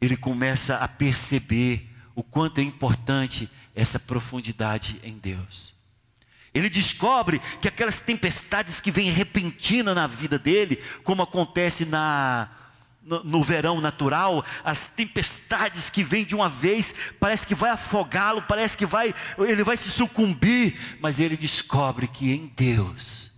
ele 0.00 0.16
começa 0.16 0.76
a 0.76 0.88
perceber 0.88 1.88
o 2.14 2.22
quanto 2.22 2.58
é 2.58 2.62
importante 2.62 3.48
essa 3.74 3.98
profundidade 3.98 5.00
em 5.02 5.16
Deus. 5.18 5.74
Ele 6.52 6.68
descobre 6.68 7.40
que 7.60 7.68
aquelas 7.68 8.00
tempestades 8.00 8.80
que 8.80 8.90
vêm 8.90 9.10
repentina 9.10 9.94
na 9.94 10.06
vida 10.06 10.38
dele, 10.38 10.82
como 11.04 11.22
acontece 11.22 11.84
na 11.84 12.48
no, 13.24 13.42
verão 13.42 13.80
natural, 13.80 14.44
as 14.62 14.88
tempestades 14.88 15.88
que 15.88 16.04
vêm 16.04 16.24
de 16.24 16.34
uma 16.34 16.48
vez, 16.48 16.94
parece 17.18 17.46
que 17.46 17.54
vai 17.54 17.70
afogá-lo, 17.70 18.42
parece 18.42 18.76
que 18.76 18.84
vai, 18.86 19.14
ele 19.38 19.64
vai 19.64 19.76
se 19.76 19.90
sucumbir, 19.90 20.98
mas 21.00 21.18
ele 21.18 21.36
descobre 21.36 22.06
que 22.06 22.30
em 22.30 22.52
Deus 22.54 23.32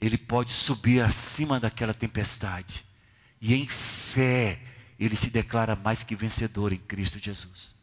ele 0.00 0.18
pode 0.18 0.52
subir 0.52 1.02
acima 1.02 1.58
daquela 1.60 1.94
tempestade. 1.94 2.84
E 3.40 3.54
em 3.54 3.66
fé, 3.66 4.60
ele 4.98 5.16
se 5.16 5.30
declara 5.30 5.74
mais 5.74 6.04
que 6.04 6.14
vencedor 6.14 6.72
em 6.72 6.78
Cristo 6.78 7.18
Jesus. 7.18 7.74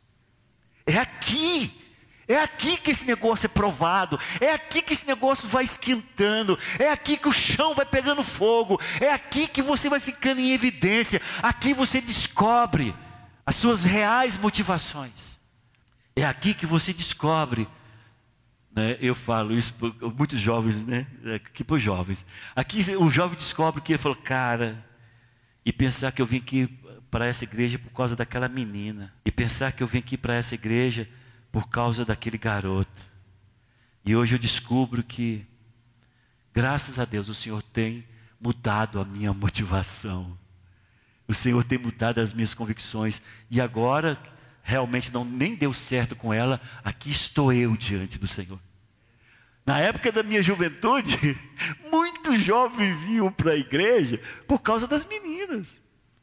É 0.85 0.97
aqui 0.97 1.86
é 2.27 2.41
aqui 2.41 2.77
que 2.77 2.91
esse 2.91 3.05
negócio 3.05 3.45
é 3.45 3.49
provado, 3.49 4.19
é 4.41 4.51
aqui 4.51 4.81
que 4.81 4.93
esse 4.93 5.07
negócio 5.07 5.47
vai 5.47 5.63
esquentando, 5.63 6.59
é 6.77 6.89
aqui 6.89 7.15
que 7.15 7.29
o 7.29 7.31
chão 7.31 7.73
vai 7.73 7.85
pegando 7.85 8.23
fogo, 8.23 8.79
é 8.99 9.11
aqui 9.11 9.47
que 9.47 9.61
você 9.61 9.89
vai 9.89 9.99
ficando 9.99 10.41
em 10.41 10.51
evidência, 10.51 11.21
aqui 11.41 11.73
você 11.73 12.01
descobre 12.01 12.93
as 13.45 13.55
suas 13.55 13.83
reais 13.83 14.35
motivações. 14.35 15.39
É 16.15 16.25
aqui 16.25 16.53
que 16.53 16.65
você 16.65 16.91
descobre, 16.91 17.67
né, 18.75 18.97
eu 18.99 19.15
falo 19.15 19.53
isso 19.53 19.73
para 19.75 20.09
muitos 20.09 20.39
jovens, 20.39 20.85
né, 20.85 21.07
aqui 21.35 21.63
para 21.63 21.75
os 21.75 21.81
jovens. 21.81 22.25
Aqui 22.55 22.83
o 22.97 23.09
jovem 23.09 23.37
descobre 23.37 23.81
que 23.81 23.93
ele 23.93 23.99
falou, 23.99 24.17
cara, 24.17 24.85
e 25.65 25.71
pensar 25.71 26.11
que 26.11 26.21
eu 26.21 26.25
vim 26.25 26.37
aqui 26.37 26.67
para 27.09 27.25
essa 27.25 27.45
igreja 27.45 27.79
por 27.79 27.91
causa 27.91 28.17
daquela 28.17 28.49
menina, 28.49 29.13
e 29.23 29.31
pensar 29.31 29.71
que 29.71 29.81
eu 29.81 29.87
vim 29.87 29.99
aqui 29.99 30.17
para 30.17 30.35
essa 30.35 30.55
igreja 30.55 31.07
por 31.51 31.69
causa 31.69 32.05
daquele 32.05 32.37
garoto. 32.37 33.01
E 34.05 34.15
hoje 34.15 34.35
eu 34.35 34.39
descubro 34.39 35.03
que, 35.03 35.45
graças 36.53 36.99
a 36.99 37.05
Deus, 37.05 37.29
o 37.29 37.33
Senhor 37.33 37.61
tem 37.61 38.05
mudado 38.39 38.99
a 38.99 39.05
minha 39.05 39.33
motivação. 39.33 40.37
O 41.27 41.33
Senhor 41.33 41.63
tem 41.63 41.77
mudado 41.77 42.19
as 42.19 42.31
minhas 42.31 42.53
convicções. 42.53 43.21
E 43.51 43.59
agora, 43.59 44.17
realmente 44.63 45.11
não 45.11 45.25
nem 45.25 45.55
deu 45.55 45.73
certo 45.73 46.15
com 46.15 46.33
ela, 46.33 46.61
aqui 46.83 47.09
estou 47.09 47.51
eu 47.51 47.75
diante 47.75 48.17
do 48.17 48.27
Senhor. 48.27 48.59
Na 49.65 49.79
época 49.79 50.11
da 50.13 50.23
minha 50.23 50.41
juventude, 50.41 51.37
muitos 51.91 52.41
jovens 52.41 52.97
iam 53.09 53.29
para 53.29 53.51
a 53.51 53.57
igreja 53.57 54.21
por 54.47 54.61
causa 54.61 54.87
das 54.87 55.05
meninas. 55.05 55.75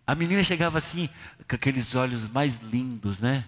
A 0.07 0.15
menina 0.15 0.43
chegava 0.43 0.79
assim, 0.79 1.09
com 1.49 1.55
aqueles 1.55 1.95
olhos 1.95 2.31
mais 2.31 2.57
lindos, 2.63 3.21
né? 3.21 3.45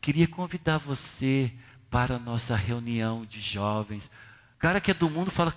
Queria 0.00 0.26
convidar 0.26 0.78
você 0.78 1.52
para 1.90 2.16
a 2.16 2.18
nossa 2.18 2.56
reunião 2.56 3.26
de 3.26 3.40
jovens. 3.40 4.10
O 4.56 4.58
cara 4.58 4.80
que 4.80 4.90
é 4.90 4.94
do 4.94 5.10
mundo 5.10 5.30
fala: 5.30 5.54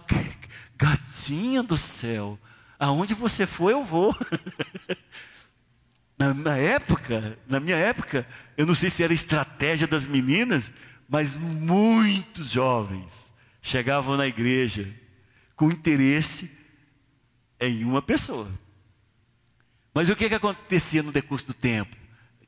gatinha 0.76 1.64
do 1.64 1.78
céu, 1.78 2.38
aonde 2.78 3.14
você 3.14 3.46
for, 3.46 3.70
eu 3.70 3.84
vou. 3.84 4.16
na, 6.18 6.34
na 6.34 6.58
época, 6.58 7.38
na 7.48 7.60
minha 7.60 7.78
época, 7.78 8.28
eu 8.58 8.66
não 8.66 8.76
sei 8.76 8.90
se 8.90 9.04
era 9.04 9.14
estratégia 9.14 9.88
das 9.88 10.06
meninas, 10.06 10.72
mas 11.08 11.36
muitos 11.36 12.50
jovens 12.50 13.32
chegavam 13.62 14.18
na 14.18 14.28
igreja 14.28 14.94
com 15.56 15.72
interesse 15.72 16.52
em 17.60 17.86
uma 17.86 18.02
pessoa. 18.02 18.52
Mas 19.94 20.10
o 20.10 20.16
que, 20.16 20.28
que 20.28 20.36
acontecia 20.36 21.04
no 21.04 21.12
decurso 21.12 21.48
do 21.48 21.54
tempo? 21.54 21.96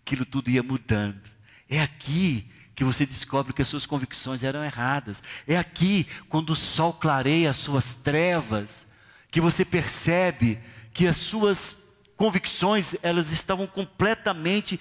Aquilo 0.02 0.26
tudo 0.26 0.50
ia 0.50 0.64
mudando. 0.64 1.35
É 1.70 1.82
aqui 1.82 2.49
que 2.76 2.84
você 2.84 3.05
descobre 3.05 3.53
que 3.53 3.61
as 3.61 3.68
suas 3.68 3.86
convicções 3.86 4.43
eram 4.43 4.63
erradas. 4.63 5.24
É 5.47 5.57
aqui, 5.57 6.05
quando 6.28 6.51
o 6.51 6.55
sol 6.55 6.93
clareia 6.93 7.49
as 7.49 7.57
suas 7.57 7.93
trevas, 7.93 8.86
que 9.32 9.39
você 9.39 9.63
percebe 9.63 10.59
que 10.93 11.07
as 11.07 11.16
suas 11.16 11.78
convicções 12.18 12.95
elas 13.01 13.32
estavam 13.32 13.68
completamente 13.68 14.80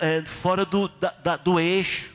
é, 0.00 0.22
fora 0.22 0.64
do, 0.64 0.88
da, 0.88 1.10
da, 1.10 1.36
do 1.36 1.58
eixo. 1.58 2.10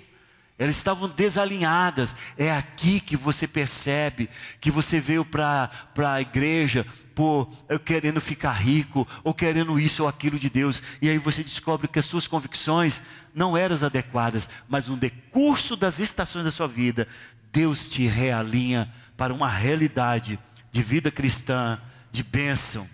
Elas 0.58 0.76
estavam 0.78 1.10
desalinhadas. 1.10 2.16
É 2.38 2.52
aqui 2.52 3.02
que 3.02 3.18
você 3.18 3.48
percebe 3.48 4.30
que 4.62 4.72
você 4.72 5.00
veio 5.00 5.26
para 5.26 5.70
a 5.98 6.22
igreja 6.22 6.86
por 7.16 7.50
querendo 7.86 8.20
ficar 8.20 8.52
rico, 8.52 9.08
ou 9.24 9.34
querendo 9.34 9.80
isso 9.80 10.04
ou 10.04 10.10
aquilo 10.10 10.38
de 10.38 10.50
Deus. 10.50 10.84
E 11.02 11.10
aí 11.10 11.18
você 11.18 11.42
descobre 11.42 11.88
que 11.88 11.98
as 11.98 12.06
suas 12.06 12.28
convicções 12.28 13.02
não 13.34 13.56
eram 13.56 13.74
as 13.74 13.84
adequadas, 13.84 14.50
mas 14.68 14.88
no 14.88 14.98
decurso 14.98 15.76
das 15.76 16.00
estações 16.00 16.44
da 16.44 16.52
sua 16.52 16.68
vida, 16.68 17.08
Deus 17.52 17.88
te 17.88 18.06
realinha 18.06 18.94
para 19.16 19.34
uma 19.34 19.50
realidade 19.50 20.38
de 20.72 20.84
vida 20.84 21.10
cristã, 21.10 21.80
de 22.12 22.22
bênção. 22.22 22.88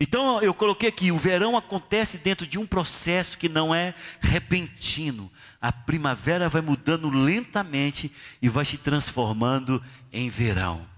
Então 0.00 0.40
eu 0.40 0.54
coloquei 0.54 0.88
aqui: 0.88 1.10
o 1.10 1.18
verão 1.18 1.56
acontece 1.56 2.18
dentro 2.18 2.46
de 2.46 2.58
um 2.58 2.66
processo 2.66 3.36
que 3.36 3.48
não 3.48 3.74
é 3.74 3.94
repentino. 4.20 5.30
A 5.60 5.72
primavera 5.72 6.48
vai 6.48 6.62
mudando 6.62 7.10
lentamente 7.10 8.12
e 8.40 8.48
vai 8.48 8.64
se 8.64 8.78
transformando 8.78 9.82
em 10.12 10.30
verão. 10.30 10.97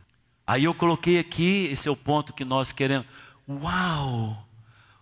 Aí 0.50 0.64
eu 0.64 0.74
coloquei 0.74 1.16
aqui, 1.16 1.68
esse 1.70 1.86
é 1.86 1.90
o 1.92 1.96
ponto 1.96 2.32
que 2.32 2.44
nós 2.44 2.72
queremos. 2.72 3.06
Uau! 3.48 4.48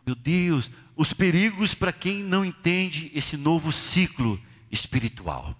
Meu 0.04 0.14
Deus, 0.14 0.70
os 0.94 1.14
perigos 1.14 1.72
para 1.72 1.90
quem 1.90 2.22
não 2.22 2.44
entende 2.44 3.10
esse 3.14 3.34
novo 3.34 3.72
ciclo 3.72 4.38
espiritual. 4.70 5.56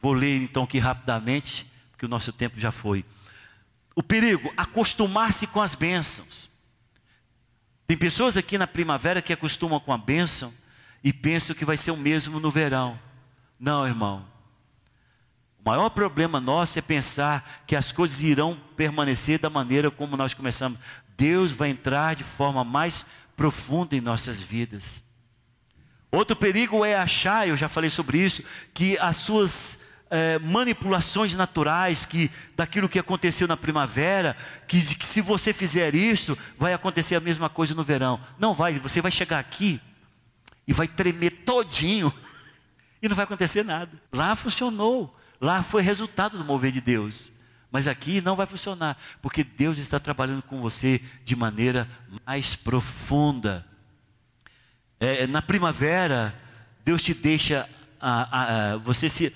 Vou 0.00 0.14
ler 0.14 0.40
então 0.40 0.62
aqui 0.62 0.78
rapidamente, 0.78 1.70
porque 1.90 2.06
o 2.06 2.08
nosso 2.08 2.32
tempo 2.32 2.58
já 2.58 2.72
foi. 2.72 3.04
O 3.94 4.02
perigo, 4.02 4.50
acostumar-se 4.56 5.46
com 5.46 5.60
as 5.60 5.74
bênçãos. 5.74 6.48
Tem 7.86 7.98
pessoas 7.98 8.38
aqui 8.38 8.56
na 8.56 8.66
primavera 8.66 9.20
que 9.20 9.34
acostumam 9.34 9.78
com 9.78 9.92
a 9.92 9.98
bênção 9.98 10.54
e 11.04 11.12
pensam 11.12 11.54
que 11.54 11.66
vai 11.66 11.76
ser 11.76 11.90
o 11.90 11.98
mesmo 11.98 12.40
no 12.40 12.50
verão. 12.50 12.98
Não, 13.58 13.86
irmão. 13.86 14.29
O 15.64 15.68
maior 15.68 15.90
problema 15.90 16.40
nosso 16.40 16.78
é 16.78 16.82
pensar 16.82 17.62
que 17.66 17.76
as 17.76 17.92
coisas 17.92 18.22
irão 18.22 18.58
permanecer 18.76 19.38
da 19.38 19.50
maneira 19.50 19.90
como 19.90 20.16
nós 20.16 20.32
começamos. 20.32 20.78
Deus 21.16 21.52
vai 21.52 21.68
entrar 21.68 22.16
de 22.16 22.24
forma 22.24 22.64
mais 22.64 23.04
profunda 23.36 23.94
em 23.94 24.00
nossas 24.00 24.40
vidas. 24.40 25.02
Outro 26.10 26.34
perigo 26.34 26.84
é 26.84 26.96
achar, 26.96 27.46
eu 27.46 27.56
já 27.56 27.68
falei 27.68 27.90
sobre 27.90 28.18
isso, 28.18 28.42
que 28.72 28.98
as 28.98 29.16
suas 29.16 29.80
é, 30.10 30.38
manipulações 30.38 31.34
naturais, 31.34 32.04
que 32.04 32.30
daquilo 32.56 32.88
que 32.88 32.98
aconteceu 32.98 33.46
na 33.46 33.56
primavera, 33.56 34.36
que, 34.66 34.82
que 34.96 35.06
se 35.06 35.20
você 35.20 35.52
fizer 35.52 35.94
isso, 35.94 36.36
vai 36.58 36.72
acontecer 36.72 37.14
a 37.14 37.20
mesma 37.20 37.48
coisa 37.48 37.74
no 37.74 37.84
verão. 37.84 38.18
Não 38.38 38.52
vai, 38.52 38.78
você 38.78 39.00
vai 39.00 39.10
chegar 39.10 39.38
aqui 39.38 39.80
e 40.66 40.72
vai 40.72 40.88
tremer 40.88 41.30
todinho 41.44 42.12
e 43.00 43.08
não 43.08 43.14
vai 43.14 43.24
acontecer 43.24 43.62
nada. 43.62 43.90
Lá 44.12 44.34
funcionou. 44.34 45.19
Lá 45.40 45.62
foi 45.62 45.82
resultado 45.82 46.36
do 46.36 46.44
mover 46.44 46.70
de 46.70 46.80
Deus. 46.80 47.32
Mas 47.70 47.86
aqui 47.86 48.20
não 48.20 48.34
vai 48.34 48.46
funcionar, 48.46 48.98
porque 49.22 49.44
Deus 49.44 49.78
está 49.78 50.00
trabalhando 50.00 50.42
com 50.42 50.60
você 50.60 51.00
de 51.24 51.36
maneira 51.36 51.88
mais 52.26 52.56
profunda. 52.56 53.64
É, 54.98 55.26
na 55.26 55.40
primavera, 55.40 56.34
Deus 56.84 57.02
te 57.02 57.14
deixa, 57.14 57.68
a, 58.00 58.72
a, 58.72 58.76
você 58.78 59.08
se, 59.08 59.34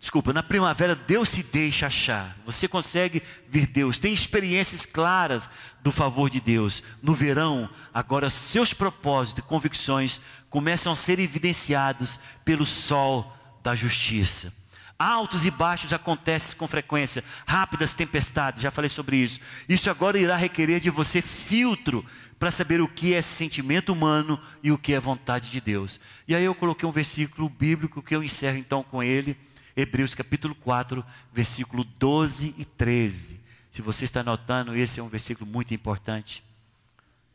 desculpa, 0.00 0.32
na 0.32 0.42
primavera 0.42 0.96
Deus 0.96 1.28
se 1.28 1.44
deixa 1.44 1.86
achar. 1.86 2.36
Você 2.44 2.66
consegue 2.66 3.22
ver 3.48 3.66
Deus, 3.68 3.98
tem 3.98 4.12
experiências 4.12 4.84
claras 4.84 5.48
do 5.80 5.92
favor 5.92 6.28
de 6.28 6.40
Deus. 6.40 6.82
No 7.00 7.14
verão, 7.14 7.70
agora 7.94 8.28
seus 8.28 8.74
propósitos 8.74 9.44
e 9.44 9.48
convicções 9.48 10.20
começam 10.50 10.92
a 10.92 10.96
ser 10.96 11.20
evidenciados 11.20 12.18
pelo 12.44 12.66
sol 12.66 13.32
da 13.62 13.76
justiça. 13.76 14.52
Altos 14.98 15.44
e 15.44 15.50
baixos 15.50 15.92
acontecem 15.92 16.56
com 16.56 16.66
frequência, 16.66 17.22
rápidas 17.46 17.94
tempestades, 17.94 18.62
já 18.62 18.70
falei 18.70 18.88
sobre 18.88 19.18
isso. 19.18 19.40
Isso 19.68 19.90
agora 19.90 20.18
irá 20.18 20.36
requerer 20.36 20.80
de 20.80 20.88
você 20.88 21.20
filtro 21.20 22.04
para 22.38 22.50
saber 22.50 22.80
o 22.80 22.88
que 22.88 23.12
é 23.12 23.20
sentimento 23.20 23.92
humano 23.92 24.40
e 24.62 24.72
o 24.72 24.78
que 24.78 24.94
é 24.94 25.00
vontade 25.00 25.50
de 25.50 25.60
Deus. 25.60 26.00
E 26.26 26.34
aí 26.34 26.44
eu 26.44 26.54
coloquei 26.54 26.88
um 26.88 26.92
versículo 26.92 27.48
bíblico 27.48 28.02
que 28.02 28.16
eu 28.16 28.22
encerro 28.22 28.56
então 28.56 28.82
com 28.82 29.02
ele, 29.02 29.36
Hebreus 29.76 30.14
capítulo 30.14 30.54
4, 30.54 31.04
versículo 31.30 31.84
12 31.98 32.54
e 32.56 32.64
13. 32.64 33.38
Se 33.70 33.82
você 33.82 34.04
está 34.04 34.20
anotando, 34.20 34.74
esse 34.74 34.98
é 34.98 35.02
um 35.02 35.08
versículo 35.08 35.50
muito 35.50 35.74
importante. 35.74 36.42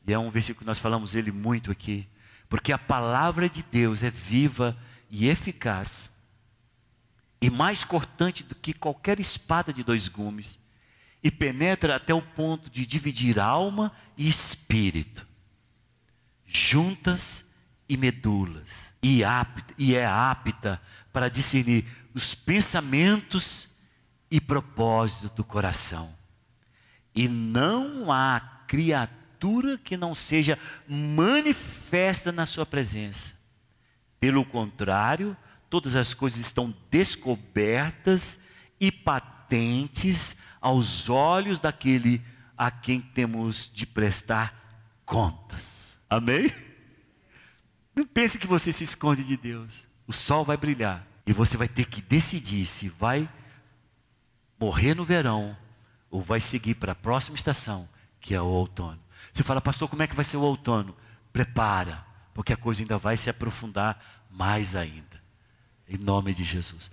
E 0.07 0.14
é 0.14 0.18
um 0.18 0.32
versículo 0.32 0.62
que 0.62 0.68
nós 0.68 0.80
falamos 0.80 1.14
ele 1.14 1.32
muito 1.32 1.70
aqui, 1.70 2.07
porque 2.49 2.72
a 2.72 2.78
palavra 2.80 3.47
de 3.47 3.64
Deus 3.72 4.01
é 4.01 4.09
viva 4.09 4.76
e 5.12 5.30
eficaz 5.30 6.20
e 7.42 7.50
mais 7.50 7.84
cortante 7.84 8.44
do 8.44 8.54
que 8.54 8.72
qualquer 8.72 9.20
espada 9.20 9.74
de 9.74 9.84
dois 9.84 10.08
gumes, 10.08 10.60
e 11.24 11.32
penetra 11.32 11.96
até 11.96 12.14
o 12.14 12.22
ponto 12.22 12.70
de 12.70 12.86
dividir 12.86 13.39
alma 13.39 13.92
e 14.16 14.28
espírito, 14.28 15.26
juntas 16.46 17.46
e 17.89 17.98
medulas, 17.98 18.94
e, 19.02 19.24
apta, 19.24 19.74
e 19.78 19.96
é 19.96 20.06
apta 20.06 20.82
para 21.12 21.30
discernir 21.30 21.86
os 22.14 22.36
pensamentos 22.36 23.68
e 24.30 24.39
propósito 24.39 25.30
do 25.36 25.44
coração. 25.44 26.16
E 27.14 27.28
não 27.28 28.12
há 28.12 28.39
criatura 28.68 29.78
que 29.78 29.98
não 29.98 30.16
seja 30.16 30.58
manifesta 30.88 32.32
na 32.32 32.46
sua 32.46 32.66
presença. 32.66 33.34
Pelo 34.20 34.46
contrário, 34.46 35.36
todas 35.72 35.95
as 35.95 36.13
coisas 36.13 36.38
estão 36.38 36.76
descobertas 36.91 38.41
e 38.78 38.91
patentes 38.91 40.36
aos 40.59 41.09
olhos 41.09 41.61
daquele 41.61 42.22
a 42.57 42.69
quem 42.69 42.99
temos 42.99 43.72
de 43.74 43.86
prestar 43.86 45.01
contas. 45.05 45.95
Amém? 46.09 46.53
Não 47.95 48.05
pense 48.05 48.38
que 48.38 48.45
você 48.45 48.72
se 48.74 48.84
esconde 48.84 49.24
de 49.24 49.38
Deus. 49.38 49.86
O 50.05 50.11
sol 50.11 50.43
vai 50.43 50.57
brilhar 50.57 51.07
e 51.26 51.32
você 51.32 51.55
vai 51.55 51.69
ter 51.69 51.86
que 51.86 52.01
decidir 52.01 52.67
se 52.67 52.89
vai 52.89 53.30
morrer 54.59 54.93
no 54.93 55.05
verão 55.05 55.57
ou 56.09 56.22
vai 56.22 56.41
seguir 56.41 56.76
para 56.76 56.91
a 56.91 56.95
próxima 56.95 57.38
estação, 57.38 57.88
que 58.19 58.36
é 58.36 58.41
o 58.41 58.45
outono. 58.45 58.99
Você 59.32 59.41
fala, 59.41 59.61
pastor, 59.61 59.88
como 59.88 60.03
é 60.03 60.07
que 60.07 60.15
vai 60.15 60.26
ser 60.26 60.36
o 60.36 60.41
outono? 60.41 60.97
Prepara, 61.32 62.05
porque 62.34 62.51
a 62.51 62.57
coisa 62.57 62.82
ainda 62.82 62.97
vai 62.97 63.15
se 63.15 63.30
aprofundar 63.30 64.26
mais 64.30 64.76
ainda. 64.76 65.11
Em 65.92 65.98
nome 65.98 66.34
de 66.34 66.46
Jesus. 66.46 66.89